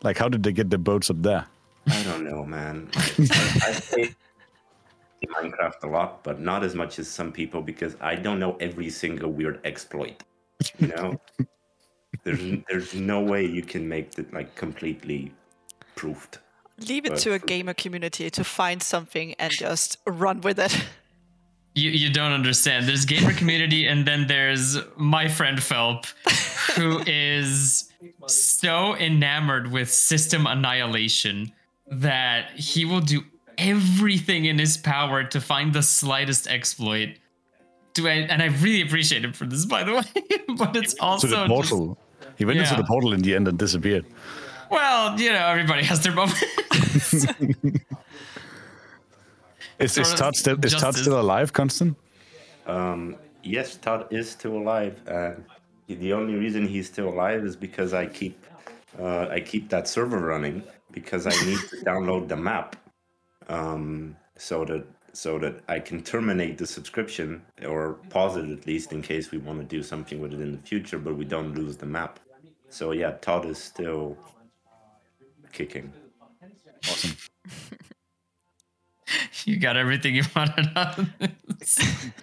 Like, 0.02 0.18
how 0.18 0.28
did 0.28 0.42
they 0.42 0.52
get 0.52 0.68
the 0.68 0.78
boats 0.78 1.08
up 1.08 1.22
there? 1.22 1.46
I 1.88 2.02
don't 2.02 2.24
know, 2.24 2.44
man. 2.44 2.90
I, 2.96 3.00
I 3.66 3.80
play 3.80 4.14
Minecraft 5.26 5.84
a 5.84 5.86
lot, 5.86 6.22
but 6.22 6.40
not 6.40 6.64
as 6.64 6.74
much 6.74 6.98
as 6.98 7.08
some 7.08 7.32
people 7.32 7.62
because 7.62 7.96
I 8.00 8.14
don't 8.14 8.38
know 8.38 8.56
every 8.60 8.90
single 8.90 9.30
weird 9.30 9.60
exploit. 9.64 10.22
You 10.78 10.88
know, 10.88 11.20
there's 12.24 12.62
there's 12.68 12.94
no 12.94 13.20
way 13.20 13.44
you 13.44 13.62
can 13.62 13.88
make 13.88 14.18
it 14.18 14.32
like 14.32 14.54
completely 14.54 15.32
proofed. 15.94 16.38
Leave 16.78 17.06
it 17.06 17.10
But 17.10 17.18
to 17.20 17.32
a 17.32 17.38
gamer 17.38 17.72
community 17.72 18.28
to 18.30 18.44
find 18.44 18.82
something 18.82 19.34
and 19.34 19.50
just 19.50 19.98
run 20.06 20.42
with 20.42 20.58
it. 20.58 20.84
You, 21.74 21.90
you 21.90 22.10
don't 22.10 22.32
understand. 22.32 22.86
There's 22.86 23.04
gamer 23.04 23.32
community, 23.32 23.86
and 23.86 24.06
then 24.06 24.26
there's 24.26 24.78
my 24.96 25.28
friend 25.28 25.58
Felp, 25.58 26.06
who 26.74 27.00
is 27.06 27.90
so 28.26 28.96
enamored 28.96 29.70
with 29.72 29.92
system 29.92 30.46
annihilation 30.46 31.52
that 31.88 32.50
he 32.52 32.84
will 32.84 33.00
do 33.00 33.22
everything 33.58 34.44
in 34.44 34.58
his 34.58 34.76
power 34.76 35.24
to 35.24 35.40
find 35.40 35.72
the 35.72 35.82
slightest 35.82 36.46
exploit. 36.48 37.10
Do 37.94 38.06
I, 38.08 38.12
and 38.12 38.42
I 38.42 38.46
really 38.46 38.82
appreciate 38.82 39.24
him 39.24 39.32
for 39.32 39.46
this, 39.46 39.64
by 39.64 39.82
the 39.84 39.92
way. 39.96 40.04
but 40.56 40.76
it's 40.76 40.94
also 41.00 41.26
To 41.28 41.30
the 41.34 41.36
just- 41.46 41.48
portal. 41.70 41.98
he 42.36 42.44
went 42.44 42.58
into 42.58 42.74
the 42.74 42.84
portal 42.84 43.12
in 43.12 43.22
the 43.22 43.34
end 43.34 43.48
and 43.48 43.58
disappeared. 43.58 44.04
well, 44.70 45.18
you 45.18 45.30
know, 45.32 45.46
everybody 45.46 45.84
has 45.84 46.02
their 46.02 46.12
moments. 46.12 46.42
Is, 49.78 49.98
is 49.98 50.14
Todd 50.14 50.34
still 50.34 50.56
is 50.64 50.74
Todd 50.74 50.94
still 50.94 51.20
alive, 51.20 51.52
Constant? 51.52 51.96
Um, 52.66 53.16
yes, 53.42 53.76
Todd 53.76 54.06
is 54.10 54.30
still 54.30 54.56
alive, 54.56 54.98
and 55.06 55.44
the 55.86 56.14
only 56.14 56.34
reason 56.34 56.66
he's 56.66 56.86
still 56.86 57.08
alive 57.10 57.44
is 57.44 57.56
because 57.56 57.92
I 57.92 58.06
keep 58.06 58.42
uh, 58.98 59.26
I 59.28 59.40
keep 59.40 59.68
that 59.68 59.86
server 59.86 60.18
running 60.20 60.62
because 60.96 61.26
I 61.26 61.36
need 61.44 61.58
to 61.70 61.76
download 61.84 62.26
the 62.26 62.36
map, 62.36 62.74
um, 63.48 64.16
so 64.36 64.64
that 64.64 64.84
so 65.12 65.38
that 65.38 65.60
I 65.68 65.78
can 65.78 66.02
terminate 66.02 66.58
the 66.58 66.66
subscription 66.66 67.42
or 67.66 67.94
pause 68.10 68.36
it 68.36 68.48
at 68.50 68.66
least 68.66 68.92
in 68.92 69.02
case 69.02 69.30
we 69.30 69.38
want 69.38 69.58
to 69.60 69.64
do 69.64 69.82
something 69.82 70.20
with 70.20 70.32
it 70.32 70.40
in 70.40 70.52
the 70.52 70.58
future, 70.58 70.98
but 70.98 71.16
we 71.16 71.24
don't 71.24 71.54
lose 71.54 71.76
the 71.76 71.86
map. 71.86 72.18
So 72.70 72.92
yeah, 72.92 73.12
Todd 73.20 73.46
is 73.46 73.58
still 73.58 74.16
kicking. 75.52 75.92
Awesome. 76.90 77.16
you 79.44 79.58
got 79.58 79.76
everything 79.76 80.14
you 80.14 80.24
wanted 80.36 80.68
on 80.76 81.12
this. 81.58 81.78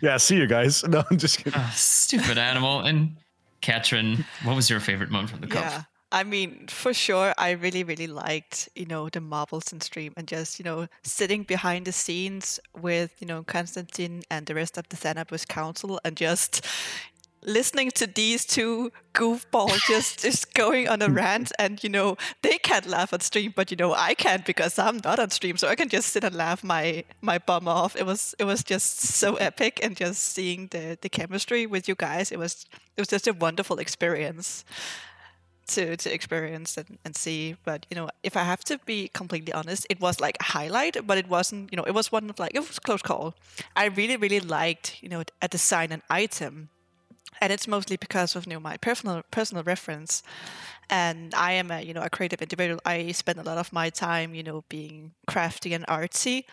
Yeah, 0.00 0.16
see 0.16 0.36
you 0.36 0.48
guys. 0.48 0.82
No, 0.84 1.04
I'm 1.08 1.16
just 1.16 1.38
kidding. 1.38 1.52
Ah, 1.54 1.72
stupid 1.76 2.38
animal. 2.38 2.80
And 2.80 3.16
Katrin, 3.60 4.24
what 4.42 4.56
was 4.56 4.68
your 4.68 4.80
favorite 4.80 5.12
moment 5.12 5.30
from 5.30 5.42
the 5.42 5.46
cup? 5.46 5.62
Yeah. 5.62 5.82
I 6.14 6.22
mean, 6.22 6.68
for 6.68 6.94
sure, 6.94 7.34
I 7.36 7.50
really, 7.50 7.82
really 7.82 8.06
liked, 8.06 8.68
you 8.76 8.86
know, 8.86 9.08
the 9.08 9.20
marbles 9.20 9.72
and 9.72 9.82
stream 9.82 10.12
and 10.16 10.28
just, 10.28 10.60
you 10.60 10.64
know, 10.64 10.86
sitting 11.02 11.42
behind 11.42 11.86
the 11.86 11.92
scenes 11.92 12.60
with, 12.80 13.10
you 13.18 13.26
know, 13.26 13.42
Constantine 13.42 14.22
and 14.30 14.46
the 14.46 14.54
rest 14.54 14.78
of 14.78 14.88
the 14.90 14.96
Thanabus 14.96 15.44
Council 15.48 16.00
and 16.04 16.16
just 16.16 16.64
listening 17.42 17.90
to 17.90 18.06
these 18.06 18.46
two 18.46 18.92
goofballs 19.12 19.84
just 19.88 20.20
just 20.20 20.54
going 20.54 20.88
on 20.88 21.02
a 21.02 21.10
rant 21.10 21.52
and 21.58 21.84
you 21.84 21.90
know 21.90 22.16
they 22.40 22.56
can't 22.56 22.86
laugh 22.86 23.12
on 23.12 23.20
stream 23.20 23.52
but 23.54 23.70
you 23.70 23.76
know 23.76 23.92
i 23.92 24.14
can't 24.14 24.46
because 24.46 24.78
i'm 24.78 24.98
not 25.04 25.18
on 25.18 25.28
stream 25.28 25.58
so 25.58 25.68
i 25.68 25.74
can 25.74 25.90
just 25.90 26.08
sit 26.08 26.24
and 26.24 26.34
laugh 26.34 26.64
my 26.64 27.04
my 27.20 27.36
bum 27.36 27.68
off. 27.68 27.96
It 27.96 28.06
was 28.06 28.34
it 28.38 28.44
was 28.44 28.64
just 28.64 28.98
so 28.98 29.34
epic 29.34 29.78
and 29.82 29.94
just 29.94 30.22
seeing 30.22 30.68
the 30.68 30.96
the 31.02 31.10
chemistry 31.10 31.66
with 31.66 31.86
you 31.86 31.94
guys 31.94 32.32
it 32.32 32.38
was 32.38 32.64
it 32.96 33.02
was 33.02 33.08
just 33.08 33.26
a 33.26 33.34
wonderful 33.34 33.78
experience 33.78 34.64
to 35.66 35.96
to 35.96 36.12
experience 36.12 36.76
and, 36.76 36.98
and 37.04 37.16
see 37.16 37.56
but 37.64 37.86
you 37.90 37.94
know 37.94 38.08
if 38.22 38.36
i 38.36 38.42
have 38.42 38.62
to 38.64 38.78
be 38.84 39.08
completely 39.08 39.52
honest 39.52 39.86
it 39.90 40.00
was 40.00 40.20
like 40.20 40.36
a 40.40 40.44
highlight 40.44 40.96
but 41.06 41.18
it 41.18 41.28
wasn't 41.28 41.70
you 41.72 41.76
know 41.76 41.84
it 41.84 41.94
was 41.94 42.12
one 42.12 42.28
of 42.30 42.38
like 42.38 42.54
it 42.54 42.60
was 42.60 42.78
close 42.78 43.02
call. 43.02 43.34
I 43.76 43.86
really 43.86 44.16
really 44.16 44.40
liked 44.40 45.02
you 45.02 45.08
know 45.08 45.22
a 45.42 45.48
design 45.48 45.92
an 45.92 46.02
item 46.10 46.68
and 47.40 47.52
it's 47.52 47.66
mostly 47.66 47.96
because 47.96 48.36
of 48.36 48.46
you 48.46 48.54
know 48.54 48.60
my 48.60 48.76
personal 48.76 49.22
personal 49.30 49.62
reference. 49.64 50.22
And 50.90 51.34
i 51.34 51.52
am 51.52 51.70
a 51.70 51.80
you 51.80 51.94
know 51.94 52.02
a 52.02 52.10
creative 52.10 52.42
individual. 52.42 52.80
I 52.84 53.12
spend 53.12 53.38
a 53.38 53.42
lot 53.42 53.58
of 53.58 53.72
my 53.72 53.90
time 53.90 54.34
you 54.34 54.42
know 54.42 54.64
being 54.68 55.12
crafty 55.26 55.72
and 55.74 55.86
artsy 55.86 56.44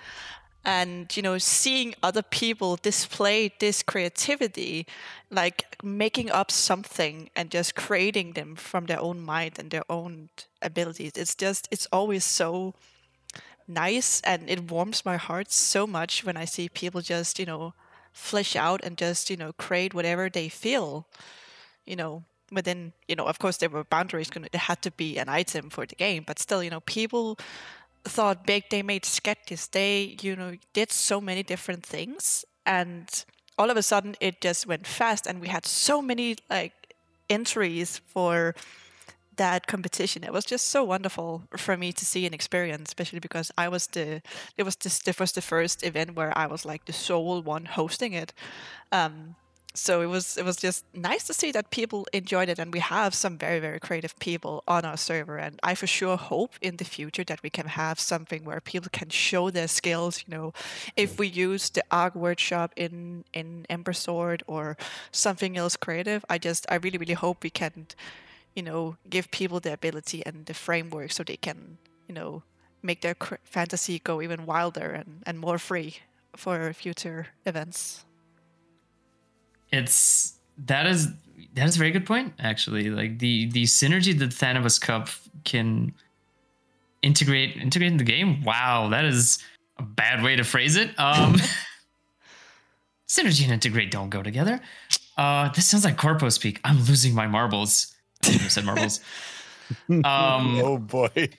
and 0.63 1.15
you 1.17 1.23
know 1.23 1.37
seeing 1.37 1.95
other 2.03 2.21
people 2.21 2.75
display 2.75 3.51
this 3.59 3.81
creativity 3.81 4.85
like 5.31 5.77
making 5.83 6.29
up 6.29 6.51
something 6.51 7.29
and 7.35 7.49
just 7.49 7.75
creating 7.75 8.33
them 8.33 8.55
from 8.55 8.85
their 8.85 8.99
own 8.99 9.19
mind 9.21 9.57
and 9.57 9.71
their 9.71 9.89
own 9.89 10.29
abilities. 10.61 11.13
It's 11.15 11.35
just 11.35 11.67
it's 11.71 11.87
always 11.91 12.23
so 12.23 12.75
nice 13.67 14.21
and 14.21 14.49
it 14.49 14.69
warms 14.69 15.05
my 15.05 15.17
heart 15.17 15.51
so 15.51 15.87
much 15.87 16.23
when 16.23 16.35
i 16.37 16.45
see 16.45 16.67
people 16.67 17.01
just 17.01 17.39
you 17.39 17.45
know 17.45 17.73
flesh 18.11 18.55
out 18.55 18.83
and 18.83 18.97
just 18.97 19.29
you 19.29 19.37
know 19.37 19.53
create 19.53 19.93
whatever 19.93 20.29
they 20.29 20.49
feel 20.49 21.07
you 21.85 21.95
know 21.95 22.23
within 22.51 22.91
you 23.07 23.15
know 23.15 23.25
of 23.25 23.39
course 23.39 23.57
there 23.57 23.69
were 23.69 23.83
boundaries 23.83 24.29
there 24.29 24.59
had 24.59 24.81
to 24.81 24.91
be 24.91 25.17
an 25.17 25.29
item 25.29 25.69
for 25.69 25.85
the 25.85 25.95
game 25.95 26.23
but 26.25 26.37
still 26.39 26.61
you 26.63 26.69
know 26.69 26.81
people 26.81 27.37
thought 28.03 28.45
big 28.45 28.63
they 28.69 28.81
made 28.83 29.05
sketches. 29.05 29.67
They 29.67 30.17
you 30.21 30.35
know 30.35 30.55
did 30.73 30.91
so 30.91 31.21
many 31.21 31.43
different 31.43 31.85
things 31.85 32.45
and 32.65 33.25
all 33.57 33.69
of 33.69 33.77
a 33.77 33.83
sudden 33.83 34.15
it 34.19 34.41
just 34.41 34.65
went 34.65 34.87
fast 34.87 35.27
and 35.27 35.39
we 35.39 35.47
had 35.47 35.65
so 35.65 36.01
many 36.01 36.35
like 36.49 36.95
entries 37.29 38.01
for 38.07 38.55
that 39.37 39.65
competition. 39.67 40.23
It 40.23 40.33
was 40.33 40.45
just 40.45 40.67
so 40.67 40.83
wonderful 40.83 41.43
for 41.57 41.77
me 41.77 41.91
to 41.93 42.05
see 42.05 42.25
and 42.25 42.35
experience 42.35 42.89
especially 42.89 43.19
because 43.19 43.51
i 43.57 43.67
was 43.67 43.87
the 43.87 44.21
it 44.57 44.63
was 44.63 44.75
this 44.75 45.01
it 45.07 45.19
was 45.19 45.31
the 45.31 45.41
first 45.41 45.83
event 45.83 46.15
where 46.15 46.31
i 46.37 46.45
was 46.45 46.65
like 46.65 46.85
the 46.85 46.93
sole 46.93 47.41
one 47.41 47.65
hosting 47.65 48.13
it. 48.13 48.33
Um 48.91 49.35
so 49.73 50.01
it 50.01 50.07
was 50.07 50.37
it 50.37 50.43
was 50.43 50.57
just 50.57 50.83
nice 50.93 51.25
to 51.25 51.33
see 51.33 51.51
that 51.51 51.71
people 51.71 52.05
enjoyed 52.11 52.49
it 52.49 52.59
and 52.59 52.73
we 52.73 52.79
have 52.79 53.13
some 53.13 53.37
very 53.37 53.59
very 53.59 53.79
creative 53.79 54.17
people 54.19 54.63
on 54.67 54.83
our 54.83 54.97
server 54.97 55.37
and 55.37 55.59
i 55.63 55.73
for 55.73 55.87
sure 55.87 56.17
hope 56.17 56.53
in 56.61 56.75
the 56.77 56.83
future 56.83 57.23
that 57.23 57.41
we 57.41 57.49
can 57.49 57.67
have 57.67 57.99
something 57.99 58.43
where 58.43 58.59
people 58.59 58.89
can 58.91 59.09
show 59.09 59.49
their 59.49 59.67
skills 59.67 60.23
you 60.27 60.35
know 60.35 60.53
if 60.97 61.17
we 61.17 61.27
use 61.27 61.69
the 61.69 61.83
arc 61.89 62.15
workshop 62.15 62.73
in 62.75 63.23
in 63.33 63.65
ember 63.69 63.93
sword 63.93 64.43
or 64.47 64.77
something 65.11 65.57
else 65.57 65.75
creative. 65.75 66.25
I 66.29 66.37
just 66.37 66.65
i 66.69 66.75
really 66.75 66.97
really 66.97 67.13
hope 67.13 67.43
we 67.43 67.49
can 67.49 67.87
you 68.55 68.63
know 68.63 68.97
give 69.09 69.31
people 69.31 69.59
the 69.59 69.73
ability 69.73 70.21
and 70.25 70.45
the 70.45 70.53
framework 70.53 71.11
so 71.11 71.23
they 71.23 71.37
can 71.37 71.77
you 72.07 72.13
know 72.13 72.43
make 72.83 73.01
their 73.01 73.15
cr- 73.15 73.35
fantasy 73.43 73.99
go 73.99 74.21
even 74.21 74.45
wilder 74.45 74.89
and, 74.89 75.21
and 75.25 75.39
more 75.39 75.57
free 75.57 75.97
for 76.35 76.73
future 76.73 77.27
events 77.45 78.05
It's 79.71 80.33
that 80.65 80.85
is 80.85 81.07
that 81.53 81.67
is 81.67 81.75
a 81.75 81.79
very 81.79 81.91
good 81.91 82.05
point, 82.05 82.33
actually. 82.39 82.89
Like 82.89 83.19
the 83.19 83.49
the 83.51 83.63
synergy 83.63 84.17
that 84.19 84.29
Thanos 84.29 84.79
Cup 84.79 85.09
can 85.43 85.93
integrate 87.01 87.57
integrate 87.57 87.91
in 87.91 87.97
the 87.97 88.03
game. 88.03 88.43
Wow, 88.43 88.89
that 88.89 89.05
is 89.05 89.39
a 89.77 89.83
bad 89.83 90.23
way 90.23 90.35
to 90.35 90.43
phrase 90.43 90.75
it. 90.75 90.89
Um 90.99 91.35
synergy 93.07 93.43
and 93.43 93.51
integrate 93.51 93.91
don't 93.91 94.09
go 94.09 94.23
together. 94.23 94.61
Uh 95.17 95.49
this 95.49 95.69
sounds 95.69 95.85
like 95.85 95.97
corpo 95.97 96.29
speak. 96.29 96.59
I'm 96.63 96.79
losing 96.83 97.13
my 97.13 97.27
marbles. 97.27 97.93
I 98.23 98.31
never 98.31 98.49
said 98.49 98.65
marbles. 98.65 98.99
Um 99.89 100.59
oh 100.61 100.77
boy. 100.77 101.29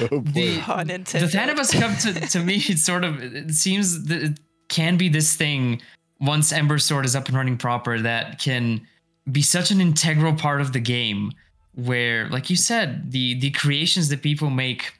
Oh 0.00 0.20
boy. 0.20 0.30
the, 0.30 0.60
Pun 0.60 0.86
the 0.86 0.94
intended. 0.94 1.30
Thanabus 1.30 1.72
Cup 1.72 1.98
to, 1.98 2.28
to 2.28 2.38
me 2.38 2.62
it's 2.68 2.84
sort 2.84 3.02
of 3.02 3.20
it 3.20 3.50
seems 3.54 4.04
that 4.06 4.22
it 4.22 4.40
can 4.68 4.96
be 4.96 5.08
this 5.08 5.34
thing 5.34 5.82
once 6.22 6.52
Ember 6.52 6.78
Sword 6.78 7.04
is 7.04 7.16
up 7.16 7.26
and 7.26 7.36
running 7.36 7.58
proper 7.58 7.98
that 7.98 8.38
can 8.38 8.86
be 9.30 9.42
such 9.42 9.70
an 9.70 9.80
integral 9.80 10.34
part 10.34 10.60
of 10.60 10.72
the 10.72 10.80
game 10.80 11.32
where 11.74 12.28
like 12.28 12.48
you 12.48 12.56
said 12.56 13.10
the 13.12 13.38
the 13.40 13.50
creations 13.50 14.08
that 14.08 14.22
people 14.22 14.50
make 14.50 14.94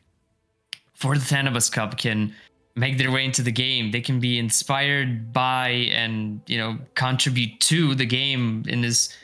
for 0.94 1.16
the 1.16 1.24
Thanabus 1.24 1.70
Cup 1.70 1.96
can 1.96 2.34
make 2.74 2.96
their 2.96 3.10
way 3.10 3.24
into 3.24 3.42
the 3.42 3.52
game. 3.52 3.90
They 3.90 4.00
can 4.00 4.20
be 4.20 4.38
inspired 4.38 5.32
by 5.32 5.68
and 5.68 6.40
you 6.46 6.58
know 6.58 6.78
contribute 6.94 7.60
to 7.60 7.94
the 7.94 8.06
game 8.06 8.64
in 8.66 8.80
this 8.80 9.16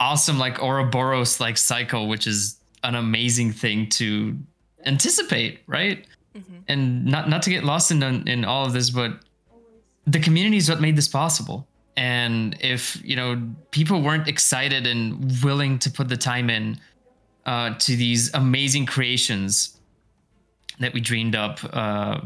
awesome 0.00 0.38
like 0.38 0.62
Ouroboros 0.62 1.40
like 1.40 1.56
cycle 1.56 2.08
which 2.08 2.26
is 2.26 2.58
an 2.84 2.94
amazing 2.94 3.52
thing 3.52 3.88
to 3.90 4.36
anticipate 4.86 5.60
right? 5.66 6.06
Mm-hmm. 6.36 6.56
And 6.68 7.04
not 7.04 7.28
not 7.28 7.42
to 7.42 7.50
get 7.50 7.64
lost 7.64 7.90
in 7.90 8.02
in 8.02 8.44
all 8.44 8.64
of 8.64 8.72
this 8.72 8.90
but 8.90 9.18
the 10.06 10.20
community 10.20 10.56
is 10.56 10.68
what 10.68 10.80
made 10.80 10.96
this 10.96 11.08
possible. 11.08 11.66
And 11.96 12.56
if 12.60 13.00
you 13.04 13.16
know 13.16 13.42
people 13.70 14.00
weren't 14.02 14.28
excited 14.28 14.86
and 14.86 15.42
willing 15.42 15.78
to 15.80 15.90
put 15.90 16.08
the 16.08 16.16
time 16.16 16.48
in 16.48 16.78
uh, 17.44 17.74
to 17.78 17.96
these 17.96 18.32
amazing 18.34 18.86
creations 18.86 19.78
that 20.78 20.94
we 20.94 21.00
dreamed 21.00 21.36
up 21.36 21.60
uh, 21.72 22.20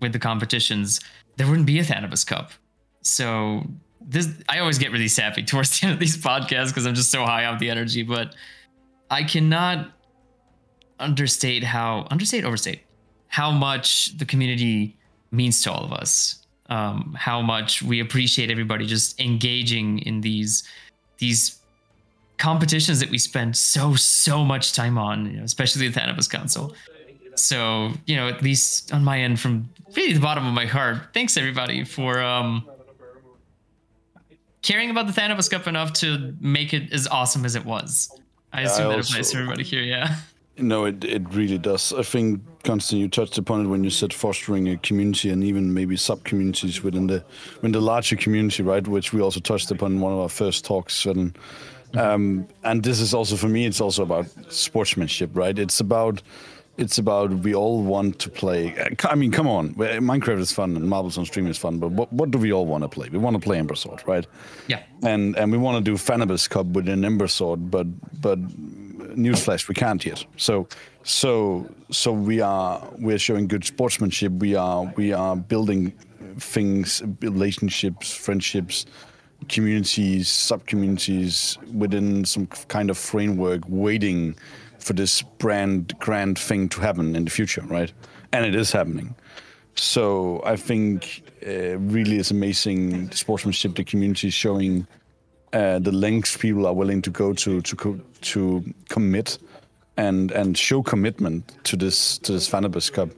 with 0.00 0.12
the 0.12 0.18
competitions 0.18 1.00
there 1.36 1.48
wouldn't 1.48 1.66
be 1.66 1.80
a 1.80 1.82
thanabus 1.82 2.24
cup. 2.24 2.52
So 3.02 3.64
this 4.06 4.28
i 4.48 4.58
always 4.58 4.78
get 4.78 4.92
really 4.92 5.08
sappy 5.08 5.42
towards 5.50 5.80
the 5.80 5.86
end 5.86 5.94
of 5.94 6.00
these 6.00 6.16
podcasts 6.16 6.68
because 6.68 6.86
i'm 6.86 6.94
just 6.94 7.10
so 7.10 7.24
high 7.24 7.46
off 7.46 7.58
the 7.58 7.70
energy 7.70 8.02
but 8.02 8.34
i 9.10 9.22
cannot 9.22 9.92
understate 11.00 11.64
how 11.64 12.06
understate 12.10 12.44
overstate 12.44 12.82
how 13.28 13.50
much 13.50 14.16
the 14.18 14.24
community 14.24 14.96
means 15.30 15.62
to 15.62 15.72
all 15.72 15.84
of 15.84 15.92
us 15.92 16.43
um, 16.70 17.14
how 17.18 17.42
much 17.42 17.82
we 17.82 18.00
appreciate 18.00 18.50
everybody 18.50 18.86
just 18.86 19.20
engaging 19.20 19.98
in 20.00 20.20
these 20.20 20.62
these 21.18 21.58
competitions 22.38 22.98
that 23.00 23.10
we 23.10 23.18
spend 23.18 23.56
so 23.56 23.94
so 23.94 24.44
much 24.44 24.72
time 24.72 24.98
on 24.98 25.26
you 25.26 25.36
know, 25.38 25.44
especially 25.44 25.88
the 25.88 26.00
Thanabus 26.00 26.28
Council 26.28 26.74
so 27.36 27.92
you 28.06 28.16
know 28.16 28.28
at 28.28 28.42
least 28.42 28.92
on 28.92 29.04
my 29.04 29.20
end 29.20 29.38
from 29.40 29.68
really 29.96 30.12
the 30.12 30.20
bottom 30.20 30.46
of 30.46 30.52
my 30.54 30.66
heart 30.66 30.98
thanks 31.12 31.36
everybody 31.36 31.84
for 31.84 32.20
um 32.22 32.66
caring 34.62 34.90
about 34.90 35.06
the 35.06 35.12
Thanabus 35.12 35.50
Cup 35.50 35.66
enough 35.66 35.92
to 35.94 36.34
make 36.40 36.72
it 36.72 36.92
as 36.92 37.06
awesome 37.06 37.44
as 37.44 37.54
it 37.54 37.64
was. 37.66 38.08
I 38.52 38.60
I 38.60 38.62
assume 38.62 38.88
that 38.88 39.00
applies 39.00 39.16
also- 39.16 39.32
to 39.32 39.38
everybody 39.38 39.62
here 39.64 39.82
yeah 39.82 40.16
No, 40.56 40.84
it, 40.84 41.04
it 41.04 41.22
really 41.30 41.58
does. 41.58 41.92
I 41.92 42.02
think, 42.02 42.40
Constant, 42.62 43.00
you 43.02 43.08
touched 43.08 43.38
upon 43.38 43.66
it 43.66 43.68
when 43.68 43.82
you 43.84 43.90
said 43.90 44.12
fostering 44.12 44.68
a 44.68 44.76
community 44.78 45.30
and 45.30 45.42
even 45.42 45.74
maybe 45.74 45.96
sub 45.96 46.24
communities 46.24 46.82
within 46.82 47.08
the 47.08 47.24
within 47.56 47.72
the 47.72 47.80
larger 47.80 48.16
community, 48.16 48.62
right? 48.62 48.86
Which 48.86 49.12
we 49.12 49.20
also 49.20 49.40
touched 49.40 49.70
upon 49.70 49.94
in 49.94 50.00
one 50.00 50.12
of 50.12 50.18
our 50.20 50.28
first 50.28 50.64
talks. 50.64 51.06
And 51.06 51.36
Um, 51.96 52.46
and 52.62 52.82
this 52.82 53.00
is 53.00 53.14
also 53.14 53.36
for 53.36 53.48
me. 53.48 53.66
It's 53.66 53.80
also 53.80 54.02
about 54.02 54.26
sportsmanship, 54.48 55.30
right? 55.34 55.58
It's 55.58 55.80
about 55.80 56.22
it's 56.76 56.98
about 56.98 57.30
we 57.30 57.54
all 57.54 57.82
want 57.82 58.18
to 58.20 58.30
play. 58.30 58.76
Uh, 58.76 59.08
I 59.08 59.14
mean, 59.14 59.30
come 59.30 59.46
on, 59.46 59.74
Minecraft 59.74 60.38
is 60.38 60.52
fun 60.52 60.76
and 60.76 60.88
Marbles 60.88 61.16
on 61.18 61.24
Stream 61.24 61.46
is 61.46 61.58
fun, 61.58 61.78
but 61.78 61.90
what, 61.92 62.12
what 62.12 62.30
do 62.30 62.38
we 62.38 62.52
all 62.52 62.66
want 62.66 62.82
to 62.82 62.88
play? 62.88 63.08
We 63.08 63.18
want 63.18 63.34
to 63.34 63.40
play 63.40 63.58
Ember 63.58 63.74
Sword, 63.74 64.02
right? 64.06 64.26
Yeah. 64.66 64.82
And 65.02 65.36
and 65.36 65.52
we 65.52 65.58
want 65.58 65.84
to 65.84 65.90
do 65.90 65.96
Thanabus 65.96 66.48
Cup 66.48 66.66
within 66.66 67.04
Ember 67.04 67.28
Sword, 67.28 67.70
but 67.70 67.86
but 68.20 68.40
newsflash, 69.16 69.68
we 69.68 69.74
can't 69.74 70.04
yet. 70.04 70.24
So 70.36 70.68
so 71.02 71.68
so 71.90 72.12
we 72.12 72.40
are 72.40 72.82
we 72.98 73.14
are 73.14 73.18
showing 73.18 73.46
good 73.46 73.64
sportsmanship. 73.64 74.32
We 74.32 74.54
are 74.56 74.92
we 74.96 75.12
are 75.12 75.36
building 75.36 75.92
things, 76.38 77.02
relationships, 77.20 78.12
friendships, 78.12 78.86
communities, 79.48 80.28
sub 80.28 80.66
communities 80.66 81.58
within 81.72 82.24
some 82.24 82.46
kind 82.46 82.90
of 82.90 82.98
framework, 82.98 83.62
waiting 83.68 84.36
for 84.84 84.92
this 84.92 85.22
brand 85.38 85.94
grand 85.98 86.38
thing 86.38 86.68
to 86.68 86.80
happen 86.80 87.16
in 87.16 87.24
the 87.24 87.30
future, 87.30 87.62
right? 87.62 87.92
And 88.32 88.44
it 88.44 88.54
is 88.54 88.70
happening. 88.70 89.14
So 89.76 90.42
I 90.44 90.56
think 90.56 91.22
uh, 91.46 91.78
really 91.78 92.18
it's 92.18 92.30
amazing 92.30 93.08
the 93.08 93.16
sportsmanship 93.16 93.74
the 93.74 93.84
community 93.84 94.28
is 94.28 94.34
showing, 94.34 94.86
uh, 95.52 95.78
the 95.78 95.90
lengths 95.90 96.36
people 96.36 96.66
are 96.66 96.74
willing 96.74 97.02
to 97.02 97.10
go 97.10 97.32
to 97.32 97.60
to 97.62 97.76
co- 97.76 98.00
to 98.20 98.62
commit 98.88 99.38
and 99.96 100.30
and 100.32 100.58
show 100.58 100.82
commitment 100.82 101.52
to 101.64 101.76
this 101.76 102.18
to 102.18 102.32
this 102.32 102.48
Thanabus 102.50 102.92
Cup, 102.92 103.08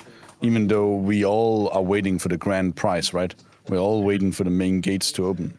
even 0.43 0.69
though 0.69 0.95
we 0.95 1.25
all 1.25 1.69
are 1.71 1.83
waiting 1.83 2.19
for 2.19 2.29
the 2.29 2.37
grand 2.37 2.77
prize, 2.77 3.13
right? 3.13 3.35
We're 3.69 3.79
all 3.79 4.05
waiting 4.05 4.33
for 4.33 4.45
the 4.45 4.51
main 4.51 4.81
gates 4.81 5.11
to 5.13 5.27
open. 5.27 5.59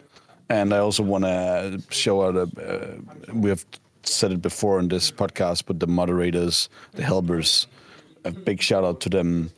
And 0.50 0.74
I 0.74 0.78
also 0.78 1.04
want 1.04 1.26
to 1.26 1.82
show 1.90 2.24
out 2.24 2.36
a, 2.38 2.44
uh, 2.44 2.96
we 3.34 3.50
have 3.50 3.66
said 4.08 4.32
it 4.32 4.42
before 4.42 4.80
in 4.80 4.88
this 4.88 5.12
podcast, 5.12 5.64
but 5.66 5.80
the 5.80 5.88
moderators, 5.88 6.70
the 6.94 7.04
helpers, 7.04 7.68
a 8.24 8.32
big 8.32 8.62
shout 8.62 8.84
out 8.84 9.00
to 9.02 9.10
them. 9.10 9.52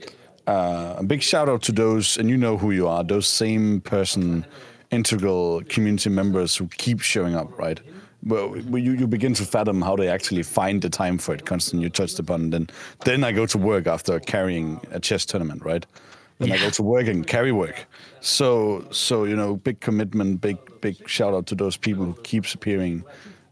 Uh, 0.47 0.95
a 0.97 1.04
big 1.04 1.22
shout 1.22 1.47
out 1.47 1.62
to 1.64 1.72
those, 1.72 2.18
and 2.18 2.30
you 2.30 2.38
know 2.38 2.58
who 2.58 2.72
you 2.72 2.88
are, 2.88 3.04
those 3.04 3.28
same 3.28 3.82
person, 3.82 4.45
integral 4.91 5.62
community 5.70 6.10
members 6.10 6.56
who 6.56 6.68
keep 6.78 7.02
showing 7.02 7.36
up, 7.36 7.58
right? 7.60 7.80
Well, 8.24 8.58
you, 8.58 8.93
you 8.93 9.08
begin 9.08 9.34
to 9.36 9.45
fathom 9.45 9.82
how 9.82 9.95
they 9.95 10.10
actually 10.10 10.43
find 10.43 10.82
the 10.82 10.89
time 10.89 11.18
for 11.18 11.34
it. 11.34 11.45
Constant, 11.45 11.82
you 11.82 11.89
touched 11.89 12.20
upon. 12.20 12.50
Then, 12.50 12.68
then 13.06 13.24
I 13.24 13.32
go 13.32 13.45
to 13.45 13.58
work 13.58 13.88
after 13.88 14.20
carrying 14.20 14.82
a 14.91 15.00
chess 15.00 15.26
tournament, 15.26 15.64
right? 15.64 15.86
Then 16.39 16.50
yeah. 16.50 16.56
I 16.56 16.58
go 16.58 16.70
to 16.70 16.84
work 16.84 17.08
and 17.08 17.26
carry 17.26 17.52
work. 17.52 17.86
So, 18.22 18.86
so 18.91 19.24
you 19.24 19.36
know, 19.36 19.58
big 19.58 19.80
commitment, 19.80 20.41
big, 20.41 20.58
big 20.82 21.08
shout 21.08 21.34
out 21.34 21.45
to 21.47 21.56
those 21.56 21.78
people 21.78 22.06
who 22.06 22.14
keeps 22.24 22.54
appearing 22.54 23.04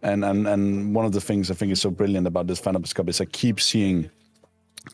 and 0.01 0.23
and 0.23 0.47
and 0.47 0.95
one 0.95 1.05
of 1.05 1.11
the 1.11 1.21
things 1.21 1.49
I 1.51 1.53
think 1.53 1.71
is 1.71 1.81
so 1.81 1.89
brilliant 1.89 2.27
about 2.27 2.47
this 2.47 2.61
Thanabus 2.61 2.93
Cup 2.93 3.09
is 3.09 3.21
I 3.21 3.25
keep 3.25 3.59
seeing 3.59 4.09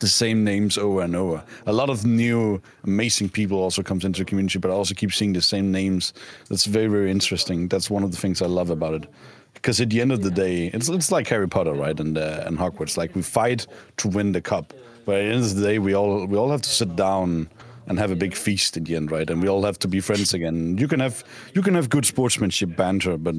the 0.00 0.08
same 0.08 0.42
names 0.42 0.76
over 0.76 1.02
and 1.02 1.14
over. 1.14 1.42
A 1.66 1.72
lot 1.72 1.88
of 1.88 2.04
new 2.04 2.60
amazing 2.84 3.28
people 3.28 3.58
also 3.58 3.82
comes 3.82 4.04
into 4.04 4.20
the 4.20 4.24
community, 4.24 4.58
but 4.58 4.70
I 4.70 4.74
also 4.74 4.94
keep 4.94 5.12
seeing 5.12 5.32
the 5.32 5.42
same 5.42 5.70
names. 5.70 6.12
That's 6.48 6.64
very 6.64 6.88
very 6.88 7.10
interesting. 7.10 7.68
That's 7.68 7.90
one 7.90 8.02
of 8.02 8.10
the 8.10 8.16
things 8.16 8.42
I 8.42 8.46
love 8.46 8.70
about 8.70 8.94
it. 8.94 9.06
Because 9.52 9.80
at 9.80 9.90
the 9.90 10.00
end 10.00 10.10
of 10.10 10.22
the 10.22 10.30
day, 10.30 10.66
it's 10.74 10.88
it's 10.88 11.12
like 11.12 11.28
Harry 11.28 11.48
Potter, 11.48 11.74
right? 11.74 11.98
And 11.98 12.18
uh, 12.18 12.44
and 12.46 12.58
Hogwarts. 12.58 12.96
Like 12.96 13.14
we 13.14 13.22
fight 13.22 13.66
to 13.98 14.08
win 14.08 14.32
the 14.32 14.40
cup, 14.40 14.74
but 15.04 15.16
at 15.16 15.18
the 15.18 15.34
end 15.34 15.44
of 15.44 15.54
the 15.54 15.62
day, 15.62 15.78
we 15.78 15.94
all 15.94 16.26
we 16.26 16.36
all 16.36 16.50
have 16.50 16.62
to 16.62 16.68
sit 16.70 16.96
down 16.96 17.48
and 17.86 17.98
have 17.98 18.10
a 18.10 18.16
big 18.16 18.34
feast 18.34 18.76
in 18.76 18.84
the 18.84 18.96
end, 18.96 19.10
right? 19.10 19.28
And 19.28 19.42
we 19.42 19.48
all 19.48 19.62
have 19.62 19.78
to 19.80 19.88
be 19.88 20.00
friends 20.00 20.34
again. 20.34 20.78
You 20.78 20.88
can 20.88 21.00
have 21.00 21.24
you 21.54 21.62
can 21.62 21.74
have 21.74 21.88
good 21.88 22.06
sportsmanship 22.06 22.76
banter, 22.76 23.16
but 23.16 23.34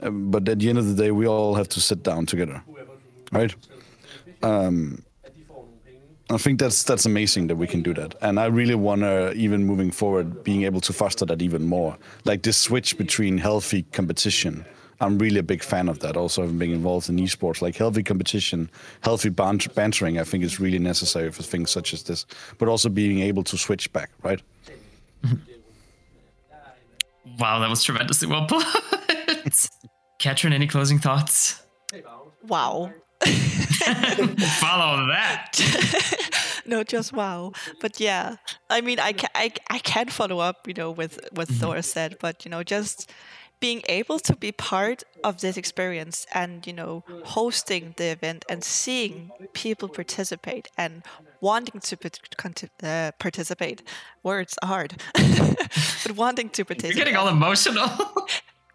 um, 0.00 0.30
but 0.30 0.48
at 0.48 0.58
the 0.58 0.68
end 0.68 0.78
of 0.78 0.86
the 0.86 1.02
day, 1.02 1.10
we 1.10 1.26
all 1.26 1.54
have 1.54 1.68
to 1.70 1.80
sit 1.80 2.02
down 2.02 2.26
together, 2.26 2.62
right? 3.32 3.54
Um, 4.42 5.02
I 6.28 6.38
think 6.38 6.58
that's 6.58 6.82
that's 6.82 7.06
amazing 7.06 7.46
that 7.46 7.56
we 7.56 7.66
can 7.66 7.82
do 7.82 7.94
that, 7.94 8.14
and 8.20 8.38
I 8.40 8.46
really 8.46 8.74
want 8.74 9.02
to 9.02 9.32
even 9.32 9.64
moving 9.64 9.92
forward, 9.92 10.42
being 10.42 10.64
able 10.64 10.80
to 10.80 10.92
foster 10.92 11.24
that 11.26 11.40
even 11.40 11.64
more. 11.64 11.96
Like 12.24 12.42
this 12.42 12.58
switch 12.58 12.98
between 12.98 13.38
healthy 13.38 13.82
competition. 13.92 14.64
I'm 15.00 15.18
really 15.18 15.38
a 15.38 15.42
big 15.42 15.62
fan 15.62 15.88
of 15.88 15.98
that. 16.00 16.16
Also, 16.16 16.46
being 16.46 16.72
involved 16.72 17.08
in 17.08 17.16
esports, 17.16 17.60
like 17.60 17.76
healthy 17.76 18.02
competition, 18.02 18.70
healthy 19.02 19.28
bantering, 19.28 20.18
I 20.18 20.24
think 20.24 20.44
is 20.44 20.58
really 20.58 20.78
necessary 20.78 21.30
for 21.30 21.42
things 21.42 21.70
such 21.70 21.92
as 21.92 22.02
this. 22.04 22.24
But 22.58 22.68
also 22.68 22.88
being 22.88 23.20
able 23.20 23.44
to 23.44 23.58
switch 23.58 23.92
back, 23.92 24.10
right? 24.22 24.40
Wow, 27.38 27.58
that 27.58 27.68
was 27.68 27.82
tremendously 27.82 28.28
well 28.28 28.46
put. 28.46 28.64
Katrin, 30.18 30.52
any 30.52 30.66
closing 30.66 30.98
thoughts? 30.98 31.62
Wow. 32.46 32.92
Follow 33.24 35.06
that. 35.08 35.52
no, 36.66 36.82
just 36.82 37.12
wow. 37.12 37.52
But 37.80 38.00
yeah, 38.00 38.36
I 38.70 38.80
mean, 38.80 38.98
I 39.00 39.12
can 39.12 39.30
I, 39.34 39.52
I 39.70 39.78
can 39.80 40.08
follow 40.08 40.38
up, 40.38 40.66
you 40.66 40.74
know, 40.74 40.90
with 40.90 41.18
what 41.32 41.48
mm-hmm. 41.48 41.60
Thor 41.60 41.82
said, 41.82 42.16
but 42.20 42.44
you 42.44 42.50
know, 42.50 42.62
just 42.62 43.10
being 43.60 43.82
able 43.88 44.18
to 44.18 44.36
be 44.36 44.52
part 44.52 45.02
of 45.24 45.40
this 45.40 45.56
experience 45.56 46.26
and 46.34 46.66
you 46.66 46.72
know 46.72 47.04
hosting 47.24 47.94
the 47.96 48.04
event 48.10 48.44
and 48.48 48.62
seeing 48.62 49.30
people 49.52 49.88
participate 49.88 50.68
and 50.76 51.02
wanting 51.40 51.80
to 51.80 51.96
uh, 52.82 53.12
participate. 53.18 53.82
Words 54.22 54.58
are 54.62 54.68
hard. 54.68 55.02
But 56.02 56.16
wanting 56.16 56.50
to 56.50 56.64
participate. 56.64 56.96
you're 56.96 57.04
getting 57.04 57.16
all 57.16 57.28
emotional. 57.28 57.88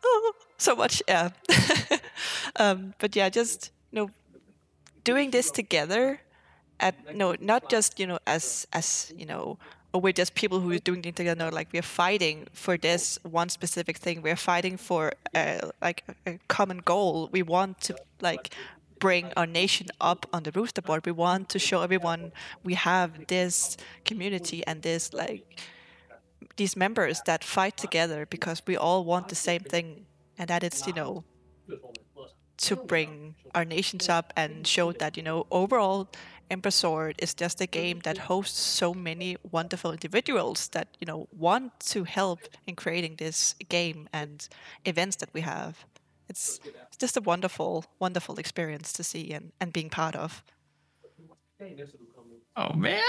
Oh, 0.04 0.34
so 0.58 0.76
much 0.76 1.04
yeah. 1.08 1.30
Um, 2.56 2.96
but 2.98 3.16
yeah 3.16 3.30
just 3.30 3.72
you 3.92 4.00
know 4.00 4.10
doing 5.04 5.32
this 5.32 5.52
together 5.52 6.22
at 6.80 7.16
no 7.16 7.36
not 7.40 7.70
just 7.70 8.00
you 8.00 8.08
know 8.08 8.20
as 8.26 8.68
as 8.74 9.14
you 9.16 9.26
know 9.26 9.58
or 9.94 10.02
we're 10.02 10.14
just 10.14 10.36
people 10.36 10.60
who 10.60 10.72
are 10.72 10.80
doing 10.80 11.02
things 11.02 11.16
together. 11.16 11.52
Like 11.52 11.70
we're 11.74 11.82
fighting 11.82 12.48
for 12.54 12.78
this 12.78 13.20
one 13.24 13.50
specific 13.50 13.98
thing. 13.98 14.22
We're 14.22 14.36
fighting 14.36 14.78
for 14.78 15.14
uh, 15.36 15.70
like 15.82 16.04
a 16.26 16.40
common 16.48 16.80
goal. 16.80 17.30
We 17.32 17.44
want 17.44 17.82
to 17.82 17.96
like 18.22 18.54
bring 19.00 19.34
our 19.36 19.48
nation 19.48 19.88
up 20.00 20.26
on 20.32 20.44
the 20.44 20.52
rooster 20.52 20.82
board. 20.82 21.06
We 21.06 21.12
want 21.12 21.50
to 21.50 21.60
show 21.60 21.82
everyone 21.82 22.32
we 22.64 22.76
have 22.76 23.28
this 23.28 23.76
community 24.06 24.66
and 24.66 24.82
this 24.82 25.12
like 25.14 25.60
these 26.56 26.78
members 26.78 27.22
that 27.26 27.44
fight 27.44 27.76
together 27.78 28.26
because 28.26 28.62
we 28.66 28.78
all 28.78 29.04
want 29.04 29.30
the 29.30 29.36
same 29.36 29.62
thing, 29.62 30.06
and 30.38 30.48
that 30.48 30.64
it's 30.64 30.88
you 30.88 30.94
know 30.94 31.24
to 32.58 32.76
bring 32.76 33.36
our 33.56 33.66
nations 33.66 34.08
up 34.08 34.32
and 34.38 34.68
show 34.68 34.92
that 34.92 35.18
you 35.18 35.24
know 35.24 35.48
overall 35.52 36.08
Ember 36.52 36.70
is 37.18 37.34
just 37.34 37.62
a 37.62 37.66
game 37.66 38.02
that 38.04 38.18
hosts 38.18 38.60
so 38.60 38.94
many 38.94 39.38
wonderful 39.52 39.92
individuals 39.92 40.68
that 40.70 40.90
you 41.00 41.06
know 41.06 41.28
want 41.32 41.72
to 41.80 42.04
help 42.04 42.40
in 42.68 42.76
creating 42.76 43.16
this 43.16 43.56
game 43.70 44.10
and 44.12 44.50
events 44.84 45.16
that 45.16 45.30
we 45.34 45.42
have. 45.42 45.86
It's, 46.28 46.60
it's 46.88 46.98
just 46.98 47.18
a 47.18 47.22
wonderful, 47.22 47.86
wonderful 48.00 48.38
experience 48.38 48.94
to 48.94 49.04
see 49.04 49.32
and, 49.32 49.52
and 49.60 49.74
being 49.74 49.90
part 49.90 50.16
of. 50.16 50.44
Oh 52.58 52.74
man, 52.74 53.02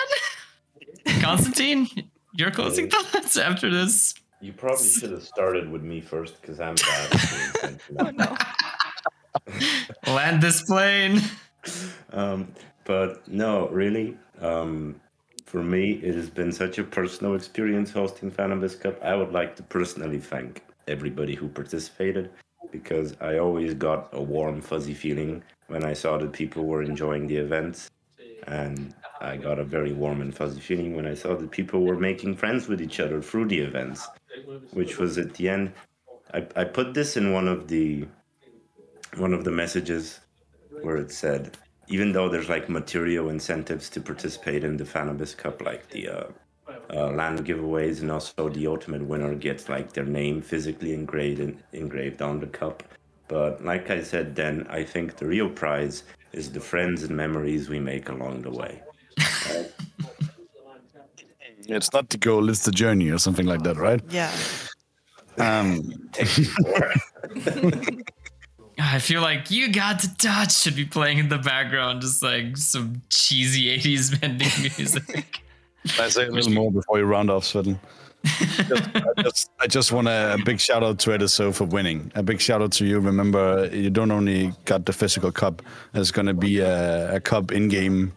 Constantine, 1.21 1.89
your 2.33 2.53
closing 2.53 2.89
thoughts 2.89 3.37
after 3.37 3.71
this? 3.71 4.15
You 4.41 4.53
probably 4.53 4.89
should 5.01 5.11
have 5.11 5.25
started 5.25 5.69
with 5.69 5.83
me 5.83 6.01
first 6.01 6.41
because 6.41 6.61
I'm 6.61 6.77
bad. 6.77 7.81
oh, 7.99 8.11
no. 8.11 8.37
Land 10.07 10.43
this 10.43 10.63
plane. 10.63 11.21
Um, 12.13 12.49
but 12.85 13.27
no, 13.29 13.69
really, 13.69 14.17
um, 14.41 15.01
for 15.47 15.63
me, 15.63 16.01
it 16.03 16.15
has 16.15 16.31
been 16.31 16.53
such 16.53 16.79
a 16.79 16.85
personal 16.85 17.35
experience 17.35 17.91
hosting 17.91 18.31
Thanabus 18.31 18.79
Cup. 18.79 19.03
I 19.03 19.15
would 19.15 19.33
like 19.33 19.57
to 19.57 19.63
personally 19.63 20.19
thank 20.19 20.63
everybody 20.89 21.35
who 21.35 21.49
participated 21.49 22.31
because 22.71 23.15
I 23.21 23.39
always 23.39 23.75
got 23.75 24.09
a 24.13 24.23
warm, 24.23 24.61
fuzzy 24.61 24.95
feeling 24.95 25.43
when 25.69 25.85
I 25.85 25.93
saw 25.93 26.17
that 26.19 26.33
people 26.33 26.65
were 26.65 26.83
enjoying 26.83 27.27
the 27.27 27.37
events. 27.37 27.91
And 28.47 28.95
I 29.21 29.37
got 29.37 29.59
a 29.59 29.65
very 29.65 29.93
warm 29.93 30.21
and 30.21 30.35
fuzzy 30.35 30.61
feeling 30.61 30.97
when 30.97 31.07
I 31.07 31.15
saw 31.15 31.37
that 31.37 31.51
people 31.51 31.85
were 31.85 31.99
making 31.99 32.37
friends 32.37 32.67
with 32.67 32.81
each 32.81 32.99
other 32.99 33.23
through 33.23 33.49
the 33.49 33.61
events, 33.61 34.09
which 34.73 34.99
was 34.99 35.19
at 35.19 35.35
the 35.35 35.49
end. 35.49 35.73
I, 36.35 36.47
I 36.57 36.65
put 36.65 36.95
this 36.95 37.17
in 37.17 37.33
one 37.33 37.47
of 37.47 37.69
the 37.69 38.07
one 39.17 39.35
of 39.35 39.45
the 39.45 39.51
messages 39.51 40.21
where 40.81 40.97
it 40.97 41.13
said 41.13 41.59
even 41.93 42.13
though 42.13 42.27
there's 42.27 42.49
like 42.49 42.71
material 42.71 43.29
incentives 43.29 43.91
to 43.91 44.01
participate 44.01 44.65
in 44.65 44.79
the 44.79 44.85
Thanabus 44.85 45.37
Cup, 45.37 45.61
like 45.61 45.91
the 45.91 46.09
uh, 46.09 46.25
uh, 46.91 47.11
land 47.11 47.45
giveaways, 47.45 48.01
and 48.01 48.11
also 48.11 48.49
the 48.49 48.67
ultimate 48.67 49.03
winner 49.03 49.35
gets 49.35 49.69
like 49.69 49.93
their 49.93 50.07
name 50.07 50.41
physically 50.41 50.95
engraved 50.95 51.41
in, 51.41 51.63
engraved 51.75 52.23
on 52.23 52.41
the 52.41 52.47
cup. 52.47 52.83
But 53.29 53.63
like 53.63 53.91
I 53.91 54.03
said, 54.03 54.35
then 54.35 54.67
I 54.71 54.85
think 54.85 55.17
the 55.17 55.27
real 55.27 55.51
prize 55.51 56.05
is 56.33 56.51
the 56.51 56.61
friends 56.61 57.03
and 57.03 57.15
memories 57.15 57.69
we 57.69 57.79
make 57.79 58.09
along 58.09 58.41
the 58.41 58.53
way. 58.53 58.81
it's 61.69 61.93
not 61.93 62.09
the 62.09 62.17
goal; 62.17 62.49
it's 62.49 62.65
the 62.65 62.73
journey, 62.73 63.11
or 63.11 63.19
something 63.19 63.45
like 63.45 63.65
that, 63.65 63.77
right? 63.77 64.01
Yeah. 64.09 64.33
Um, 65.37 65.93
I 68.79 68.99
feel 68.99 69.21
like 69.21 69.51
you 69.51 69.73
got 69.73 70.01
the 70.01 70.15
touch 70.19 70.57
should 70.57 70.77
be 70.77 70.85
playing 70.85 71.19
in 71.19 71.29
the 71.29 71.39
background, 71.39 72.01
just 72.03 72.23
like 72.23 72.57
some 72.57 73.03
cheesy 73.11 73.79
80s 73.79 74.21
bending 74.21 74.49
music. 74.79 75.43
I 75.99 76.09
say 76.09 76.27
a 76.27 76.31
little 76.31 76.53
more 76.53 76.71
before 76.71 76.99
you 76.99 77.05
round 77.05 77.31
off, 77.31 77.45
Svetlin. 77.45 77.79
just, 78.25 78.89
I 79.19 79.23
just, 79.23 79.51
I 79.61 79.67
just 79.67 79.93
want 79.93 80.09
a, 80.09 80.39
big 80.45 80.61
shout 80.61 80.83
out 80.83 80.99
to 81.01 81.11
Ediso 81.11 81.55
for 81.55 81.65
winning. 81.65 82.13
A 82.15 82.23
big 82.23 82.41
shout 82.41 82.63
out 82.63 82.73
to 82.73 82.87
you. 82.87 83.01
Remember, 83.01 83.69
you 83.73 83.91
don't 83.91 84.11
only 84.11 84.53
got 84.65 84.87
the 84.87 84.93
physical 84.93 85.33
cup. 85.33 85.61
There's 85.93 86.13
going 86.13 86.27
to 86.27 86.35
be 86.35 86.61
a, 86.61 87.17
a 87.17 87.21
cup 87.21 87.51
in 87.51 87.69
game 87.69 88.13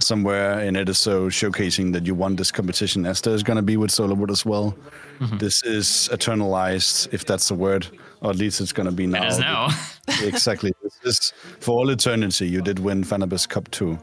somewhere 0.00 0.60
in 0.60 0.74
Ediso 0.74 1.28
showcasing 1.28 1.92
that 1.92 2.06
you 2.06 2.14
won 2.14 2.36
this 2.36 2.52
competition. 2.52 3.06
As 3.06 3.20
there's 3.20 3.42
going 3.42 3.56
to 3.56 3.62
be 3.62 3.76
with 3.76 3.90
Solarwood 3.90 4.30
as 4.30 4.44
well. 4.44 4.76
Mm-hmm. 5.18 5.38
This 5.38 5.62
is 5.64 6.08
eternalized, 6.12 7.12
if 7.12 7.24
that's 7.24 7.48
the 7.48 7.54
word, 7.54 7.88
or 8.20 8.30
at 8.30 8.36
least 8.36 8.60
it's 8.60 8.72
going 8.72 8.86
to 8.88 8.92
be 8.92 9.06
now. 9.06 9.24
It 9.24 9.28
is 9.28 9.38
now. 9.38 9.68
exactly. 10.22 10.72
This 10.82 10.98
is 11.04 11.32
for 11.60 11.78
all 11.78 11.90
eternity. 11.90 12.48
You 12.48 12.62
did 12.62 12.78
win 12.78 13.04
Thanabus 13.04 13.48
Cup 13.48 13.70
2. 13.70 13.98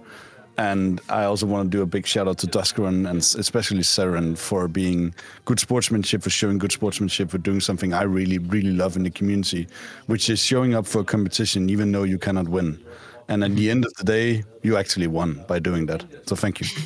And 0.57 1.01
I 1.09 1.25
also 1.25 1.45
want 1.45 1.69
to 1.69 1.77
do 1.77 1.81
a 1.81 1.85
big 1.85 2.07
shout 2.07 2.27
out 2.27 2.37
to 2.39 2.47
Duskarn 2.47 3.09
and 3.09 3.19
especially 3.19 3.81
Seren 3.81 4.37
for 4.37 4.69
being 4.69 5.13
good 5.43 5.59
sportsmanship, 5.59 6.23
for 6.23 6.29
showing 6.29 6.57
good 6.57 6.71
sportsmanship, 6.71 7.29
for 7.29 7.37
doing 7.37 7.59
something 7.59 7.93
I 7.93 8.03
really, 8.03 8.37
really 8.37 8.71
love 8.71 8.95
in 8.95 9.03
the 9.03 9.09
community, 9.09 9.67
which 10.05 10.29
is 10.29 10.39
showing 10.39 10.73
up 10.73 10.85
for 10.85 10.99
a 10.99 11.03
competition 11.03 11.69
even 11.69 11.91
though 11.91 12.03
you 12.03 12.17
cannot 12.17 12.47
win. 12.47 12.81
And 13.27 13.43
at 13.43 13.55
the 13.55 13.69
end 13.69 13.85
of 13.85 13.93
the 13.95 14.03
day, 14.05 14.43
you 14.61 14.77
actually 14.77 15.07
won 15.07 15.43
by 15.47 15.59
doing 15.59 15.87
that. 15.87 16.05
So 16.27 16.35
thank 16.35 16.61
you. 16.61 16.67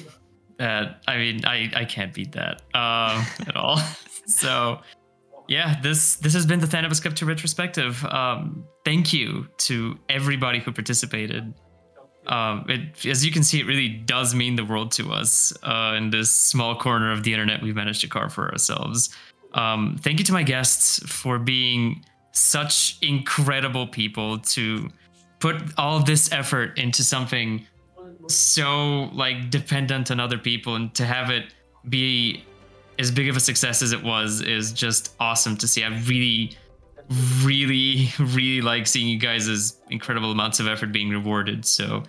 Uh, 0.59 0.93
I 1.07 1.15
mean, 1.15 1.45
I, 1.45 1.71
I 1.73 1.86
can't 1.86 2.13
beat 2.13 2.34
that 2.34 2.63
uh, 2.73 3.23
at 3.47 3.55
all. 3.55 3.80
so 4.25 4.82
yeah, 5.49 5.81
this 5.81 6.17
this 6.17 6.33
has 6.35 6.45
been 6.45 6.59
the 6.59 6.67
Thanabus 6.67 7.01
Cup 7.01 7.15
2 7.15 7.25
retrospective. 7.25 8.05
Um, 8.05 8.65
thank 8.85 9.11
you 9.11 9.47
to 9.57 9.97
everybody 10.07 10.59
who 10.59 10.71
participated. 10.71 11.55
Um, 12.27 12.65
it, 12.69 13.03
as 13.07 13.25
you 13.25 13.31
can 13.31 13.41
see, 13.41 13.59
it 13.59 13.65
really 13.65 13.89
does 13.89 14.35
mean 14.35 14.55
the 14.55 14.63
world 14.63 14.91
to 14.93 15.11
us 15.11 15.51
uh, 15.63 15.95
in 15.97 16.11
this 16.11 16.29
small 16.29 16.75
corner 16.75 17.11
of 17.11 17.23
the 17.23 17.33
internet 17.33 17.63
we've 17.63 17.75
managed 17.75 18.01
to 18.01 18.07
carve 18.07 18.31
for 18.31 18.51
ourselves. 18.51 19.09
Um, 19.55 19.97
thank 19.99 20.19
you 20.19 20.25
to 20.25 20.33
my 20.33 20.43
guests 20.43 20.99
for 21.07 21.39
being 21.39 22.05
such 22.31 22.99
incredible 23.01 23.87
people 23.87 24.37
to 24.39 24.91
put 25.39 25.55
all 25.79 26.03
this 26.03 26.31
effort 26.31 26.77
into 26.77 27.03
something 27.03 27.65
so 28.27 29.05
like 29.13 29.49
dependent 29.49 30.11
on 30.11 30.19
other 30.19 30.37
people 30.37 30.75
and 30.75 30.93
to 30.93 31.05
have 31.05 31.31
it 31.31 31.55
be 31.87 32.43
as 32.99 33.09
big 33.09 33.29
of 33.29 33.37
a 33.37 33.39
success 33.39 33.81
as 33.81 33.93
it 33.93 34.03
was 34.03 34.41
is 34.41 34.73
just 34.73 35.15
awesome 35.19 35.55
to 35.57 35.67
see. 35.67 35.83
I 35.83 35.87
really, 36.01 36.55
really, 37.41 38.09
really 38.19 38.61
like 38.61 38.85
seeing 38.85 39.07
you 39.07 39.17
guys' 39.17 39.77
incredible 39.89 40.31
amounts 40.31 40.59
of 40.59 40.67
effort 40.67 40.91
being 40.91 41.09
rewarded. 41.09 41.65
So 41.65 42.03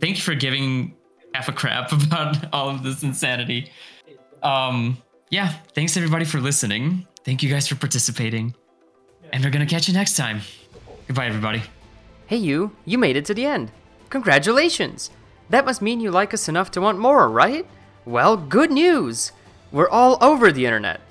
thank 0.00 0.16
you 0.16 0.22
for 0.22 0.34
giving 0.34 0.94
half 1.34 1.48
a 1.48 1.52
crap 1.52 1.92
about 2.06 2.52
all 2.54 2.70
of 2.70 2.84
this 2.84 3.02
insanity. 3.02 3.70
Um, 4.42 5.02
yeah, 5.30 5.48
thanks 5.74 5.96
everybody 5.96 6.24
for 6.24 6.38
listening. 6.38 7.06
Thank 7.24 7.42
you 7.42 7.50
guys 7.50 7.66
for 7.66 7.74
participating. 7.74 8.54
And 9.32 9.44
we're 9.44 9.50
gonna 9.50 9.66
catch 9.66 9.88
you 9.88 9.94
next 9.94 10.16
time. 10.16 10.40
Goodbye, 11.08 11.26
everybody. 11.26 11.62
Hey, 12.26 12.36
you, 12.36 12.76
you 12.84 12.96
made 12.96 13.16
it 13.16 13.24
to 13.26 13.34
the 13.34 13.44
end. 13.44 13.72
Congratulations! 14.08 15.10
That 15.50 15.66
must 15.66 15.82
mean 15.82 16.00
you 16.00 16.10
like 16.10 16.32
us 16.32 16.48
enough 16.48 16.70
to 16.72 16.80
want 16.80 16.98
more, 16.98 17.28
right? 17.28 17.66
Well, 18.06 18.36
good 18.36 18.70
news! 18.70 19.32
We're 19.70 19.88
all 19.88 20.16
over 20.22 20.50
the 20.50 20.64
internet. 20.64 21.02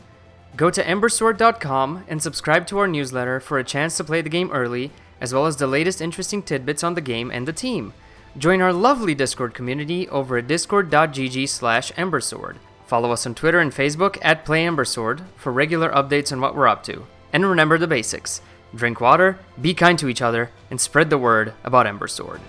Go 0.55 0.72
to 0.72 0.84
embersword.com 0.84 2.05
and 2.08 2.24
subscribe 2.24 2.66
to 2.68 2.80
our 2.80 2.88
newsletter 2.88 3.39
for 3.39 3.60
a 3.60 3.64
chance 3.64 3.95
to 3.97 4.03
play 4.03 4.22
the 4.22 4.30
game 4.30 4.49
early, 4.51 4.91
as 5.22 5.32
well 5.32 5.45
as 5.45 5.58
the 5.58 5.68
latest 5.68 6.01
interesting 6.01 6.41
tidbits 6.41 6.84
on 6.84 6.95
the 6.95 7.01
game 7.01 7.30
and 7.30 7.47
the 7.47 7.53
team. 7.53 7.93
Join 8.36 8.60
our 8.62 8.74
lovely 8.74 9.14
Discord 9.14 9.53
community 9.53 10.10
over 10.10 10.38
at 10.38 10.47
discord.gg 10.47 11.47
slash 11.47 11.91
embersword. 11.91 12.55
Follow 12.88 13.12
us 13.12 13.28
on 13.28 13.36
Twitter 13.36 13.60
and 13.60 13.72
Facebook 13.72 14.18
at 14.24 14.43
PlayEmbersword 14.43 15.22
for 15.36 15.51
regular 15.51 15.91
updates 15.91 16.32
on 16.32 16.41
what 16.41 16.55
we're 16.55 16.68
up 16.68 16.82
to. 16.84 17.05
And 17.32 17.45
remember 17.45 17.78
the 17.78 17.88
basics 17.88 18.41
drink 18.76 18.99
water, 18.99 19.38
be 19.62 19.74
kind 19.74 19.97
to 19.99 20.10
each 20.10 20.22
other, 20.22 20.49
and 20.70 20.82
spread 20.82 21.10
the 21.10 21.18
word 21.18 21.53
about 21.64 21.86
Embersword. 21.86 22.39